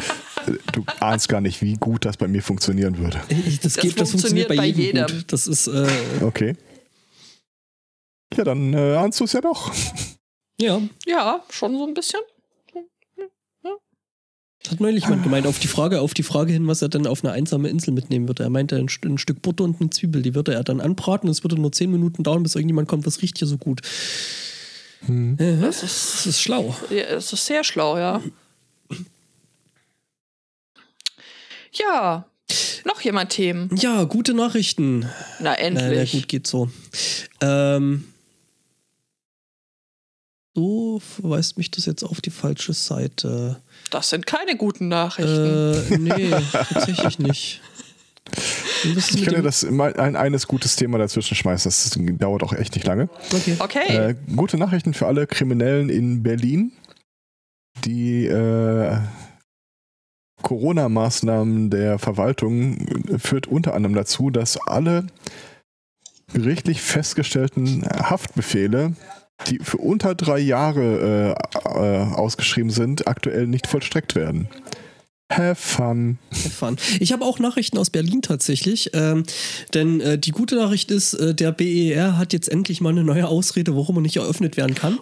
äh, 0.47 0.53
du 0.71 0.85
ahnst 1.01 1.27
gar 1.27 1.41
nicht, 1.41 1.61
wie 1.61 1.73
gut 1.73 2.05
das 2.05 2.15
bei 2.15 2.27
mir 2.29 2.41
funktionieren 2.41 2.97
würde. 2.97 3.19
Ich- 3.27 3.59
Das, 3.59 3.73
Das 3.73 3.83
geht, 3.83 3.99
das 3.99 4.11
funktioniert 4.11 4.47
bei, 4.47 4.55
funktioniert 4.55 4.75
bei 4.77 4.83
jedem. 4.83 4.97
jedem. 5.07 5.17
Gut. 5.17 5.33
Das 5.33 5.47
ist, 5.47 5.67
äh, 5.67 5.87
Okay. 6.21 6.55
Ja, 8.37 8.45
dann 8.45 8.73
äh, 8.73 8.95
ahnst 8.95 9.19
du 9.19 9.25
es 9.25 9.33
ja 9.33 9.41
doch. 9.41 9.73
Ja, 10.61 10.81
Ja, 11.05 11.43
schon 11.49 11.77
so 11.77 11.85
ein 11.85 11.93
bisschen. 11.93 12.21
hat 14.69 14.79
neulich 14.79 15.03
jemand 15.05 15.23
gemeint, 15.23 15.47
auf 15.47 15.57
die 15.59 15.67
Frage, 15.67 15.99
auf 16.01 16.13
die 16.13 16.23
Frage 16.23 16.53
hin, 16.53 16.67
was 16.67 16.81
er 16.83 16.87
dann 16.89 17.07
auf 17.07 17.23
eine 17.25 17.33
einsame 17.33 17.67
Insel 17.67 17.93
mitnehmen 17.93 18.27
würde. 18.27 18.43
Er 18.43 18.49
meinte, 18.51 18.77
ein, 18.77 18.87
ein 19.03 19.17
Stück 19.17 19.41
Butter 19.41 19.63
und 19.63 19.81
eine 19.81 19.89
Zwiebel, 19.89 20.21
die 20.21 20.35
würde 20.35 20.53
er 20.53 20.63
dann 20.63 20.79
anbraten. 20.79 21.27
Es 21.29 21.43
würde 21.43 21.55
nur 21.59 21.71
zehn 21.71 21.91
Minuten 21.91 22.23
dauern, 22.23 22.43
bis 22.43 22.55
irgendjemand 22.55 22.87
kommt, 22.87 23.05
was 23.07 23.21
riecht 23.21 23.39
hier 23.39 23.47
so 23.47 23.57
gut. 23.57 23.81
Hm. 25.07 25.35
Äh, 25.39 25.57
Das 25.59 25.81
das 25.81 25.83
ist, 25.83 26.25
ist 26.27 26.41
schlau. 26.41 26.75
ja, 26.91 27.09
das 27.09 27.33
ist 27.33 27.45
sehr 27.45 27.63
schlau, 27.63 27.97
ja. 27.97 28.21
Ja, 31.73 32.25
noch 32.85 33.01
jemand 33.01 33.31
Themen? 33.31 33.69
Ja, 33.77 34.03
gute 34.03 34.33
Nachrichten. 34.33 34.99
Na, 34.99 35.09
Na, 35.39 35.49
na 35.51 35.55
endlich. 35.55 36.11
gut, 36.11 36.27
geht 36.27 36.47
so. 36.47 36.69
Ähm, 37.41 38.10
du 40.53 40.99
verweist 40.99 41.57
mich 41.57 41.71
das 41.71 41.85
jetzt 41.85 42.03
auf 42.03 42.21
die 42.21 42.29
falsche 42.29 42.73
Seite. 42.73 43.61
Das 43.89 44.09
sind 44.09 44.25
keine 44.25 44.55
guten 44.57 44.87
Nachrichten. 44.87 45.93
Äh, 45.93 45.97
nee, 45.97 46.29
tatsächlich 46.51 47.19
nicht. 47.19 47.61
Ich 48.83 49.25
dem- 49.25 49.43
das 49.43 49.63
mal 49.69 49.93
ein 49.95 50.15
eines 50.15 50.47
gutes 50.47 50.75
Thema 50.75 50.97
dazwischen 50.97 51.35
schmeißen. 51.35 51.69
Das 51.69 52.17
dauert 52.19 52.43
auch 52.43 52.53
echt 52.53 52.75
nicht 52.75 52.87
lange. 52.87 53.09
Okay. 53.33 53.55
okay. 53.59 53.95
Äh, 53.95 54.15
gute 54.35 54.57
Nachrichten 54.57 54.93
für 54.93 55.07
alle 55.07 55.27
Kriminellen 55.27 55.89
in 55.89 56.23
Berlin. 56.23 56.71
Die 57.85 58.25
äh, 58.27 58.97
Corona-Maßnahmen 60.41 61.69
der 61.69 61.99
Verwaltung 61.99 62.85
führt 63.19 63.47
unter 63.47 63.73
anderem 63.73 63.95
dazu, 63.95 64.29
dass 64.29 64.57
alle 64.67 65.07
gerichtlich 66.33 66.81
festgestellten 66.81 67.83
Haftbefehle, 67.85 68.95
die 69.47 69.59
für 69.59 69.77
unter 69.77 70.15
drei 70.15 70.39
Jahre 70.39 71.35
äh, 71.65 71.69
äh, 71.69 72.13
ausgeschrieben 72.13 72.71
sind, 72.71 73.07
aktuell 73.07 73.47
nicht 73.47 73.67
vollstreckt 73.67 74.15
werden. 74.15 74.49
Have 75.31 75.55
fun. 75.55 76.17
Fahren. 76.31 76.77
Ich 76.99 77.13
habe 77.13 77.23
auch 77.23 77.39
Nachrichten 77.39 77.77
aus 77.77 77.89
Berlin 77.89 78.21
tatsächlich, 78.21 78.91
ähm, 78.93 79.23
denn 79.73 80.01
äh, 80.01 80.17
die 80.17 80.31
gute 80.31 80.55
Nachricht 80.55 80.91
ist, 80.91 81.13
äh, 81.13 81.33
der 81.33 81.53
BER 81.53 82.17
hat 82.17 82.33
jetzt 82.33 82.49
endlich 82.49 82.81
mal 82.81 82.89
eine 82.89 83.03
neue 83.03 83.27
Ausrede, 83.27 83.75
warum 83.75 83.97
er 83.97 84.01
nicht 84.01 84.17
eröffnet 84.17 84.57
werden 84.57 84.75
kann. 84.75 84.99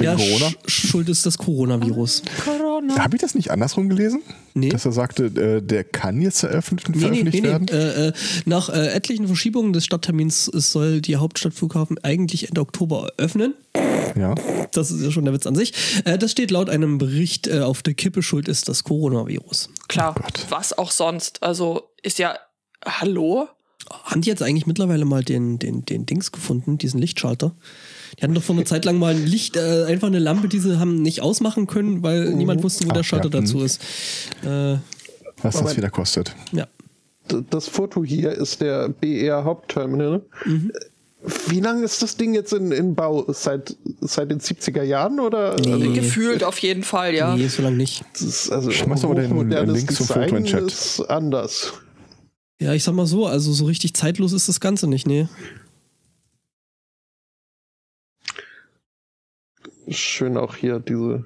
Ja, 0.00 0.14
Corona? 0.14 0.50
Sch 0.66 0.88
Schuld 0.88 1.08
ist 1.08 1.26
das 1.26 1.38
Coronavirus. 1.38 2.22
Corona. 2.44 2.98
Habe 2.98 3.16
ich 3.16 3.22
das 3.22 3.34
nicht 3.34 3.50
andersrum 3.50 3.88
gelesen? 3.88 4.22
Nee. 4.54 4.68
Dass 4.68 4.84
er 4.84 4.92
sagte, 4.92 5.26
äh, 5.26 5.62
der 5.62 5.84
kann 5.84 6.20
jetzt 6.20 6.40
veröffentlicht, 6.40 6.88
Nee, 6.88 6.96
nee, 6.96 7.00
veröffentlicht 7.24 7.42
nee, 7.42 7.48
nee. 7.48 7.48
werden? 7.48 7.68
Äh, 7.68 8.08
äh, 8.08 8.12
nach 8.44 8.68
äh, 8.68 8.88
etlichen 8.88 9.26
Verschiebungen 9.26 9.72
des 9.72 9.84
Stadttermins 9.84 10.46
soll 10.46 11.00
die 11.00 11.16
Hauptstadtflughafen 11.16 11.98
eigentlich 12.02 12.48
Ende 12.48 12.60
Oktober 12.60 13.12
öffnen. 13.16 13.54
Ja. 14.16 14.34
Das 14.72 14.90
ist 14.90 15.02
ja 15.02 15.10
schon 15.10 15.24
der 15.24 15.34
Witz 15.34 15.46
an 15.46 15.54
sich. 15.54 15.72
Äh, 16.04 16.18
das 16.18 16.30
steht 16.32 16.50
laut 16.50 16.70
einem 16.70 16.98
Bericht 16.98 17.46
äh, 17.46 17.60
auf 17.60 17.82
der 17.82 17.94
Kippe, 17.94 18.22
Schuld 18.22 18.48
ist 18.48 18.68
das 18.68 18.84
Coronavirus. 18.84 19.70
Klar, 19.88 20.14
Oh 20.18 20.28
was 20.48 20.76
auch 20.76 20.90
sonst. 20.90 21.42
Also 21.42 21.90
ist 22.02 22.18
ja. 22.18 22.36
Hallo? 22.84 23.48
Haben 24.04 24.22
die 24.22 24.28
jetzt 24.28 24.42
eigentlich 24.42 24.66
mittlerweile 24.66 25.04
mal 25.04 25.22
den, 25.22 25.58
den, 25.58 25.84
den 25.84 26.06
Dings 26.06 26.32
gefunden, 26.32 26.78
diesen 26.78 27.00
Lichtschalter? 27.00 27.54
Die 28.18 28.22
hatten 28.22 28.34
doch 28.34 28.42
vor 28.42 28.56
einer 28.56 28.64
Zeit 28.64 28.84
lang 28.84 28.98
mal 28.98 29.14
ein 29.14 29.26
Licht, 29.26 29.56
äh, 29.56 29.84
einfach 29.84 30.08
eine 30.08 30.18
Lampe, 30.18 30.48
die 30.48 30.58
sie 30.58 30.78
haben 30.78 31.02
nicht 31.02 31.20
ausmachen 31.20 31.66
können, 31.66 32.02
weil 32.02 32.32
niemand 32.32 32.62
wusste, 32.62 32.86
wo 32.86 32.90
der 32.92 33.00
Ach, 33.02 33.04
Schalter 33.04 33.28
ja, 33.30 33.40
dazu 33.40 33.60
ist. 33.60 33.80
Äh, 34.44 34.76
Was 35.42 35.60
das 35.60 35.76
wieder 35.76 35.90
kostet. 35.90 36.34
ja. 36.52 36.66
Das 37.50 37.66
Foto 37.66 38.04
hier 38.04 38.30
ist 38.30 38.60
der 38.60 38.88
BR 38.88 39.42
Hauptterminal. 39.42 40.22
Wie 41.48 41.58
lange 41.58 41.82
ist 41.84 42.00
das 42.02 42.16
Ding 42.16 42.34
jetzt 42.34 42.52
in, 42.52 42.70
in 42.70 42.94
Bau? 42.94 43.24
Seit, 43.32 43.74
seit 44.00 44.30
den 44.30 44.38
70er 44.38 44.82
Jahren 44.84 45.18
oder? 45.18 45.56
Nee. 45.56 45.72
Also, 45.72 45.92
Gefühlt 45.92 46.44
auf 46.44 46.58
jeden 46.60 46.84
Fall, 46.84 47.14
ja. 47.16 47.34
Nee, 47.34 47.48
so 47.48 47.62
lange 47.62 47.76
nicht. 47.78 48.04
das 48.12 48.22
ist 48.22 48.50
also 48.52 48.70
Schmeiß 48.70 49.00
doch 49.00 49.08
mal 49.12 49.16
den- 49.20 49.50
den 49.50 49.70
Link 49.70 49.90
zum 49.92 50.06
Foto 50.06 50.20
in 50.20 50.34
den 50.36 50.44
Design 50.44 50.60
Chat. 50.68 50.72
ist 50.72 51.00
anders. 51.10 51.72
Ja, 52.60 52.72
ich 52.74 52.84
sag 52.84 52.94
mal 52.94 53.06
so, 53.06 53.26
also 53.26 53.52
so 53.52 53.64
richtig 53.64 53.94
zeitlos 53.94 54.32
ist 54.32 54.48
das 54.48 54.60
Ganze 54.60 54.86
nicht, 54.86 55.08
nee. 55.08 55.26
Schön 59.88 60.36
auch 60.36 60.56
hier 60.56 60.80
diese 60.80 61.24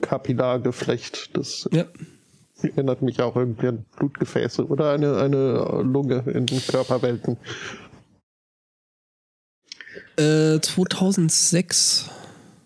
Kapillargeflecht. 0.00 1.36
Das 1.36 1.68
Ja. 1.72 1.84
erinnert 2.62 3.02
mich 3.02 3.20
auch 3.20 3.36
irgendwie 3.36 3.68
an 3.68 3.84
Blutgefäße 3.96 4.66
oder 4.66 4.92
eine, 4.92 5.18
eine 5.18 5.82
Lunge 5.82 6.24
in 6.32 6.46
den 6.46 6.60
Körperwelten. 6.66 7.36
Äh, 10.16 10.60
2006. 10.60 12.10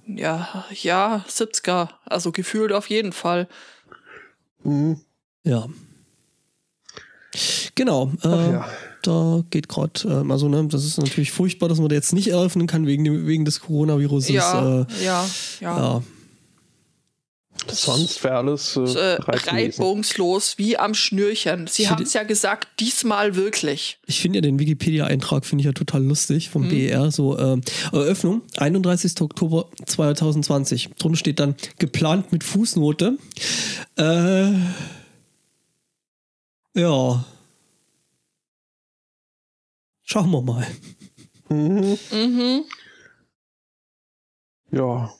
Ja, 0.06 0.64
ja, 0.70 1.24
70er. 1.28 1.90
Also 2.04 2.32
gefühlt 2.32 2.72
auf 2.72 2.88
jeden 2.90 3.12
Fall. 3.12 3.48
Mhm. 4.62 5.00
Ja. 5.44 5.66
Genau. 7.74 8.12
Äh, 8.24 8.52
ja. 8.52 8.68
Da 9.02 9.42
geht 9.50 9.68
gerade, 9.68 9.92
ähm, 10.04 10.30
also 10.30 10.48
ne, 10.48 10.66
das 10.68 10.84
ist 10.84 10.98
natürlich 10.98 11.32
furchtbar, 11.32 11.68
dass 11.68 11.78
man 11.78 11.88
da 11.88 11.94
jetzt 11.94 12.12
nicht 12.12 12.28
eröffnen 12.28 12.66
kann 12.66 12.86
wegen, 12.86 13.04
dem, 13.04 13.26
wegen 13.26 13.44
des 13.44 13.60
Coronavirus. 13.60 14.28
Ja, 14.28 14.82
Äh, 14.82 14.86
ja, 15.04 15.26
ja. 15.60 15.78
ja. 15.78 16.02
Sonst 17.70 18.24
wäre 18.24 18.36
alles 18.36 18.74
äh, 18.76 18.80
äh, 18.80 19.18
reibungslos 19.20 20.56
wie 20.56 20.78
am 20.78 20.94
Schnürchen. 20.94 21.66
Sie 21.66 21.88
haben 21.90 22.02
es 22.02 22.14
ja 22.14 22.22
gesagt, 22.22 22.68
diesmal 22.80 23.36
wirklich. 23.36 23.98
Ich 24.06 24.20
finde 24.20 24.38
ja 24.38 24.40
den 24.40 24.58
Wikipedia-Eintrag, 24.58 25.44
finde 25.44 25.60
ich 25.62 25.66
ja 25.66 25.72
total 25.72 26.02
lustig 26.02 26.48
vom 26.48 26.62
Mhm. 26.64 26.68
BER. 26.70 27.10
So, 27.10 27.38
ähm, 27.38 27.60
Eröffnung, 27.92 28.40
31. 28.56 29.20
Oktober 29.20 29.66
2020. 29.84 30.90
Drunter 30.98 31.18
steht 31.18 31.38
dann 31.38 31.54
geplant 31.78 32.32
mit 32.32 32.44
Fußnote. 32.44 33.18
Äh, 33.96 34.52
ja. 36.74 37.24
Schauen 40.12 40.30
wir 40.32 40.42
mal. 40.42 40.66
Mhm. 41.50 41.96
Mhm. 42.10 42.64
Ja. 44.72 45.14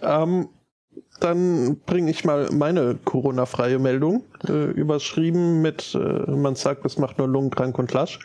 Ähm, 0.00 0.48
dann 1.18 1.80
bringe 1.80 2.12
ich 2.12 2.24
mal 2.24 2.48
meine 2.52 2.94
Corona-freie 3.04 3.80
Meldung, 3.80 4.24
äh, 4.46 4.70
überschrieben 4.70 5.60
mit, 5.60 5.92
äh, 5.96 5.98
man 5.98 6.54
sagt, 6.54 6.84
es 6.84 6.98
macht 6.98 7.18
nur 7.18 7.26
lungenkrank 7.26 7.80
und 7.80 7.92
lasch. 7.92 8.20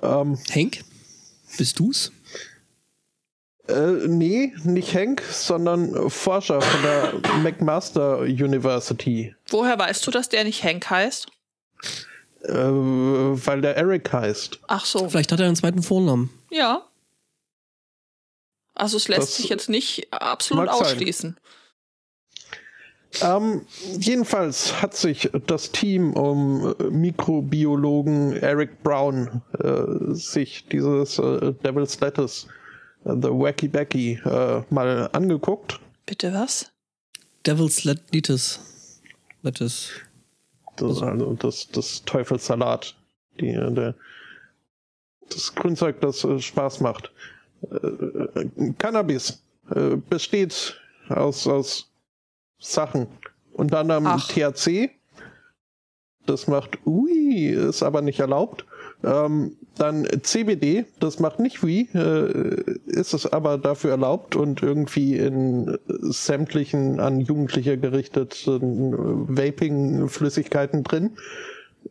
Ähm, 0.00 0.38
Henk, 0.48 0.84
bist 1.58 1.80
du's? 1.80 2.12
äh, 3.66 4.06
nee, 4.06 4.54
nicht 4.62 4.94
Hank, 4.94 5.22
sondern 5.28 6.08
Forscher 6.08 6.60
von 6.60 6.82
der 6.82 7.14
McMaster 7.42 8.20
University, 8.20 9.34
Woher 9.48 9.76
weißt 9.76 10.06
du, 10.06 10.12
dass 10.12 10.28
der 10.28 10.44
nicht 10.44 10.62
Hank 10.62 10.88
heißt? 10.88 11.26
Äh, 12.48 12.54
weil 12.54 13.60
der 13.60 13.76
Eric 13.76 14.12
heißt. 14.12 14.60
Ach 14.68 14.84
so. 14.84 15.08
Vielleicht 15.08 15.32
hat 15.32 15.40
er 15.40 15.46
einen 15.46 15.56
zweiten 15.56 15.82
Vornamen. 15.82 16.30
Ja. 16.50 16.82
Also 18.74 18.96
es 18.96 19.08
lässt 19.08 19.22
Das 19.22 19.36
sich 19.36 19.48
jetzt 19.48 19.68
nicht 19.68 20.12
absolut 20.12 20.66
mag 20.66 20.74
sein. 20.74 20.86
ausschließen. 20.86 21.36
Ähm, 23.22 23.64
jedenfalls 23.98 24.82
hat 24.82 24.96
sich 24.96 25.30
das 25.46 25.70
Team 25.70 26.14
um 26.14 26.74
äh, 26.80 26.84
Mikrobiologen 26.90 28.36
Eric 28.38 28.82
Brown 28.82 29.40
äh, 29.60 30.14
sich 30.14 30.66
dieses 30.66 31.18
äh, 31.20 31.52
Devil's 31.64 32.00
Lettuce, 32.00 32.48
äh, 33.04 33.10
The 33.14 33.28
Wacky 33.28 33.68
Becky, 33.68 34.20
äh, 34.24 34.62
mal 34.70 35.08
angeguckt. 35.12 35.78
Bitte 36.06 36.32
was? 36.34 36.72
Devil's 37.46 37.84
Lettuce. 37.84 38.58
Lettuce. 39.42 39.90
Das, 40.76 41.02
also 41.02 41.34
das, 41.34 41.68
das 41.68 42.02
Teufelssalat. 42.04 42.94
Die, 43.40 43.52
der, 43.52 43.94
das 45.28 45.54
Grünzeug, 45.54 46.00
das 46.00 46.24
äh, 46.24 46.40
Spaß 46.40 46.80
macht. 46.80 47.12
Äh, 47.70 47.76
äh, 47.76 48.72
Cannabis 48.78 49.42
äh, 49.74 49.96
besteht 49.96 50.80
aus, 51.08 51.46
aus 51.46 51.90
Sachen. 52.58 53.06
Unter 53.52 53.80
anderem 53.80 54.06
Ach. 54.06 54.28
THC. 54.28 54.90
Das 56.26 56.46
macht 56.46 56.78
Ui, 56.86 57.48
ist 57.48 57.82
aber 57.82 58.00
nicht 58.00 58.20
erlaubt. 58.20 58.64
Ähm, 59.02 59.56
dann 59.76 60.06
CBD, 60.22 60.86
das 61.00 61.18
macht 61.18 61.40
nicht 61.40 61.62
Ui, 61.62 61.88
äh, 61.94 62.78
ist 62.86 63.14
es 63.14 63.26
aber 63.32 63.58
dafür 63.58 63.92
erlaubt 63.92 64.36
und 64.36 64.62
irgendwie 64.62 65.16
in 65.16 65.78
sämtlichen 65.86 67.00
an 67.00 67.20
Jugendliche 67.20 67.78
gerichteten 67.78 68.92
äh, 68.92 69.36
Vaping-Flüssigkeiten 69.36 70.84
drin, 70.84 71.16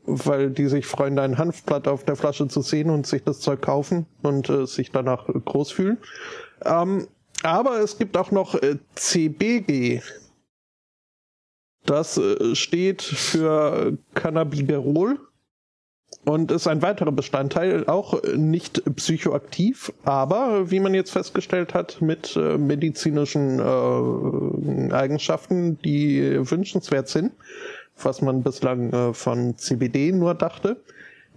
weil 0.05 0.49
die 0.51 0.67
sich 0.67 0.85
freuen, 0.85 1.19
ein 1.19 1.37
Hanfblatt 1.37 1.87
auf 1.87 2.03
der 2.03 2.15
Flasche 2.15 2.47
zu 2.47 2.61
sehen 2.61 2.89
und 2.89 3.05
sich 3.05 3.23
das 3.23 3.39
Zeug 3.39 3.61
kaufen 3.61 4.05
und 4.21 4.49
äh, 4.49 4.65
sich 4.65 4.91
danach 4.91 5.27
äh, 5.29 5.33
groß 5.33 5.71
fühlen. 5.71 5.97
Ähm, 6.65 7.07
aber 7.43 7.79
es 7.81 7.97
gibt 7.97 8.15
auch 8.15 8.31
noch 8.31 8.55
äh, 8.55 8.77
CBG. 8.95 10.01
Das 11.85 12.17
äh, 12.17 12.55
steht 12.55 13.01
für 13.01 13.97
Cannabigerol 14.13 15.19
und 16.25 16.51
ist 16.51 16.67
ein 16.67 16.81
weiterer 16.81 17.11
Bestandteil, 17.11 17.85
auch 17.87 18.21
nicht 18.35 18.83
psychoaktiv, 18.95 19.91
aber 20.03 20.69
wie 20.71 20.79
man 20.79 20.93
jetzt 20.93 21.11
festgestellt 21.11 21.73
hat, 21.73 22.01
mit 22.01 22.35
äh, 22.35 22.57
medizinischen 22.57 23.59
äh, 23.59 24.93
Eigenschaften, 24.93 25.79
die 25.81 26.39
wünschenswert 26.49 27.07
sind, 27.07 27.33
was 28.01 28.21
man 28.21 28.43
bislang 28.43 28.91
äh, 28.91 29.13
von 29.13 29.57
CBD 29.57 30.11
nur 30.11 30.33
dachte. 30.35 30.81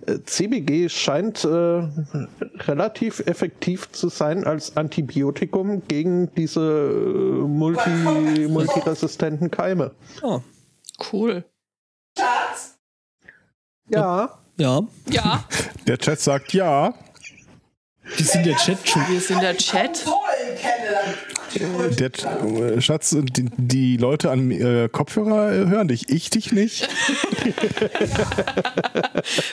Äh, 0.07 0.18
CBG 0.24 0.89
scheint 0.89 1.45
äh, 1.45 1.49
relativ 2.68 3.20
effektiv 3.20 3.91
zu 3.93 4.09
sein 4.09 4.45
als 4.45 4.77
Antibiotikum 4.77 5.83
gegen 5.89 6.35
diese 6.35 6.61
äh, 6.61 7.47
multi, 7.47 8.49
multiresistenten 8.49 9.51
Keime. 9.51 9.93
Ah, 10.22 10.41
Cool. 11.12 11.45
Ja, 13.89 14.39
ja. 14.57 14.83
Ja, 15.09 15.45
Der 15.87 15.99
Chat 15.99 16.21
sagt 16.21 16.53
ja. 16.53 16.95
Die 18.19 18.23
sind 18.23 18.47
der 18.47 18.57
Chat 18.57 18.89
schon. 18.89 19.03
wir 19.09 19.21
sind 19.21 19.43
der 19.43 19.57
Chat. 19.57 20.05
Der 21.99 22.11
äh, 22.45 22.81
Schatz, 22.81 23.17
die, 23.19 23.49
die 23.57 23.97
Leute 23.97 24.31
an 24.31 24.51
äh, 24.51 24.89
Kopfhörer 24.91 25.69
hören 25.69 25.89
dich, 25.89 26.09
ich 26.09 26.31
dich 26.31 26.53
nicht. 26.53 26.83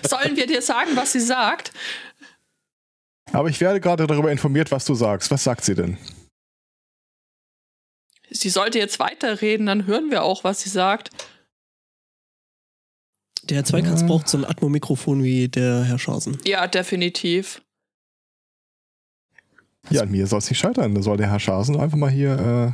Sollen 0.08 0.36
wir 0.36 0.46
dir 0.48 0.62
sagen, 0.62 0.92
was 0.96 1.14
sie 1.14 1.22
sagt? 1.22 1.72
Aber 3.32 3.50
ich 3.50 3.60
werde 3.62 3.80
gerade 3.80 4.06
darüber 4.06 4.32
informiert, 4.32 4.72
was 4.72 4.86
du 4.86 4.94
sagst. 4.96 5.32
Was 5.32 5.44
sagt 5.44 5.66
sie 5.66 5.76
denn? 5.76 5.98
Sie 8.30 8.50
sollte 8.50 8.80
jetzt 8.80 9.00
weiterreden, 9.00 9.66
dann 9.68 9.86
hören 9.86 10.12
wir 10.12 10.24
auch, 10.24 10.44
was 10.44 10.62
sie 10.62 10.70
sagt. 10.70 11.10
Der 13.50 13.58
Herr 13.58 13.66
Zweikatz 13.66 14.02
Ja. 14.02 14.08
braucht 14.08 14.28
so 14.30 14.38
ein 14.38 14.46
Atmo-Mikrofon 14.46 15.24
wie 15.24 15.50
der 15.50 15.84
Herr 15.84 16.00
Schasen. 16.00 16.38
Ja, 16.46 16.66
definitiv. 16.68 17.62
Ja, 19.90 20.02
an 20.04 20.12
mir 20.12 20.28
soll 20.28 20.40
es 20.40 20.50
nicht 20.50 20.60
scheitern. 20.60 20.96
Da 20.96 21.02
soll 21.02 21.18
der 21.18 21.30
Herr 21.30 21.40
Schasen 21.40 21.78
einfach 21.80 21.98
mal 21.98 22.10
hier. 22.10 22.74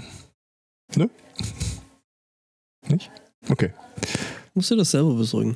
Äh, 0.96 1.00
ne? 1.00 1.10
Nicht? 2.88 3.10
Okay. 3.50 3.72
Musst 4.54 4.70
du 4.72 4.76
das 4.76 4.92
selber 4.92 5.16
besorgen? 5.16 5.56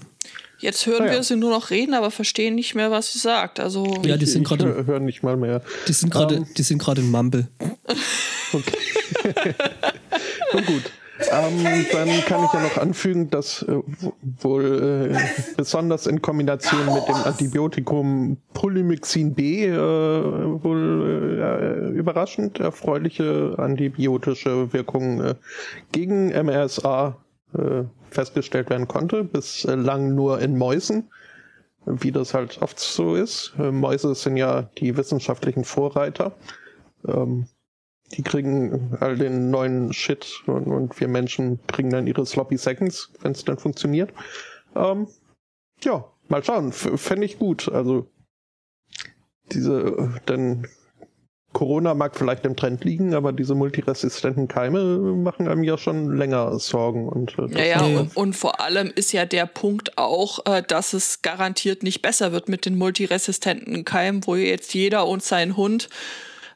Jetzt 0.60 0.86
hören 0.86 1.04
Ah 1.04 1.06
ja. 1.08 1.12
wir 1.14 1.24
sie 1.24 1.36
nur 1.36 1.50
noch 1.52 1.70
reden, 1.72 1.94
aber 1.94 2.10
verstehen 2.10 2.56
nicht 2.56 2.74
mehr, 2.74 2.90
was 2.90 3.12
sie 3.14 3.20
sagt. 3.20 3.60
Also 3.60 4.02
Ja, 4.06 4.18
die 4.18 4.26
sind 4.26 4.46
gerade 4.48 4.66
höre 4.66 4.86
hör 4.86 5.00
nicht 5.00 5.22
mal 5.22 5.36
mehr. 5.36 5.62
die 5.88 5.94
sind 5.94 6.10
gerade 6.12 6.36
Ähm. 6.38 6.48
die 6.58 6.64
sind 6.64 6.80
gerade 6.80 7.02
in 7.02 7.12
Mumble. 7.12 7.48
Okay. 8.56 8.78
Nun 10.54 10.66
gut. 10.66 10.92
Ähm, 11.20 11.86
dann 11.92 12.10
kann 12.26 12.44
ich 12.44 12.54
ja 12.54 12.62
noch 12.62 12.78
anfügen, 12.78 13.30
dass 13.30 13.62
äh, 13.64 13.82
wohl 14.22 15.12
äh, 15.12 15.18
besonders 15.56 16.08
in 16.08 16.22
Kombination 16.22 16.86
mit 16.86 17.08
dem 17.08 17.16
Antibiotikum 17.16 18.38
Polymyxin 18.54 19.36
B 19.36 19.66
äh, 19.66 19.78
wohl 19.78 21.40
äh, 21.40 21.90
überraschend 21.98 22.60
erfreuliche 22.60 23.54
antibiotische 23.58 24.74
Wirkung 24.74 25.22
äh, 25.22 25.36
gegen 25.92 26.30
MRSA 26.30 27.18
äh, 27.54 27.84
festgestellt 28.10 28.72
werden 28.72 28.88
konnte, 28.88 29.24
bislang 29.24 30.16
nur 30.16 30.40
in 30.42 30.58
Mäusen, 30.58 31.12
wie 31.86 32.12
das 32.12 32.34
halt 32.34 32.60
oft 32.62 32.80
so 32.80 33.16
ist. 33.16 33.54
Mäuse 33.58 34.16
sind 34.16 34.38
ja 34.38 34.64
die 34.78 34.98
wissenschaftlichen 34.98 35.64
Vorreiter. 35.64 36.32
Ähm, 37.08 37.48
die 38.16 38.24
kriegen 38.24 38.96
all 39.00 39.18
den 39.18 39.50
neuen 39.50 39.94
Shit 39.94 40.44
und, 40.46 40.68
und 40.68 41.00
wir 41.00 41.08
Menschen 41.08 41.60
kriegen 41.68 41.90
dann 41.90 42.08
ihre 42.08 42.26
Sloppy 42.26 42.58
Seconds, 42.58 43.12
wenn 43.22 43.32
es 43.32 43.44
dann 43.44 43.58
funktioniert. 43.58 44.12
Ähm, 44.76 45.08
ja, 45.84 46.06
mal 46.28 46.44
schauen. 46.44 46.72
Fände 46.72 47.26
ich 47.26 47.40
gut. 47.40 47.70
Also 47.70 48.08
diese, 49.52 50.22
denn 50.28 50.68
Corona 51.54 51.94
mag 51.94 52.16
vielleicht 52.16 52.46
im 52.46 52.56
Trend 52.56 52.84
liegen, 52.84 53.14
aber 53.14 53.32
diese 53.32 53.54
multiresistenten 53.54 54.48
Keime 54.48 54.84
machen 55.16 55.48
einem 55.48 55.64
ja 55.64 55.78
schon 55.78 56.18
länger 56.18 56.58
Sorgen. 56.60 57.08
Und, 57.08 57.38
äh, 57.38 57.44
Naja, 57.44 57.88
Ja. 57.88 58.00
und, 58.00 58.18
und 58.18 58.36
vor 58.36 58.60
allem 58.60 58.92
ist 58.96 59.12
ja 59.14 59.26
der 59.26 59.46
Punkt 59.46 59.98
auch, 59.98 60.46
äh, 60.46 60.64
dass 60.68 60.94
es 60.94 61.22
garantiert 61.22 61.84
nicht 61.84 62.02
besser 62.02 62.32
wird 62.32 62.50
mit 62.50 62.66
den 62.66 62.78
multiresistenten 62.78 63.86
Keimen, 63.86 64.26
wo 64.26 64.36
jetzt 64.36 64.74
jeder 64.74 65.08
und 65.08 65.24
sein 65.24 65.56
Hund 65.56 65.90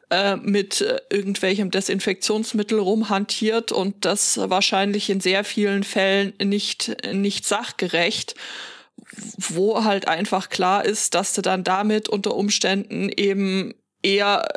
äh, 0.10 0.38
mit 0.38 0.82
äh, 0.82 1.00
irgendwelchem 1.10 1.72
Desinfektionsmittel 1.72 2.80
rumhantiert 2.80 3.72
und 3.72 4.06
das 4.06 4.38
wahrscheinlich 4.38 5.10
in 5.10 5.20
sehr 5.20 5.44
vielen 5.44 5.84
Fällen 5.84 6.34
nicht, 6.42 6.96
nicht 7.14 7.46
sachgerecht, 7.46 8.36
wo 9.38 9.84
halt 9.84 10.08
einfach 10.08 10.50
klar 10.50 10.86
ist, 10.86 11.14
dass 11.16 11.34
du 11.34 11.42
dann 11.42 11.64
damit 11.64 12.10
unter 12.10 12.36
Umständen 12.36 13.10
eben 13.10 13.74
eher 14.02 14.48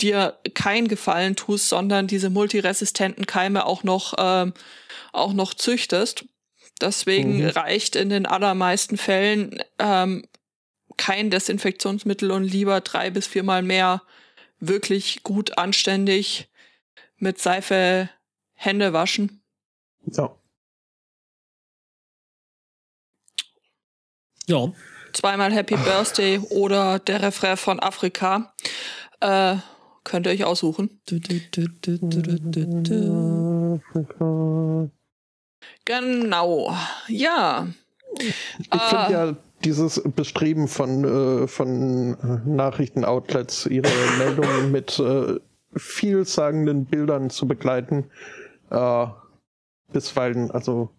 dir 0.00 0.38
keinen 0.54 0.88
Gefallen 0.88 1.36
tust, 1.36 1.68
sondern 1.68 2.06
diese 2.06 2.30
multiresistenten 2.30 3.26
Keime 3.26 3.64
auch 3.66 3.82
noch, 3.82 4.14
ähm, 4.18 4.52
auch 5.12 5.32
noch 5.32 5.54
züchtest. 5.54 6.24
Deswegen 6.80 7.42
Mhm. 7.42 7.48
reicht 7.48 7.96
in 7.96 8.10
den 8.10 8.26
allermeisten 8.26 8.98
Fällen 8.98 9.62
ähm, 9.78 10.26
kein 10.96 11.30
Desinfektionsmittel 11.30 12.30
und 12.30 12.44
lieber 12.44 12.80
drei 12.80 13.10
bis 13.10 13.26
viermal 13.26 13.62
mehr 13.62 14.02
wirklich 14.58 15.22
gut 15.22 15.58
anständig 15.58 16.48
mit 17.18 17.38
Seife 17.38 18.08
Hände 18.54 18.92
waschen. 18.92 19.42
Ja. 20.06 20.34
Ja. 24.46 24.72
Zweimal 25.12 25.52
Happy 25.52 25.76
Birthday 25.76 26.38
oder 26.38 26.98
der 26.98 27.22
Refrain 27.22 27.56
von 27.56 27.80
Afrika. 27.80 28.54
Äh, 29.20 29.56
könnt 30.04 30.26
ihr 30.26 30.32
euch 30.32 30.44
aussuchen. 30.44 31.00
Genau. 35.84 36.76
Ja. 37.08 37.68
Ich 38.18 38.82
finde 38.82 39.12
ja 39.12 39.36
dieses 39.66 40.00
Bestreben 40.14 40.68
von, 40.68 41.04
äh, 41.04 41.48
von 41.48 42.16
Nachrichtenoutlets, 42.46 43.66
ihre 43.66 43.88
Meldungen 44.18 44.70
mit 44.70 44.98
äh, 45.00 45.40
vielsagenden 45.74 46.84
Bildern 46.86 47.30
zu 47.30 47.46
begleiten, 47.46 48.04
äh, 48.70 49.06
bisweilen, 49.92 50.50
also 50.52 50.90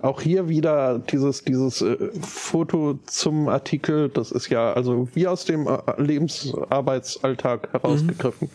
auch 0.00 0.20
hier 0.20 0.48
wieder 0.48 0.98
dieses, 0.98 1.42
dieses 1.42 1.80
äh, 1.80 2.10
Foto 2.20 2.98
zum 3.06 3.48
Artikel, 3.48 4.10
das 4.10 4.30
ist 4.32 4.48
ja 4.48 4.72
also 4.72 5.08
wie 5.14 5.26
aus 5.26 5.44
dem 5.44 5.66
äh, 5.66 5.80
Lebensarbeitsalltag 5.96 7.72
herausgegriffen. 7.72 8.50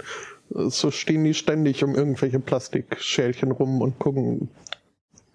So 0.50 0.92
stehen 0.92 1.24
die 1.24 1.34
ständig 1.34 1.84
um 1.84 1.96
irgendwelche 1.96 2.40
Plastikschälchen 2.40 3.52
rum 3.52 3.82
und 3.82 3.98
gucken 3.98 4.50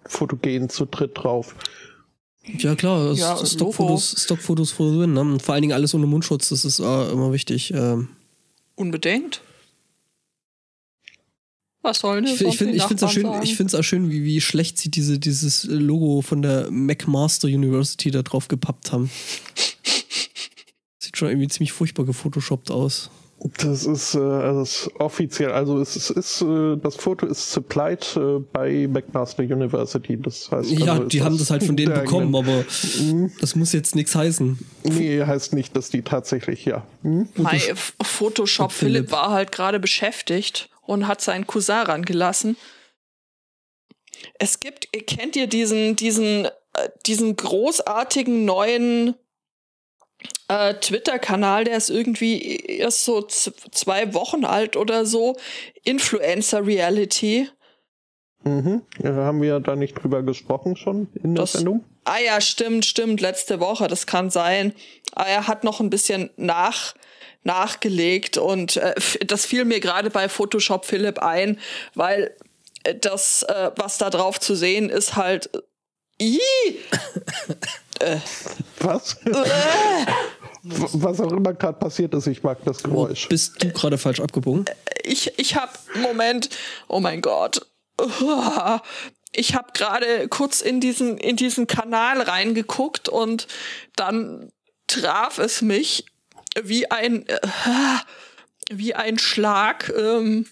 fotogen 0.05 0.69
zu 0.69 0.85
dritt 0.85 1.11
drauf. 1.15 1.55
Ja, 2.45 2.75
klar. 2.75 3.13
Ja, 3.13 3.45
Stockfotos, 3.45 4.15
Stockfotos 4.17 4.71
vor 4.71 4.91
drin. 4.91 5.13
Ne? 5.13 5.21
Und 5.21 5.41
vor 5.41 5.53
allen 5.53 5.61
Dingen 5.61 5.73
alles 5.73 5.93
ohne 5.93 6.05
Mundschutz. 6.05 6.49
Das 6.49 6.65
ist 6.65 6.79
äh, 6.79 7.11
immer 7.11 7.31
wichtig. 7.31 7.73
Ähm, 7.73 8.09
Unbedingt. 8.75 9.41
Was 11.81 12.03
ich 12.03 12.37
die 12.37 12.57
finde 12.57 12.75
ich 12.75 12.81
ich 12.81 12.83
find's 12.83 13.03
auch 13.03 13.07
Nachbarn 13.07 13.13
schön, 13.13 13.23
sagen? 13.23 13.43
ich 13.43 13.55
find's 13.55 13.75
auch 13.75 13.83
schön 13.83 14.11
wie, 14.11 14.23
wie 14.23 14.41
schlecht 14.41 14.77
sie 14.77 14.91
diese, 14.91 15.17
dieses 15.17 15.63
Logo 15.63 16.21
von 16.21 16.41
der 16.41 16.69
McMaster 16.69 17.47
University 17.47 18.11
da 18.11 18.21
drauf 18.21 18.49
gepappt 18.49 18.91
haben. 18.91 19.09
Sieht 20.99 21.15
schon 21.15 21.29
irgendwie 21.29 21.47
ziemlich 21.47 21.71
furchtbar 21.71 22.05
gefotoshoppt 22.05 22.69
aus. 22.69 23.09
Das 23.59 23.85
ist, 23.85 24.15
äh, 24.15 24.19
also 24.19 24.61
es 24.61 24.81
ist 24.87 24.95
offiziell, 24.99 25.51
also 25.51 25.79
es 25.79 25.95
ist, 25.95 26.09
ist 26.09 26.41
äh, 26.41 26.75
das 26.75 26.95
Foto 26.97 27.25
ist 27.25 27.51
supplied 27.51 28.17
äh, 28.17 28.39
bei 28.51 28.85
McMaster 28.87 29.43
University. 29.43 30.17
Das 30.21 30.51
heißt, 30.51 30.69
Ja, 30.71 30.93
also 30.93 31.05
die 31.05 31.21
haben 31.21 31.37
das 31.37 31.49
halt 31.49 31.63
von 31.63 31.77
denen 31.77 31.93
bekommen, 31.93 32.35
eigenen- 32.35 32.57
aber 32.57 32.65
Mhm. 33.01 33.31
das 33.39 33.55
muss 33.55 33.71
jetzt 33.71 33.95
nichts 33.95 34.13
heißen. 34.13 34.59
Nee, 34.83 35.23
heißt 35.23 35.53
nicht, 35.53 35.73
dass 35.77 35.89
die 35.89 36.01
tatsächlich, 36.01 36.65
ja. 36.65 36.85
Hm? 37.03 37.29
Mai, 37.35 37.55
F- 37.57 37.93
Photoshop 38.03 38.71
Philipp. 38.73 38.95
Philipp 39.07 39.11
war 39.13 39.31
halt 39.31 39.53
gerade 39.53 39.79
beschäftigt 39.79 40.69
und 40.81 41.07
hat 41.07 41.21
seinen 41.21 41.47
Cousin 41.47 41.75
rangelassen. 41.85 42.57
Es 44.37 44.59
gibt, 44.59 44.89
kennt 45.07 45.35
ihr 45.37 45.47
diesen, 45.47 45.95
diesen, 45.95 46.45
äh, 46.45 46.49
diesen 47.05 47.35
großartigen 47.37 48.43
neuen 48.43 49.15
äh, 50.47 50.73
Twitter-Kanal, 50.75 51.63
der 51.63 51.77
ist 51.77 51.89
irgendwie 51.89 52.57
erst 52.57 53.05
so 53.05 53.21
zwei 53.23 54.13
Wochen 54.13 54.45
alt 54.45 54.75
oder 54.75 55.05
so. 55.05 55.35
Influencer 55.83 56.65
Reality. 56.65 57.49
Mhm. 58.43 58.81
Ja, 59.03 59.13
haben 59.15 59.41
wir 59.41 59.59
da 59.59 59.75
nicht 59.75 59.95
drüber 60.01 60.23
gesprochen 60.23 60.75
schon 60.77 61.07
in 61.23 61.35
der 61.35 61.43
Das- 61.43 61.53
Sendung? 61.53 61.83
Ah 62.05 62.19
ja, 62.25 62.41
stimmt, 62.41 62.85
stimmt, 62.85 63.21
letzte 63.21 63.59
Woche, 63.59 63.87
das 63.87 64.07
kann 64.07 64.29
sein. 64.31 64.73
Aber 65.13 65.27
er 65.27 65.47
hat 65.47 65.63
noch 65.63 65.79
ein 65.79 65.89
bisschen 65.91 66.31
nach, 66.37 66.95
nachgelegt 67.43 68.37
und 68.37 68.77
äh, 68.77 68.95
das 69.25 69.45
fiel 69.45 69.65
mir 69.65 69.79
gerade 69.79 70.09
bei 70.09 70.27
Photoshop 70.29 70.85
Philipp 70.85 71.19
ein, 71.19 71.59
weil 71.93 72.35
äh, 72.83 72.95
das, 72.95 73.43
äh, 73.43 73.71
was 73.75 73.97
da 73.99 74.09
drauf 74.09 74.39
zu 74.39 74.55
sehen 74.55 74.89
ist, 74.89 75.15
halt. 75.15 75.49
Äh, 76.19 76.25
Ih, 76.25 76.79
Was? 78.79 79.17
äh, 79.25 79.33
Was 80.63 81.19
auch 81.21 81.31
immer 81.31 81.53
gerade 81.53 81.77
passiert 81.79 82.13
ist, 82.13 82.27
ich 82.27 82.43
mag 82.43 82.59
das 82.65 82.83
Geräusch. 82.83 83.27
bist 83.29 83.61
du 83.63 83.71
gerade 83.71 83.97
falsch 83.97 84.19
abgebogen? 84.19 84.65
ich, 85.03 85.37
ich 85.37 85.55
hab, 85.55 85.77
Moment, 85.95 86.49
oh 86.87 86.99
mein 86.99 87.21
Gott. 87.21 87.65
Ich 89.31 89.53
habe 89.55 89.67
gerade 89.73 90.27
kurz 90.29 90.61
in 90.61 90.79
diesen, 90.79 91.17
in 91.17 91.35
diesen 91.35 91.67
Kanal 91.67 92.21
reingeguckt 92.21 93.09
und 93.09 93.47
dann 93.95 94.51
traf 94.87 95.37
es 95.37 95.61
mich 95.61 96.05
wie 96.63 96.89
ein, 96.89 97.25
wie 98.71 98.95
ein 98.95 99.19
Schlag. 99.19 99.91
Ähm, 99.97 100.47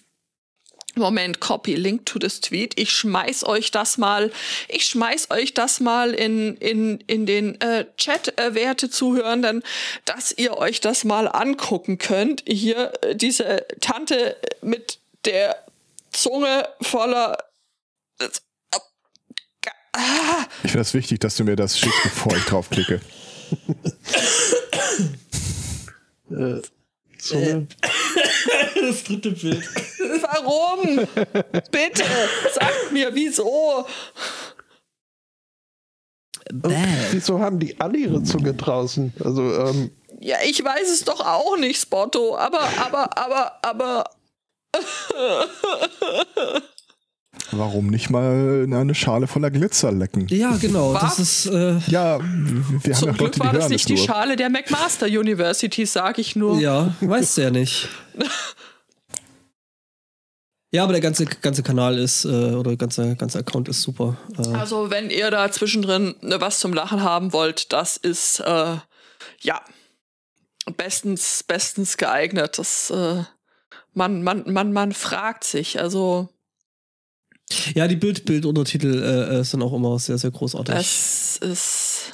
Moment, 1.00 1.39
Copy, 1.39 1.76
Link 1.76 2.06
to 2.06 2.20
this 2.20 2.41
Tweet. 2.41 2.80
Ich 2.80 2.91
schmeiß 2.91 3.45
euch 3.45 3.72
das 3.72 3.98
mal, 3.98 4.32
ich 4.68 4.86
schmeiß 4.86 5.32
euch 5.32 5.54
das 5.54 5.80
mal 5.80 6.14
in, 6.14 6.58
in, 6.58 7.00
in 7.08 7.26
den 7.26 7.60
äh, 7.62 7.86
Chat, 7.98 8.38
äh, 8.39 8.54
werte 8.54 8.89
Zuhörenden, 8.89 9.64
dass 10.06 10.32
ihr 10.32 10.58
euch 10.58 10.82
das 10.82 11.04
mal 11.04 11.28
angucken 11.28 11.98
könnt. 11.98 12.43
Hier 12.48 12.93
äh, 13.02 13.16
diese 13.16 13.66
Tante 13.82 14.36
mit 14.62 15.00
der 15.26 15.64
Zunge 16.12 16.68
voller. 16.82 17.38
Ah, 19.93 20.45
Ich 20.64 20.72
finde 20.72 20.82
es 20.82 20.93
wichtig, 20.93 21.20
dass 21.20 21.38
du 21.38 21.43
mir 21.43 21.56
das 21.56 21.80
schickst, 21.80 22.04
bevor 22.04 22.36
ich 22.36 22.43
draufklicke. 22.43 23.02
Äh, 26.30 26.62
Zunge. 27.28 27.67
Das 28.80 29.03
dritte 29.03 29.32
Bild. 29.32 29.63
warum? 30.21 31.07
Bitte, 31.71 32.03
sagt 32.53 32.91
mir, 32.91 33.13
wieso? 33.13 33.86
Wieso 37.11 37.39
haben 37.39 37.59
die 37.59 37.80
alle 37.82 37.97
ihre 37.97 38.23
Zunge 38.23 38.53
draußen? 38.53 39.13
Also, 39.23 39.41
ähm, 39.41 39.91
Ja, 40.19 40.38
ich 40.45 40.63
weiß 40.63 40.89
es 40.89 41.03
doch 41.03 41.19
auch 41.19 41.57
nicht, 41.57 41.82
Spotto, 41.82 42.38
aber, 42.38 42.61
aber, 42.80 43.17
aber, 43.17 43.59
aber. 43.63 44.03
Warum 47.52 47.88
nicht 47.88 48.10
mal 48.10 48.64
in 48.66 48.74
eine 48.74 48.94
Schale 48.94 49.28
voller 49.28 49.50
Glitzer 49.52 49.92
lecken? 49.92 50.28
Ja, 50.30 50.58
genau. 50.58 50.94
Was? 50.94 51.02
Das 51.16 51.20
ist. 51.20 51.46
Äh, 51.48 51.78
Ja, 51.88 52.20
wir 52.20 52.26
haben 52.26 52.82
Zum 52.94 53.08
ja 53.08 53.14
Glück 53.14 53.20
Leute, 53.20 53.40
die 53.40 53.46
war 53.46 53.54
das 53.54 53.70
nicht 53.70 53.88
die. 53.90 53.98
Schale 53.98 54.36
der 54.36 54.50
McMaster 54.50 55.06
University, 55.08 55.86
sag 55.86 56.18
ich 56.20 56.36
nur. 56.36 56.60
ja, 56.60 56.94
weißt 57.02 57.38
du 57.38 57.42
ja 57.44 57.50
nicht. 57.52 57.88
Ja, 60.70 60.84
aber 60.84 60.92
der 60.92 61.02
ganze, 61.02 61.26
ganze 61.26 61.64
Kanal 61.64 61.98
ist, 61.98 62.26
äh, 62.26 62.28
oder 62.28 62.72
der 62.72 62.78
ganze, 62.78 63.16
ganze 63.16 63.40
Account 63.40 63.70
ist 63.70 63.82
super. 63.82 64.18
Äh, 64.38 64.50
Also, 64.54 64.90
wenn 64.92 65.10
ihr 65.10 65.32
da 65.32 65.50
zwischendrin 65.50 66.16
ne, 66.22 66.42
was 66.42 66.60
zum 66.60 66.74
Lachen 66.74 67.02
haben 67.04 67.32
wollt, 67.32 67.72
das 67.72 67.96
ist, 67.96 68.42
äh, 68.42 68.76
ja, 69.40 69.62
bestens, 70.76 71.44
bestens 71.48 71.96
geeignet. 71.96 72.58
Das, 72.60 72.90
äh, 72.90 73.24
man, 73.94 74.24
man, 74.24 74.44
man, 74.52 74.74
man 74.74 74.92
fragt 74.92 75.46
sich, 75.46 75.80
also, 75.80 76.28
ja, 77.74 77.88
die 77.88 77.95
Bild, 77.95 78.26
Bilduntertitel 78.26 79.02
äh, 79.02 79.39
äh, 79.39 79.43
sind 79.43 79.62
auch 79.62 79.74
immer 79.74 79.98
sehr, 80.00 80.18
sehr 80.18 80.32
großartig. 80.32 80.76
es 80.76 81.38
ist 81.38 82.14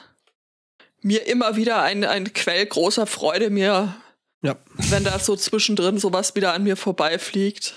mir 1.02 1.28
immer 1.28 1.56
wieder 1.56 1.82
ein, 1.82 2.04
ein 2.04 2.34
Quell 2.34 2.66
großer 2.66 3.08
Freude, 3.08 3.50
mir, 3.50 3.96
ja. 4.42 4.58
wenn 4.76 5.04
da 5.04 5.20
so 5.20 5.36
zwischendrin 5.36 5.98
sowas 5.98 6.36
wieder 6.36 6.54
an 6.54 6.64
mir 6.64 6.78
vorbeifliegt. 6.78 7.74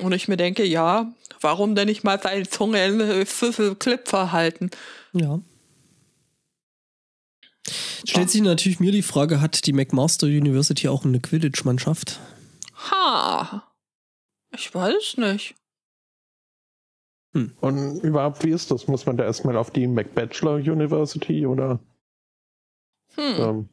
Und 0.00 0.12
ich 0.12 0.26
mir 0.26 0.36
denke, 0.36 0.64
ja, 0.64 1.12
warum 1.40 1.74
denn 1.74 1.86
nicht 1.86 2.02
mal 2.02 2.20
seine 2.20 2.48
Zunge 2.48 2.84
in 2.84 3.78
Clip 3.78 4.08
verhalten? 4.08 4.70
Ja. 5.12 5.40
Stellt 8.06 8.30
sich 8.30 8.42
natürlich 8.42 8.80
mir 8.80 8.92
die 8.92 9.02
Frage, 9.02 9.40
hat 9.40 9.66
die 9.66 9.72
McMaster 9.72 10.26
University 10.26 10.88
auch 10.88 11.04
eine 11.04 11.20
Quidditch-Mannschaft? 11.20 12.18
Ha. 12.90 13.66
Ich 14.54 14.74
weiß 14.74 15.16
nicht. 15.18 15.54
Und 17.60 17.98
überhaupt, 18.04 18.44
wie 18.44 18.50
ist 18.50 18.70
das? 18.70 18.86
Muss 18.86 19.06
man 19.06 19.16
da 19.16 19.24
erstmal 19.24 19.56
auf 19.56 19.70
die 19.70 19.86
McBachelor 19.86 20.54
University 20.56 21.44
oder? 21.46 21.80
Hm. 23.16 23.34
Ähm, 23.38 23.68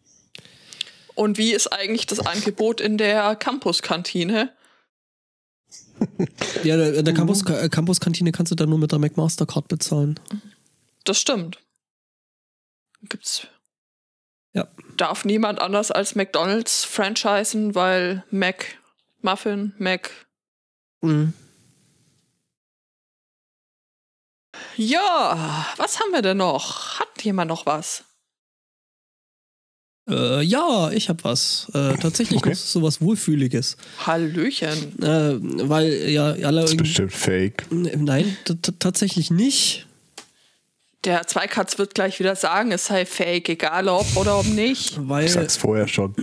Und 1.15 1.37
wie 1.37 1.53
ist 1.53 1.67
eigentlich 1.67 2.07
das 2.07 2.19
Angebot 2.19 2.81
in 2.81 2.97
der 2.97 3.35
Campus-Kantine? 3.35 4.51
Ja, 6.63 6.83
in 6.83 7.05
der 7.05 7.13
Campus- 7.13 7.45
äh, 7.47 7.69
Campus-Kantine 7.69 8.31
kannst 8.31 8.51
du 8.51 8.55
dann 8.55 8.69
nur 8.69 8.79
mit 8.79 8.91
der 8.91 8.97
McMaster-Card 8.99 9.67
bezahlen. 9.67 10.19
Das 11.03 11.19
stimmt. 11.19 11.59
Gibt's. 13.03 13.47
Ja. 14.53 14.67
Darf 14.97 15.23
niemand 15.25 15.59
anders 15.61 15.91
als 15.91 16.15
McDonalds 16.15 16.83
franchisen, 16.83 17.75
weil 17.75 18.23
Mac, 18.31 18.65
Muffin, 19.21 19.73
Mac. 19.77 20.09
Mhm. 21.01 21.33
Ja, 24.77 25.65
was 25.77 25.99
haben 25.99 26.11
wir 26.11 26.21
denn 26.21 26.37
noch? 26.37 26.99
Hat 26.99 27.07
jemand 27.23 27.49
noch 27.49 27.65
was? 27.65 28.03
Äh, 30.09 30.41
ja, 30.41 30.89
ich 30.91 31.09
habe 31.09 31.23
was. 31.23 31.67
Äh, 31.73 31.95
tatsächlich 31.97 32.37
Okay. 32.39 32.49
noch 32.49 32.55
sowas 32.57 33.01
Wohlfühliges. 33.01 33.77
Hallöchen. 34.05 35.01
Äh, 35.01 35.37
weil 35.69 36.09
ja 36.09 36.31
alle 36.31 36.61
Das 36.61 36.71
ist 36.71 36.77
bestimmt 36.77 37.13
fake. 37.13 37.65
Nein, 37.69 38.35
tatsächlich 38.79 39.29
nicht. 39.31 39.85
Der 41.03 41.25
Zweikatz 41.27 41.77
wird 41.77 41.95
gleich 41.95 42.19
wieder 42.19 42.35
sagen, 42.35 42.71
es 42.71 42.85
sei 42.87 43.05
fake, 43.05 43.49
egal 43.49 43.87
ob 43.87 44.05
oder 44.15 44.37
ob 44.39 44.45
nicht. 44.45 44.95
Weil, 45.07 45.25
Ich 45.25 45.31
sag's 45.33 45.57
vorher 45.57 45.87
schon. 45.87 46.15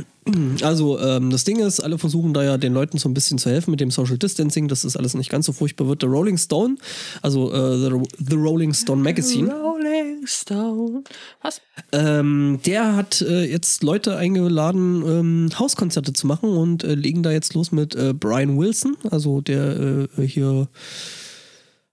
Also 0.63 0.99
ähm, 0.99 1.31
das 1.31 1.45
Ding 1.45 1.59
ist, 1.61 1.81
alle 1.81 1.99
versuchen 1.99 2.35
da 2.35 2.43
ja 2.43 2.59
den 2.59 2.73
Leuten 2.73 2.99
so 2.99 3.09
ein 3.09 3.15
bisschen 3.15 3.39
zu 3.39 3.51
helfen 3.51 3.71
mit 3.71 3.81
dem 3.81 3.91
Social 3.91 4.19
Distancing, 4.19 4.69
dass 4.69 4.83
das 4.83 4.97
alles 4.97 5.15
nicht 5.15 5.31
ganz 5.31 5.47
so 5.47 5.53
furchtbar 5.53 5.89
wird. 5.89 6.03
Der 6.03 6.09
Rolling 6.09 6.39
Stone, 6.39 6.77
also 7.23 7.53
äh, 7.53 7.79
the, 7.79 7.91
the 8.19 8.37
Rolling 8.37 8.75
Stone 8.75 9.03
Magazine, 9.03 9.53
Rolling 9.53 10.27
Stone. 10.27 11.05
Was? 11.43 11.61
ähm, 11.93 12.61
der 12.67 12.97
hat 12.97 13.21
äh, 13.23 13.45
jetzt 13.45 13.83
Leute 13.83 14.17
eingeladen, 14.17 15.03
ähm, 15.07 15.51
Hauskonzerte 15.59 16.13
zu 16.13 16.27
machen 16.27 16.51
und 16.51 16.85
äh, 16.85 16.95
legen 16.95 17.23
da 17.23 17.31
jetzt 17.31 17.55
los 17.55 17.73
mit 17.73 17.95
äh, 17.95 18.13
Brian 18.13 18.59
Wilson, 18.59 18.97
also 19.11 19.41
der 19.41 20.09
äh, 20.19 20.27
hier, 20.27 20.69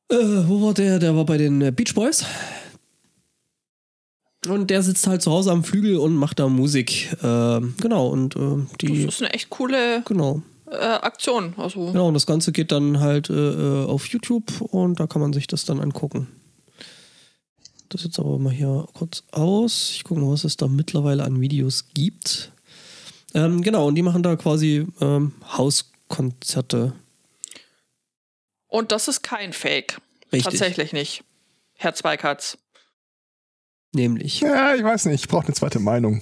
äh, 0.09 0.15
wo 0.15 0.61
war 0.61 0.73
der? 0.73 0.99
Der 0.99 1.15
war 1.15 1.25
bei 1.25 1.37
den 1.37 1.73
Beach 1.75 1.93
Boys. 1.93 2.25
Und 4.47 4.69
der 4.69 4.83
sitzt 4.83 5.07
halt 5.07 5.21
zu 5.21 5.31
Hause 5.31 5.51
am 5.51 5.63
Flügel 5.63 5.97
und 5.97 6.15
macht 6.15 6.39
da 6.39 6.47
Musik. 6.47 7.15
Ähm, 7.23 7.75
genau, 7.81 8.07
und 8.07 8.35
äh, 8.35 8.65
die. 8.81 9.05
Das 9.05 9.15
ist 9.15 9.21
eine 9.21 9.33
echt 9.33 9.49
coole 9.49 10.01
Genau. 10.05 10.41
äh, 10.69 10.75
Aktion. 10.75 11.53
Also, 11.57 11.87
Genau, 11.87 12.07
und 12.07 12.13
das 12.13 12.25
Ganze 12.25 12.51
geht 12.51 12.71
dann 12.71 12.99
halt 12.99 13.29
äh, 13.29 13.33
äh, 13.33 13.85
auf 13.85 14.05
YouTube 14.07 14.61
und 14.61 14.99
da 14.99 15.07
kann 15.07 15.21
man 15.21 15.33
sich 15.33 15.47
das 15.47 15.65
dann 15.65 15.79
angucken. 15.79 16.27
Das 17.89 18.03
jetzt 18.03 18.19
aber 18.19 18.37
mal 18.39 18.51
hier 18.51 18.87
kurz 18.93 19.23
aus. 19.31 19.91
Ich 19.95 20.03
gucke 20.03 20.19
mal, 20.19 20.31
was 20.31 20.43
es 20.43 20.57
da 20.57 20.67
mittlerweile 20.67 21.23
an 21.23 21.39
Videos 21.39 21.85
gibt. 21.93 22.51
Ähm, 23.33 23.61
genau, 23.61 23.87
und 23.87 23.95
die 23.95 24.01
machen 24.01 24.23
da 24.23 24.35
quasi 24.35 24.87
ähm, 25.01 25.33
Hauskonzerte. 25.57 26.93
und 28.67 28.91
das 28.91 29.07
ist 29.07 29.21
kein 29.23 29.53
Fake. 29.53 29.99
Richtig. 30.33 30.43
Tatsächlich 30.43 30.93
nicht. 30.93 31.23
Herr 31.75 31.93
Zweikatz. 31.93 32.57
Nämlich. 33.95 34.41
Ja, 34.41 34.75
ich 34.75 34.83
weiß 34.83 35.05
nicht. 35.05 35.23
Ich 35.23 35.27
brauche 35.29 35.45
eine 35.45 35.55
zweite 35.55 35.79
Meinung. 35.79 36.21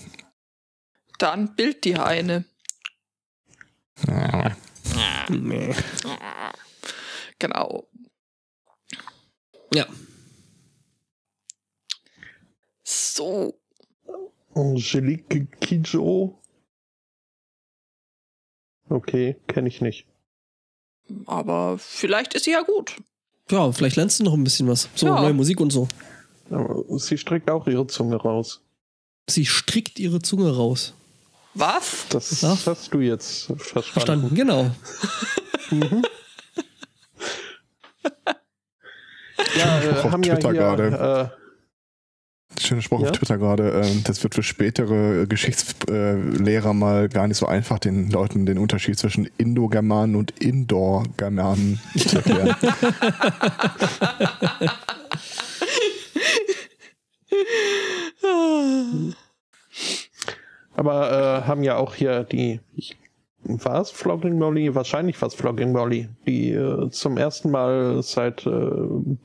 Dann 1.18 1.56
bild 1.56 1.84
dir 1.86 2.06
eine. 2.06 2.46
Nee. 5.30 5.74
Genau. 7.40 7.88
Ja. 9.74 9.88
So. 12.84 13.60
Angelique 14.54 15.48
Kidjo. 15.60 16.40
Okay, 18.90 19.38
kenne 19.48 19.68
ich 19.68 19.82
nicht. 19.82 20.06
Aber 21.26 21.80
vielleicht 21.80 22.36
ist 22.36 22.44
sie 22.46 22.52
ja 22.52 22.62
gut. 22.62 23.02
Ja, 23.50 23.72
vielleicht 23.72 23.96
lernst 23.96 24.20
du 24.20 24.24
noch 24.26 24.34
ein 24.34 24.44
bisschen 24.44 24.68
was. 24.68 24.90
So, 24.96 25.08
Ja. 25.08 25.20
neue 25.22 25.34
Musik 25.34 25.60
und 25.60 25.72
so. 25.72 25.88
Aber 26.50 26.84
sie 27.00 27.18
streckt 27.18 27.50
auch 27.50 27.68
ihre 27.68 27.88
Zunge 27.88 28.16
raus. 28.18 28.62
Sie 29.30 29.46
strickt 29.46 30.00
ihre 30.00 30.22
Zunge 30.22 30.54
raus. 30.56 30.94
Was? 31.54 32.06
Das 32.10 32.42
Ja. 32.42 32.58
hast 32.66 32.94
du 32.94 33.00
jetzt 33.00 33.46
verstanden. 33.46 33.92
Verstanden, 33.92 34.36
genau. 34.36 34.72
Ja, 39.58 39.82
Spruch 39.82 39.96
äh, 39.96 40.00
auf 40.06 40.12
haben 40.12 40.24
ja 40.24 40.36
Twitter 40.36 40.52
hier, 40.52 40.60
gerade. 40.60 41.32
äh, 41.32 41.44
Schöner 42.62 42.82
Spruch 42.82 43.02
Ja? 43.02 43.10
auf 43.10 43.18
Twitter 43.18 43.38
gerade. 43.38 43.70
ähm, 43.84 44.04
Das 44.04 44.22
wird 44.24 44.36
für 44.36 44.44
spätere 44.44 45.26
Geschichtslehrer 45.28 46.74
mal 46.74 47.10
gar 47.10 47.28
nicht 47.28 47.38
so 47.38 47.46
einfach, 47.48 47.80
den 47.80 48.10
Leuten 48.12 48.46
den 48.46 48.58
Unterschied 48.60 48.98
zwischen 49.00 49.28
Indogermanen 49.38 50.16
und 50.16 50.32
Indoor-Germanen 50.40 51.80
zu 51.98 52.18
erklären. 52.18 52.56
aber 60.76 61.12
äh, 61.44 61.48
haben 61.48 61.64
ja 61.64 61.78
auch 61.78 61.96
hier 61.96 62.24
die. 62.24 62.60
Ich, 62.76 62.98
war 63.46 63.82
es 63.82 63.92
Flogging 63.92 64.38
Molly? 64.38 64.74
Wahrscheinlich 64.74 65.22
war 65.22 65.28
es 65.28 65.36
Flogging 65.36 65.74
Molly, 65.74 66.08
die 66.26 66.52
äh, 66.52 66.90
zum 66.92 67.18
ersten 67.18 67.52
Mal 67.52 68.02
seit 68.02 68.46
äh, 68.48 68.52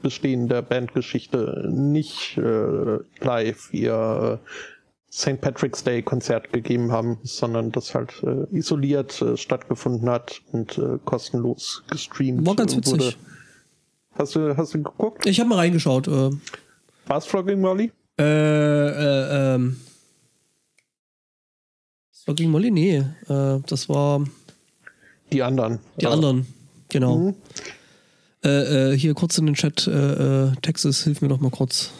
Bestehen 0.02 0.48
der 0.48 0.62
Bandgeschichte 0.62 1.68
nicht 1.70 2.36
äh, 2.36 2.98
live 3.20 3.72
ihr 3.72 4.40
äh, 4.44 4.48
St. 5.10 5.40
Patrick's 5.40 5.84
Day 5.84 6.02
Konzert 6.02 6.52
gegeben 6.52 6.90
haben, 6.92 7.18
sondern 7.22 7.70
das 7.72 7.94
halt 7.94 8.22
äh, 8.24 8.54
isoliert 8.56 9.22
äh, 9.22 9.36
stattgefunden 9.36 10.08
hat 10.10 10.42
und 10.52 10.76
äh, 10.78 10.98
kostenlos 11.04 11.84
gestreamt 11.88 12.44
War 12.46 12.56
ganz 12.56 12.72
äh, 12.72 12.76
wurde. 12.76 13.04
witzig. 13.04 13.18
Hast 14.18 14.34
du, 14.34 14.56
hast 14.56 14.74
du 14.74 14.82
geguckt? 14.82 15.26
Ich 15.26 15.38
habe 15.38 15.48
mal 15.48 15.56
reingeschaut. 15.56 16.08
Äh, 16.08 16.30
War 17.06 17.18
es 17.18 17.24
Flogging 17.24 17.60
Molly? 17.60 17.92
Äh, 18.18 18.22
äh, 18.22 19.54
ähm. 19.54 19.80
Das 22.12 22.26
war 22.26 22.34
gegen 22.34 22.50
Molly? 22.50 22.70
Nee. 22.70 22.96
Äh, 23.28 23.60
das 23.66 23.88
war 23.88 24.24
Die 25.32 25.42
anderen. 25.42 25.78
die 26.00 26.06
Aber- 26.06 26.14
anderen. 26.14 26.46
Genau. 26.88 27.16
Mhm. 27.18 27.34
Äh, 28.44 28.92
äh, 28.92 28.98
hier 28.98 29.14
kurz 29.14 29.36
in 29.38 29.46
den 29.46 29.54
Chat. 29.54 29.86
Äh, 29.86 29.90
äh, 30.46 30.52
Texas, 30.62 31.04
hilf 31.04 31.20
mir 31.22 31.28
doch 31.28 31.40
mal 31.40 31.50
kurz. 31.50 31.90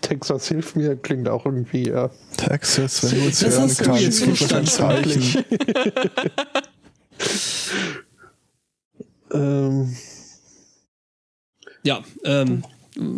Texas 0.00 0.48
hilft 0.48 0.76
mir, 0.76 0.96
klingt 0.96 1.28
auch 1.28 1.44
irgendwie, 1.44 1.88
ja. 1.88 2.10
Texas, 2.36 3.02
wenn 3.04 3.20
du 3.20 3.26
uns 3.26 3.38
Das 3.40 3.58
hören 3.58 3.76
kannst, 3.76 4.24
gib 4.24 4.40
uns 4.40 4.52
ein 4.52 4.66
Zeichen. 4.66 5.44
ähm, 9.32 9.96
Ja, 11.82 12.00
ähm, 12.24 12.64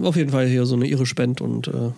auf 0.03 0.17
jeden 0.17 0.31
Fall 0.31 0.47
hier 0.47 0.65
so 0.67 0.75
eine 0.77 0.87
irische 0.87 1.15
Band 1.15 1.41
und 1.41 1.69
äh, 1.69 1.91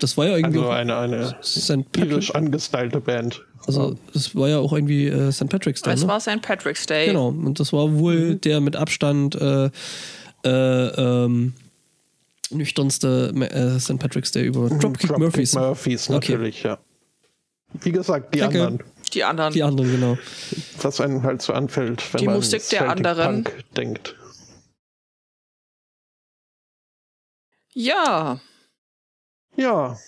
das 0.00 0.16
war 0.16 0.26
ja 0.26 0.36
irgendwie 0.36 0.58
also 0.58 0.70
eine, 0.70 0.96
eine 0.96 1.36
St. 1.42 1.96
irisch 1.96 2.34
angestylte 2.34 3.00
Band. 3.00 3.42
also 3.66 3.96
das 4.12 4.34
war 4.34 4.48
ja 4.48 4.58
auch 4.58 4.72
irgendwie 4.72 5.06
äh, 5.06 5.30
St. 5.32 5.48
Patrick's 5.48 5.80
Day, 5.82 5.94
Es 5.94 6.02
ne? 6.02 6.08
war 6.08 6.20
St. 6.20 6.42
Patrick's 6.42 6.86
Day. 6.86 7.06
Genau, 7.06 7.28
und 7.28 7.60
das 7.60 7.72
war 7.72 7.92
wohl 7.98 8.34
der 8.36 8.60
mit 8.60 8.74
Abstand 8.76 9.34
äh, 9.36 9.70
äh, 10.44 10.50
ähm, 10.50 11.52
nüchternste 12.50 13.32
äh, 13.34 13.78
St. 13.78 13.98
Patrick's 13.98 14.32
Day 14.32 14.44
über 14.44 14.68
Dropkick, 14.68 15.16
Murphys. 15.16 15.54
Murphys, 15.54 16.10
Okay. 16.10 16.32
natürlich, 16.32 16.62
ja. 16.64 16.78
Wie 17.80 17.92
gesagt, 17.92 18.34
die 18.34 18.40
Danke. 18.40 18.66
anderen. 18.66 18.86
Die 19.14 19.24
anderen. 19.24 19.52
Die 19.54 19.62
anderen, 19.62 19.90
genau. 19.92 20.18
Was 20.82 21.00
einem 21.00 21.22
halt 21.22 21.40
so 21.42 21.52
anfällt, 21.52 22.02
wenn 22.12 22.18
Die 22.18 22.26
man 22.26 22.34
Musik 22.36 22.62
der 22.70 22.80
Celtic 22.80 23.06
anderen. 23.06 23.44
Punk 23.44 23.64
denkt. 23.76 24.16
Ja. 27.74 28.40
Ja, 29.56 29.98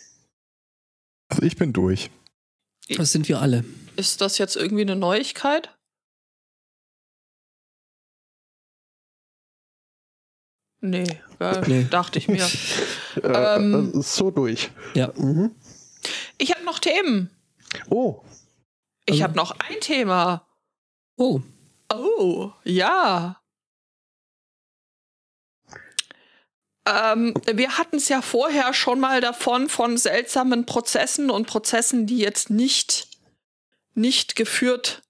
Also 1.29 1.43
ich 1.43 1.57
bin 1.57 1.73
durch. 1.73 2.11
Das 2.89 3.13
sind 3.13 3.29
wir 3.29 3.41
alle. 3.41 3.65
Ist 3.97 4.21
das 4.21 4.39
jetzt 4.39 4.57
irgendwie 4.57 4.83
eine 4.83 4.97
Neuigkeit? 4.97 5.75
Nee, 10.81 11.05
äh, 11.41 11.61
Nee. 11.67 11.85
dachte 11.91 12.19
ich 12.19 12.29
mir. 12.29 12.45
äh, 13.17 13.57
Ähm. 13.57 13.93
äh, 13.95 14.03
so 14.03 14.31
durch. 14.31 14.71
Ja. 14.95 15.13
Mhm. 15.17 15.55
Ich 16.39 16.55
habe 16.55 16.65
noch 16.65 16.79
Themen. 16.79 17.31
Oh, 17.91 18.23
Ich 19.07 19.15
Also- 19.15 19.25
habe 19.25 19.37
noch 19.37 19.53
ein 19.61 19.81
Thema. 19.81 20.47
Oh, 21.17 21.41
Oh, 21.93 22.51
ja. 22.65 23.41
Ähm, 26.87 27.35
wir 27.53 27.79
hatten 27.79 27.97
es 27.97 28.09
ja 28.09 28.21
vorher 28.21 28.75
schon 28.75 29.01
mal 29.01 29.21
davon, 29.21 29.69
von 29.69 29.97
seltsamen 29.97 30.67
Prozessen 30.67 31.31
und 31.31 31.47
Prozessen, 31.47 32.07
die 32.07 32.19
jetzt 32.19 32.51
nicht, 32.51 33.09
nicht 33.95 34.37
geführt 34.37 35.03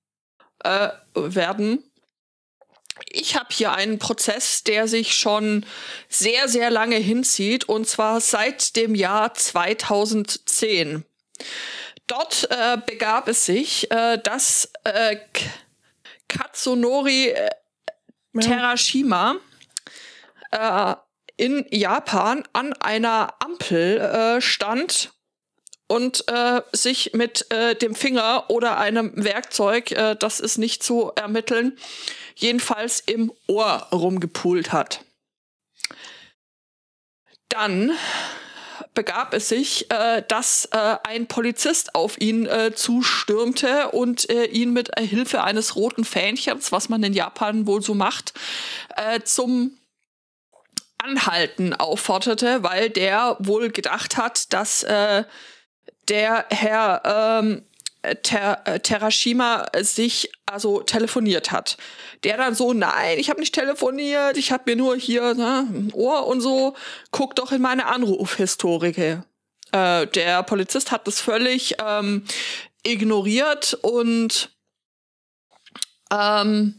äh, 0.62 0.90
werden. 1.14 1.82
Ich 3.06 3.36
habe 3.36 3.48
hier 3.50 3.72
einen 3.72 3.98
Prozess, 3.98 4.62
der 4.62 4.86
sich 4.86 5.14
schon 5.14 5.66
sehr, 6.08 6.48
sehr 6.48 6.70
lange 6.70 6.96
hinzieht, 6.96 7.64
und 7.64 7.88
zwar 7.88 8.20
seit 8.20 8.76
dem 8.76 8.94
Jahr 8.94 9.34
2010. 9.34 11.04
Dort 12.06 12.48
äh, 12.50 12.78
begab 12.86 13.28
es 13.28 13.46
sich, 13.46 13.90
äh, 13.90 14.18
dass 14.18 14.70
äh, 14.84 15.16
Katsunori 16.28 17.30
äh, 17.30 17.50
Terashima 18.40 19.36
äh, 20.50 20.94
in 21.36 21.66
Japan 21.70 22.44
an 22.52 22.72
einer 22.74 23.34
Ampel 23.40 23.98
äh, 23.98 24.40
stand 24.40 25.12
und 25.86 26.24
äh, 26.28 26.62
sich 26.72 27.12
mit 27.12 27.50
äh, 27.50 27.74
dem 27.74 27.94
Finger 27.94 28.44
oder 28.48 28.78
einem 28.78 29.12
Werkzeug, 29.16 29.92
äh, 29.92 30.16
das 30.16 30.40
ist 30.40 30.58
nicht 30.58 30.82
zu 30.82 31.12
ermitteln, 31.14 31.78
jedenfalls 32.36 33.00
im 33.00 33.32
Ohr 33.46 33.88
rumgepult 33.92 34.72
hat. 34.72 35.04
Dann 37.48 37.92
begab 38.94 39.34
es 39.34 39.48
sich, 39.48 39.90
äh, 39.90 40.22
dass 40.26 40.66
äh, 40.72 40.96
ein 41.04 41.26
Polizist 41.26 41.94
auf 41.94 42.20
ihn 42.20 42.46
äh, 42.46 42.72
zustürmte 42.74 43.90
und 43.90 44.28
ihn 44.52 44.72
mit 44.72 44.90
Hilfe 44.98 45.42
eines 45.42 45.76
roten 45.76 46.04
Fähnchens, 46.04 46.72
was 46.72 46.88
man 46.88 47.02
in 47.02 47.12
Japan 47.12 47.66
wohl 47.66 47.82
so 47.82 47.94
macht, 47.94 48.32
zum 49.24 49.76
Anhalten 51.04 51.74
aufforderte, 51.74 52.62
weil 52.62 52.90
der 52.90 53.36
wohl 53.38 53.70
gedacht 53.70 54.16
hat, 54.16 54.52
dass 54.52 54.82
äh, 54.84 55.24
der 56.08 56.46
Herr 56.50 57.02
ähm, 57.42 57.62
Ter 58.22 58.62
äh, 58.66 58.80
Terashima 58.80 59.66
sich 59.80 60.30
also 60.46 60.82
telefoniert 60.82 61.52
hat. 61.52 61.76
Der 62.22 62.36
dann 62.36 62.54
so, 62.54 62.72
nein, 62.72 63.18
ich 63.18 63.30
habe 63.30 63.40
nicht 63.40 63.54
telefoniert, 63.54 64.36
ich 64.36 64.52
habe 64.52 64.64
mir 64.66 64.76
nur 64.76 64.96
hier 64.96 65.34
ne, 65.34 65.66
ein 65.70 65.90
Ohr 65.94 66.26
und 66.26 66.40
so, 66.40 66.74
guck 67.10 67.34
doch 67.36 67.52
in 67.52 67.62
meine 67.62 67.86
Anrufhistorie. 67.86 69.20
Äh, 69.72 70.06
der 70.08 70.42
Polizist 70.42 70.90
hat 70.90 71.06
das 71.06 71.20
völlig 71.20 71.76
ähm, 71.82 72.24
ignoriert 72.82 73.78
und 73.80 74.50
ähm, 76.12 76.74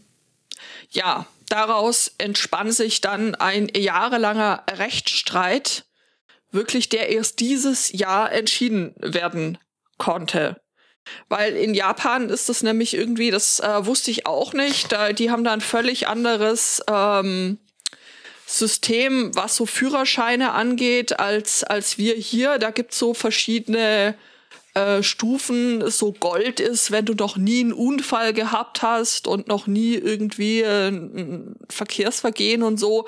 ja, 0.91 1.25
daraus 1.55 2.11
entspann 2.17 2.73
sich 2.73 2.99
dann 2.99 3.33
ein 3.33 3.69
jahrelanger 3.73 4.65
Rechtsstreit, 4.69 5.85
wirklich 6.51 6.89
der 6.89 7.07
erst 7.09 7.39
dieses 7.39 7.93
Jahr 7.93 8.29
entschieden 8.33 8.93
werden 8.97 9.57
konnte. 9.97 10.61
Weil 11.29 11.55
in 11.55 11.73
Japan 11.73 12.29
ist 12.29 12.49
das 12.49 12.61
nämlich 12.61 12.93
irgendwie, 12.93 13.31
das 13.31 13.61
äh, 13.61 13.85
wusste 13.85 14.11
ich 14.11 14.25
auch 14.25 14.51
nicht, 14.51 14.91
da, 14.91 15.13
die 15.13 15.31
haben 15.31 15.45
da 15.45 15.53
ein 15.53 15.61
völlig 15.61 16.09
anderes 16.09 16.81
ähm, 16.89 17.57
System, 18.45 19.33
was 19.33 19.55
so 19.55 19.65
Führerscheine 19.65 20.51
angeht, 20.51 21.19
als, 21.19 21.63
als 21.63 21.97
wir 21.97 22.15
hier. 22.15 22.57
Da 22.57 22.71
gibt's 22.71 22.99
so 22.99 23.13
verschiedene 23.13 24.15
äh, 24.75 25.03
Stufen 25.03 25.89
so 25.89 26.11
Gold 26.11 26.59
ist, 26.59 26.91
wenn 26.91 27.05
du 27.05 27.13
noch 27.13 27.37
nie 27.37 27.61
einen 27.61 27.73
Unfall 27.73 28.33
gehabt 28.33 28.81
hast 28.81 29.27
und 29.27 29.47
noch 29.47 29.67
nie 29.67 29.95
irgendwie 29.95 30.61
äh, 30.61 30.89
ein 30.89 31.55
Verkehrsvergehen 31.69 32.61
und 32.61 32.77
so. 32.77 33.05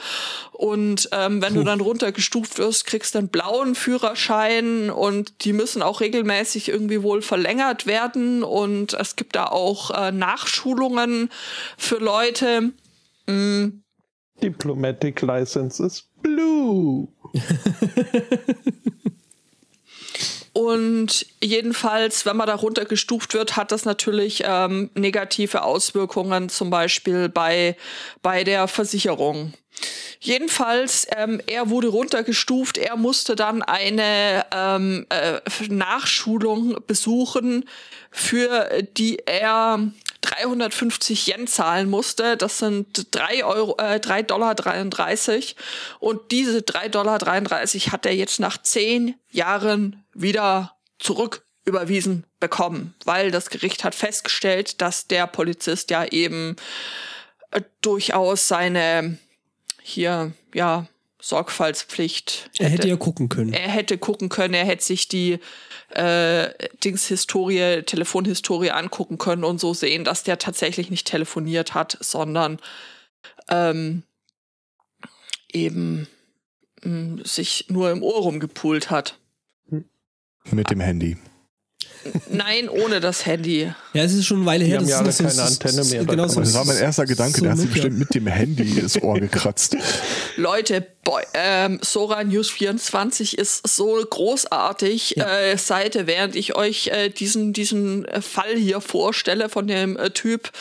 Und 0.54 1.10
ähm, 1.12 1.42
wenn 1.42 1.54
Puh. 1.54 1.60
du 1.60 1.66
dann 1.66 1.82
runtergestuft 1.82 2.58
wirst, 2.58 2.86
kriegst 2.86 3.16
du 3.16 3.20
einen 3.20 3.28
blauen 3.28 3.76
Führerschein 3.76 4.90
und 4.90 5.44
die 5.44 5.52
müssen 5.52 5.82
auch 5.82 6.00
regelmäßig 6.00 6.70
irgendwie 6.70 7.04
wohl 7.04 7.22
verlängert 7.22 7.86
werden. 7.86 8.44
Und 8.44 8.94
es 8.94 9.18
gibt 9.18 9.36
da 9.36 9.48
auch 9.48 9.92
äh, 9.92 10.14
Nachschulungen 10.14 11.30
für 11.78 11.98
Leute. 11.98 12.72
Mhm. 13.28 13.84
Diplomatic 14.42 15.22
License 15.22 15.86
is 15.86 16.08
blue. 16.22 17.10
Und 20.58 21.28
jedenfalls, 21.40 22.26
wenn 22.26 22.36
man 22.36 22.48
da 22.48 22.56
runtergestuft 22.56 23.36
wird, 23.36 23.58
hat 23.58 23.72
das 23.72 23.86
natürlich 23.86 24.42
ähm, 24.44 24.90
negative 24.96 25.62
Auswirkungen, 25.62 26.50
zum 26.50 26.72
Beispiel 26.72 27.30
bei, 27.30 27.78
bei 28.24 28.44
der 28.44 28.68
Versicherung. 28.68 29.54
Jedenfalls, 30.20 31.06
ähm, 31.16 31.40
er 31.46 31.70
wurde 31.70 31.90
runtergestuft, 31.90 32.80
er 32.80 32.96
musste 32.96 33.36
dann 33.36 33.62
eine 33.62 34.48
ähm, 34.52 35.06
äh, 35.10 35.42
Nachschulung 35.70 36.78
besuchen, 36.88 37.66
für 38.10 38.82
die 38.98 39.20
er 39.28 39.92
350 40.22 41.28
Yen 41.28 41.46
zahlen 41.46 41.88
musste. 41.88 42.36
Das 42.36 42.58
sind 42.58 43.08
3 43.12 43.46
Euro, 43.46 43.78
äh, 43.78 44.00
3 44.00 44.24
Dollar 44.24 44.56
33. 44.56 45.56
Und 46.00 46.32
diese 46.32 46.64
3 46.64 46.90
Dollar 46.90 47.20
33 47.20 47.92
hat 47.92 48.08
er 48.08 48.16
jetzt 48.16 48.40
nach 48.40 48.60
zehn 48.60 49.14
Jahren 49.30 50.04
wieder 50.18 50.76
zurück 51.00 51.46
überwiesen 51.66 52.26
bekommen, 52.40 52.96
weil 53.06 53.30
das 53.30 53.50
Gericht 53.50 53.84
hat 53.84 53.94
festgestellt, 53.94 54.82
dass 54.82 55.08
der 55.08 55.28
Polizist 55.28 55.92
ja 55.92 56.06
eben 56.06 56.56
äh, 57.52 57.62
durchaus 57.82 58.48
seine 58.48 59.18
hier, 59.82 60.34
ja, 60.54 60.88
Sorgfaltspflicht. 61.20 62.50
Hätte, 62.54 62.64
er 62.64 62.70
hätte 62.70 62.88
ja 62.88 62.96
gucken 62.96 63.28
können. 63.28 63.54
Er 63.54 63.70
hätte 63.70 63.98
gucken 63.98 64.30
können, 64.30 64.54
er 64.54 64.66
hätte 64.66 64.84
sich 64.84 65.08
die 65.08 65.40
äh, 65.90 66.50
Dings-Historie, 66.84 67.84
Telefonhistorie 67.84 68.72
angucken 68.72 69.18
können 69.18 69.44
und 69.44 69.60
so 69.60 69.74
sehen, 69.74 70.04
dass 70.04 70.24
der 70.24 70.38
tatsächlich 70.38 70.90
nicht 70.90 71.08
telefoniert 71.08 71.74
hat, 71.74 71.98
sondern 72.02 72.60
ähm, 73.50 74.04
eben 75.52 76.08
mh, 76.84 76.92
mm, 76.92 77.22
sich 77.26 77.66
nur 77.70 77.92
im 77.92 78.04
Ohr 78.04 78.22
rumgepult 78.22 78.90
hat. 78.90 79.18
Mit 80.52 80.70
dem 80.70 80.80
Handy. 80.80 81.18
Nein, 82.30 82.70
ohne 82.70 83.00
das 83.00 83.26
Handy. 83.26 83.72
Ja, 83.94 84.04
es 84.04 84.14
ist 84.14 84.26
schon 84.26 84.38
eine 84.38 84.46
Weile 84.46 84.66
her. 84.66 84.80
Die 84.80 84.94
haben 84.94 85.06
ja 85.06 85.12
keine 85.12 85.42
Antenne 85.44 85.84
mehr. 85.84 86.06
Genau 86.06 86.28
so 86.28 86.40
das 86.40 86.54
war 86.54 86.66
mein 86.66 86.78
erster 86.78 87.06
Gedanke, 87.06 87.38
so 87.38 87.44
der 87.44 87.52
hat 87.52 87.60
sich 87.60 87.70
bestimmt 87.70 88.00
mit 88.00 88.14
dem 88.14 88.28
Handy 88.28 88.80
ins 88.80 89.02
Ohr 89.02 89.20
gekratzt. 89.20 89.76
Leute, 90.36 90.86
boy, 91.04 91.24
ähm, 91.34 91.80
Sora 91.82 92.24
News 92.24 92.50
24 92.50 93.38
ist 93.38 93.68
so 93.68 93.96
großartig 94.10 95.16
ja. 95.18 95.28
äh, 95.28 95.58
Seite, 95.58 96.08
während 96.08 96.36
ich 96.36 96.56
euch 96.56 96.88
äh, 96.88 97.10
diesen, 97.10 97.54
diesen 97.54 98.06
Fall 98.22 98.56
hier 98.56 98.82
vorstelle 98.82 99.50
von 99.50 99.68
dem 99.68 99.98
äh, 99.98 100.10
Typ, 100.12 100.52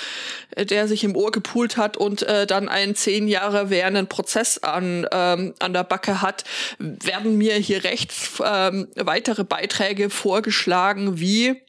äh, 0.45 0.45
der 0.57 0.89
sich 0.89 1.05
im 1.05 1.15
Ohr 1.15 1.31
gepult 1.31 1.77
hat 1.77 1.97
und 1.97 2.23
äh, 2.23 2.47
dann 2.47 2.69
einen 2.69 2.95
zehn 2.95 3.29
Jahre 3.29 3.71
währenden 3.71 4.07
Prozess 4.07 4.59
an, 4.59 5.07
ähm, 5.13 5.55
an 5.59 5.73
der 5.73 5.85
Backe 5.85 6.23
hat, 6.23 6.45
werden 6.79 7.37
mir 7.37 7.55
hier 7.57 7.85
recht 7.85 8.13
ähm, 8.45 8.89
weitere 8.97 9.45
Beiträge 9.45 10.11
vorgeschlagen, 10.11 11.21
wie 11.21 11.61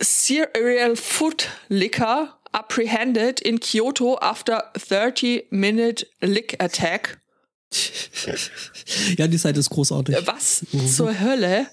Serial 0.00 0.96
Food 0.96 1.48
Liquor 1.68 2.38
apprehended 2.52 3.40
in 3.40 3.60
Kyoto 3.60 4.18
after 4.18 4.72
30-minute 4.76 6.06
lick 6.20 6.62
attack. 6.62 7.20
ja, 9.16 9.26
die 9.26 9.36
Seite 9.36 9.60
ist 9.60 9.70
großartig. 9.70 10.16
Was 10.26 10.64
mhm. 10.72 10.88
zur 10.88 11.20
Hölle? 11.20 11.66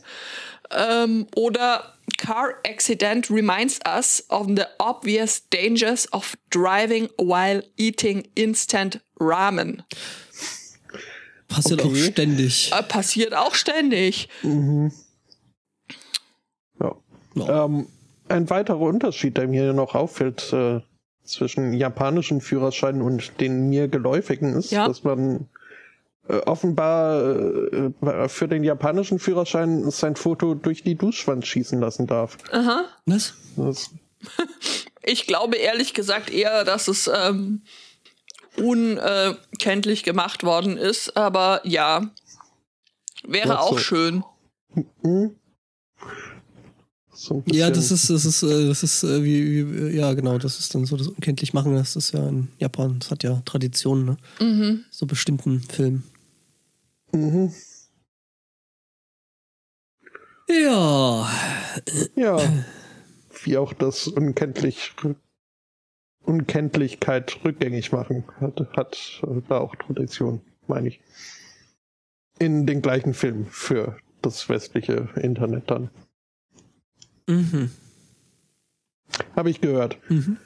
Ähm, 0.72 1.28
oder 1.36 1.95
Car 2.18 2.56
accident 2.66 3.30
reminds 3.30 3.80
us 3.86 4.24
of 4.30 4.48
the 4.56 4.68
obvious 4.80 5.42
dangers 5.50 6.08
of 6.12 6.36
driving 6.50 7.10
while 7.18 7.62
eating 7.78 8.28
instant 8.36 9.02
ramen. 9.20 9.84
Passiert 11.48 11.82
okay. 11.82 11.90
auch 11.90 12.12
ständig. 12.12 12.72
Äh, 12.74 12.84
passiert 12.84 13.34
auch 13.34 13.56
ständig. 13.56 14.30
Mhm. 14.44 14.92
Ja. 16.80 16.96
ja. 17.36 17.66
Ähm, 17.66 17.88
ein 18.28 18.50
weiterer 18.50 18.80
Unterschied, 18.80 19.38
der 19.38 19.48
mir 19.48 19.74
noch 19.74 19.94
auffällt 19.94 20.52
äh, 20.52 20.82
zwischen 21.24 21.74
japanischen 21.74 22.42
Führerscheinen 22.42 23.02
und 23.02 23.40
den 23.40 23.70
mir 23.70 23.88
geläufigen 23.88 24.54
ist, 24.54 24.72
ja. 24.72 24.88
dass 24.88 25.04
man 25.04 25.48
offenbar 26.28 27.22
äh, 27.24 28.30
für 28.30 28.48
den 28.48 28.64
japanischen 28.64 29.20
Führerschein 29.20 29.90
sein 29.92 30.16
Foto 30.16 30.56
durch 30.56 30.84
die 30.84 30.96
Duschwand 30.96 31.46
schießen 31.46 31.80
lassen 31.80 32.08
darf. 32.08 32.38
Aha. 32.52 32.86
Was? 33.06 33.34
Das 33.56 33.92
ich 35.04 35.28
glaube 35.28 35.58
ehrlich 35.58 35.94
gesagt 35.94 36.32
eher, 36.32 36.64
dass 36.64 36.88
es 36.88 37.10
ähm, 37.14 37.62
unkenntlich 38.58 40.04
gemacht 40.04 40.44
worden 40.44 40.78
ist, 40.78 41.16
aber 41.16 41.62
ja, 41.64 42.10
wäre 43.28 43.60
auch 43.60 43.74
so. 43.74 43.78
schön. 43.78 44.24
Mhm. 45.04 45.36
So 47.14 47.44
ja, 47.48 47.72
das 47.72 47.92
ist, 47.92 48.10
das 48.10 48.26
ist, 48.26 48.44
äh, 48.44 48.68
das 48.68 48.84
ist 48.84 49.04
äh, 49.04 49.24
wie, 49.24 49.92
wie, 49.92 49.98
ja 49.98 50.14
genau, 50.14 50.38
das 50.38 50.60
ist 50.60 50.76
dann 50.76 50.86
so 50.86 50.98
das 50.98 51.08
unkenntlich 51.08 51.54
machen. 51.54 51.74
Das 51.74 51.96
ist 51.96 52.12
ja 52.12 52.28
in 52.28 52.50
Japan, 52.60 53.00
das 53.00 53.10
hat 53.10 53.24
ja 53.24 53.42
Traditionen, 53.46 54.06
ne? 54.06 54.18
Mhm. 54.40 54.86
So 54.92 55.06
bestimmten 55.06 55.62
Filmen. 55.62 56.04
Mhm. 57.16 57.54
Ja. 60.50 61.30
Ja. 62.16 62.40
Wie 63.44 63.58
auch 63.58 63.74
das 63.74 64.08
unkenntlich 64.08 64.94
Unkenntlichkeit 66.24 67.40
rückgängig 67.46 67.92
machen 67.92 68.26
hat, 68.42 68.60
hat 68.76 69.22
da 69.48 69.60
auch 69.60 69.76
Tradition, 69.76 70.42
meine 70.68 70.90
ich. 70.90 71.00
In 72.38 72.66
den 72.66 72.82
gleichen 72.82 73.14
Film 73.14 73.46
für 73.46 73.98
das 74.22 74.50
westliche 74.50 75.08
Internet 75.16 75.72
dann. 75.72 75.90
Mhm. 77.28 77.72
Habe 79.36 79.52
ich 79.52 79.62
gehört. 79.62 79.98
Mhm. 80.10 80.38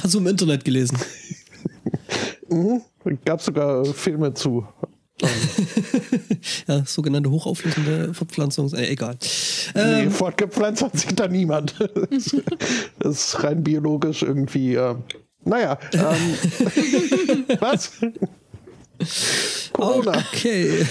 Hast 0.00 0.14
du 0.14 0.18
im 0.18 0.28
Internet 0.28 0.64
gelesen? 0.64 0.98
mhm. 2.48 2.82
Gab 3.24 3.40
sogar 3.40 3.84
Filme 3.86 4.34
zu. 4.34 4.68
ja, 6.68 6.84
sogenannte 6.84 7.30
hochauflösende 7.30 8.14
Fortpflanzung. 8.14 8.72
Äh, 8.74 8.88
egal. 8.88 9.16
Nee, 9.74 10.02
ähm, 10.02 10.10
fortgepflanzt 10.10 10.82
hat 10.82 10.96
sich 10.96 11.14
da 11.14 11.28
niemand. 11.28 11.74
das 12.98 13.34
ist 13.34 13.42
rein 13.42 13.64
biologisch 13.64 14.22
irgendwie. 14.22 14.74
Äh, 14.74 14.94
naja. 15.44 15.78
Ähm, 15.92 17.46
was? 17.60 17.92
Corona. 19.72 20.18
Okay. 20.32 20.86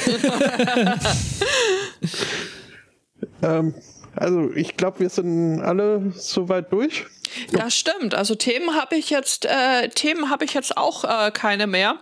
Ähm, 3.41 3.73
also 4.15 4.51
ich 4.53 4.77
glaube, 4.77 4.99
wir 5.01 5.09
sind 5.09 5.61
alle 5.61 6.11
soweit 6.15 6.71
durch. 6.71 7.05
Das 7.51 7.75
stimmt. 7.75 8.15
Also 8.15 8.35
Themen 8.35 8.75
habe 8.75 8.95
ich 8.95 9.09
jetzt, 9.09 9.45
äh, 9.45 9.89
Themen 9.89 10.29
habe 10.29 10.45
ich 10.45 10.53
jetzt 10.53 10.77
auch 10.77 11.03
äh, 11.03 11.31
keine 11.31 11.67
mehr. 11.67 11.99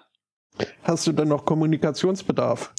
Hast 0.84 1.08
du 1.08 1.12
denn 1.12 1.28
noch 1.28 1.46
Kommunikationsbedarf? 1.46 2.72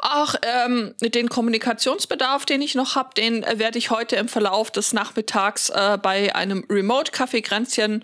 Ach, 0.00 0.36
ähm, 0.42 0.94
den 1.00 1.28
Kommunikationsbedarf, 1.28 2.46
den 2.46 2.62
ich 2.62 2.74
noch 2.74 2.96
habe, 2.96 3.10
den 3.14 3.42
äh, 3.42 3.58
werde 3.58 3.78
ich 3.78 3.90
heute 3.90 4.16
im 4.16 4.28
Verlauf 4.28 4.70
des 4.70 4.92
Nachmittags 4.92 5.70
äh, 5.70 5.98
bei 6.02 6.34
einem 6.34 6.64
Remote-Kaffeekränzchen 6.68 8.02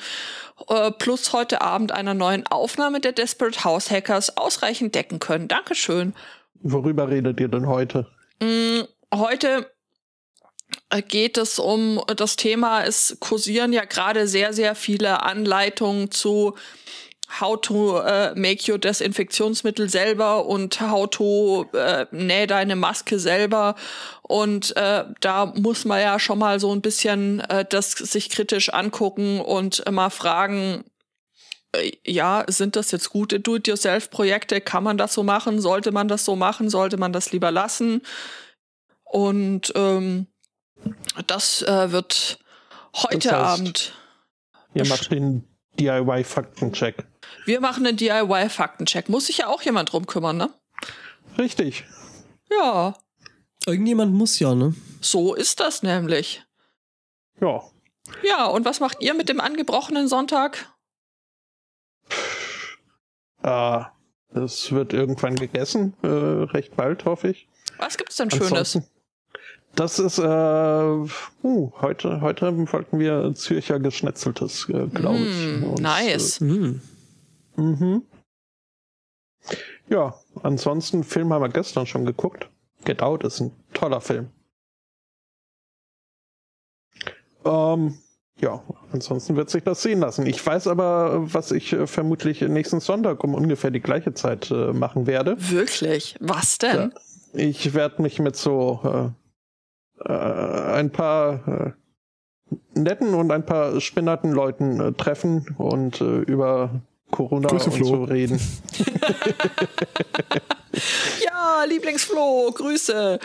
äh, 0.69 0.91
plus 0.91 1.33
heute 1.33 1.63
Abend 1.63 1.93
einer 1.93 2.15
neuen 2.15 2.47
Aufnahme 2.47 3.01
der 3.01 3.13
Desperate 3.13 3.65
House 3.65 3.91
Hackers 3.91 4.37
ausreichend 4.37 4.95
decken 4.95 5.19
können. 5.19 5.49
Dankeschön. 5.49 6.15
Worüber 6.61 7.09
redet 7.09 7.41
ihr 7.41 7.49
denn 7.49 7.67
heute? 7.67 8.07
Mm, 8.41 8.83
heute 9.15 9.71
äh, 10.91 11.03
geht 11.03 11.39
es 11.39 11.59
um 11.59 12.03
das 12.17 12.37
Thema, 12.37 12.85
es 12.85 13.17
kursieren 13.21 13.73
ja 13.73 13.85
gerade 13.85 14.29
sehr, 14.29 14.53
sehr 14.53 14.75
viele 14.75 15.23
Anleitungen 15.23 16.11
zu 16.11 16.55
how 17.41 17.61
to 17.61 17.99
äh, 18.01 18.35
make 18.35 18.70
your 18.70 18.79
Desinfektionsmittel 18.79 19.89
selber 19.89 20.47
und 20.47 20.81
how 20.81 21.09
to 21.09 21.66
äh, 21.72 22.07
näh 22.11 22.47
deine 22.47 22.77
Maske 22.77 23.18
selber. 23.18 23.74
Und 24.22 24.77
äh, 24.77 25.05
da 25.20 25.47
muss 25.47 25.85
man 25.85 26.01
ja 26.01 26.18
schon 26.18 26.39
mal 26.39 26.61
so 26.61 26.72
ein 26.72 26.81
bisschen 26.81 27.41
äh, 27.41 27.64
das 27.68 27.93
sich 27.93 28.31
kritisch 28.31 28.72
angucken 28.72 29.41
und 29.41 29.91
mal 29.91 30.11
fragen, 30.11 30.85
äh, 31.72 31.93
ja, 32.05 32.45
sind 32.47 32.77
das 32.77 32.91
jetzt 32.93 33.11
gute 33.11 33.41
Do-it-yourself-Projekte? 33.41 34.61
Kann 34.61 34.85
man 34.85 34.99
das 34.99 35.14
so 35.14 35.22
machen? 35.22 35.61
Sollte 35.61 35.93
man 35.93 36.09
das 36.09 36.24
so 36.24 36.37
machen? 36.37 36.70
Sollte 36.70 36.97
man 36.97 37.12
das 37.12 37.33
lieber 37.33 37.51
lassen? 37.51 38.03
Und 39.05 39.72
ähm, 39.74 40.27
das 41.27 41.62
äh, 41.62 41.93
wird 41.93 42.39
heute 42.95 43.18
Das 43.18 43.33
heißt, 43.33 43.61
Abend. 43.61 43.93
Ihr 44.74 44.87
macht 44.87 45.11
den 45.11 45.45
DIY-Faktencheck. 45.79 47.05
Wir 47.47 47.61
machen 47.61 47.87
einen 47.87 47.97
DIY-Faktencheck. 47.97 49.09
Muss 49.09 49.27
sich 49.27 49.39
ja 49.39 49.47
auch 49.47 49.63
jemand 49.63 49.93
drum 49.93 50.07
kümmern, 50.07 50.37
ne? 50.37 50.51
Richtig. 51.39 51.85
Ja, 52.51 52.95
Irgendjemand 53.67 54.13
muss 54.15 54.39
ja, 54.39 54.55
ne? 54.55 54.75
so 55.01 55.35
ist 55.35 55.59
das 55.59 55.83
nämlich. 55.83 56.45
Ja. 57.41 57.63
Ja, 58.23 58.47
und 58.47 58.65
was 58.65 58.79
macht 58.79 58.99
ihr 59.01 59.13
mit 59.15 59.29
dem 59.29 59.41
angebrochenen 59.41 60.07
Sonntag? 60.07 60.73
Äh, 63.43 63.81
es 64.35 64.71
wird 64.71 64.93
irgendwann 64.93 65.35
gegessen, 65.35 65.95
äh, 66.03 66.07
recht 66.07 66.77
bald, 66.77 67.05
hoffe 67.05 67.31
ich. 67.31 67.49
Was 67.79 67.97
gibt's 67.97 68.17
denn 68.17 68.31
Schönes? 68.31 68.53
Ansonsten- 68.53 68.85
Das 69.75 69.99
ist, 69.99 70.19
äh, 70.19 70.23
uh, 70.23 71.73
heute, 71.81 72.21
heute 72.21 72.57
wollten 72.73 72.99
wir 72.99 73.35
Zürcher 73.35 73.79
Geschnetzeltes, 73.81 74.69
äh, 74.71 74.87
glaube 74.87 75.19
ich. 75.19 75.61
Mm, 75.61 75.65
Und, 75.65 75.81
nice. 75.81 76.41
Äh, 76.41 76.75
mhm. 77.57 78.03
Ja, 79.89 80.15
ansonsten 80.43 81.05
Film 81.05 81.33
haben 81.33 81.43
wir 81.43 81.49
gestern 81.49 81.87
schon 81.87 82.05
geguckt. 82.05 82.51
Get 82.85 83.03
Out 83.03 83.25
ist 83.25 83.41
ein 83.41 83.53
toller 83.73 84.01
Film. 84.01 84.29
Ähm, 87.45 87.99
ja, 88.41 88.63
ansonsten 88.93 89.37
wird 89.37 89.51
sich 89.51 89.63
das 89.63 89.83
sehen 89.83 90.01
lassen. 90.01 90.27
Ich 90.27 90.45
weiß 90.45 90.67
aber, 90.67 91.33
was 91.33 91.53
ich 91.53 91.73
äh, 91.73 91.87
vermutlich 91.87 92.41
nächsten 92.43 92.81
Sonntag 92.81 93.23
um 93.25 93.35
ungefähr 93.35 93.71
die 93.71 93.81
gleiche 93.81 94.13
Zeit 94.15 94.51
äh, 94.51 94.73
machen 94.73 95.07
werde. 95.07 95.37
Wirklich? 95.39 96.17
Was 96.21 96.59
denn? 96.59 96.93
Ich 97.33 97.75
werde 97.75 98.03
mich 98.03 98.19
mit 98.19 98.37
so 98.37 98.81
äh, 98.85 99.11
äh, 100.05 100.73
ein 100.75 100.91
paar 100.91 101.49
äh, 101.49 101.73
netten 102.75 103.15
und 103.15 103.31
ein 103.31 103.47
paar 103.47 103.81
spinnerten 103.81 104.33
Leuten 104.33 104.81
äh, 104.81 104.93
treffen 104.93 105.55
und 105.59 106.01
über 106.01 106.83
Corona 107.11 107.49
Grüße, 107.49 107.71
und 107.71 107.85
so 107.85 108.05
reden. 108.05 108.41
Ja, 111.25 111.65
Lieblingsflo, 111.65 112.53
Grüße. 112.55 113.19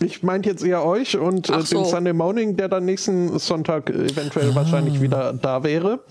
Ich 0.00 0.22
meinte 0.24 0.48
jetzt 0.48 0.64
eher 0.64 0.84
euch 0.84 1.16
und 1.16 1.48
äh, 1.48 1.60
so. 1.60 1.82
den 1.82 1.84
Sunday 1.84 2.12
Morning, 2.12 2.56
der 2.56 2.68
dann 2.68 2.84
nächsten 2.84 3.38
Sonntag 3.38 3.90
eventuell 3.90 4.50
Ah. 4.50 4.54
wahrscheinlich 4.56 5.00
wieder 5.00 5.32
da 5.32 5.62
wäre. 5.62 6.04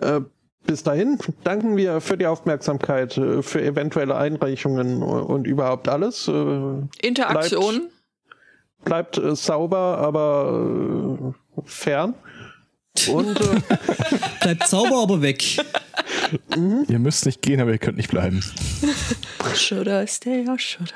Äh, 0.00 0.20
bis 0.66 0.82
dahin 0.82 1.18
danken 1.44 1.76
wir 1.76 2.00
für 2.00 2.18
die 2.18 2.26
Aufmerksamkeit, 2.26 3.16
äh, 3.16 3.42
für 3.42 3.62
eventuelle 3.62 4.16
Einreichungen 4.16 5.02
und 5.02 5.46
überhaupt 5.46 5.88
alles. 5.88 6.28
Äh, 6.28 6.82
Interaktion. 7.00 7.88
bleibt 8.84 9.16
äh, 9.16 9.34
sauber, 9.34 9.98
aber 9.98 11.34
fern. 11.64 12.14
Und 13.08 13.40
äh, 13.40 13.60
Bleibt 14.40 14.68
sauber, 14.68 15.02
aber 15.02 15.22
weg. 15.22 15.58
Ihr 16.88 16.98
müsst 16.98 17.26
nicht 17.26 17.42
gehen, 17.42 17.60
aber 17.60 17.72
ihr 17.72 17.78
könnt 17.78 17.96
nicht 17.96 18.10
bleiben. 18.10 18.42
Should 19.54 19.88
I 19.88 20.06
stay 20.06 20.48
or 20.48 20.58
should 20.58 20.94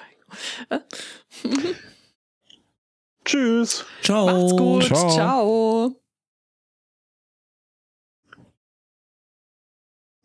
I? 0.70 0.78
tschüss. 3.24 3.84
Ciao. 4.02 4.26
Macht's 4.26 4.56
gut. 4.56 4.84
Ciao. 4.84 5.10
Ciao. 5.10 5.96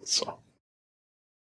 So. 0.03 0.44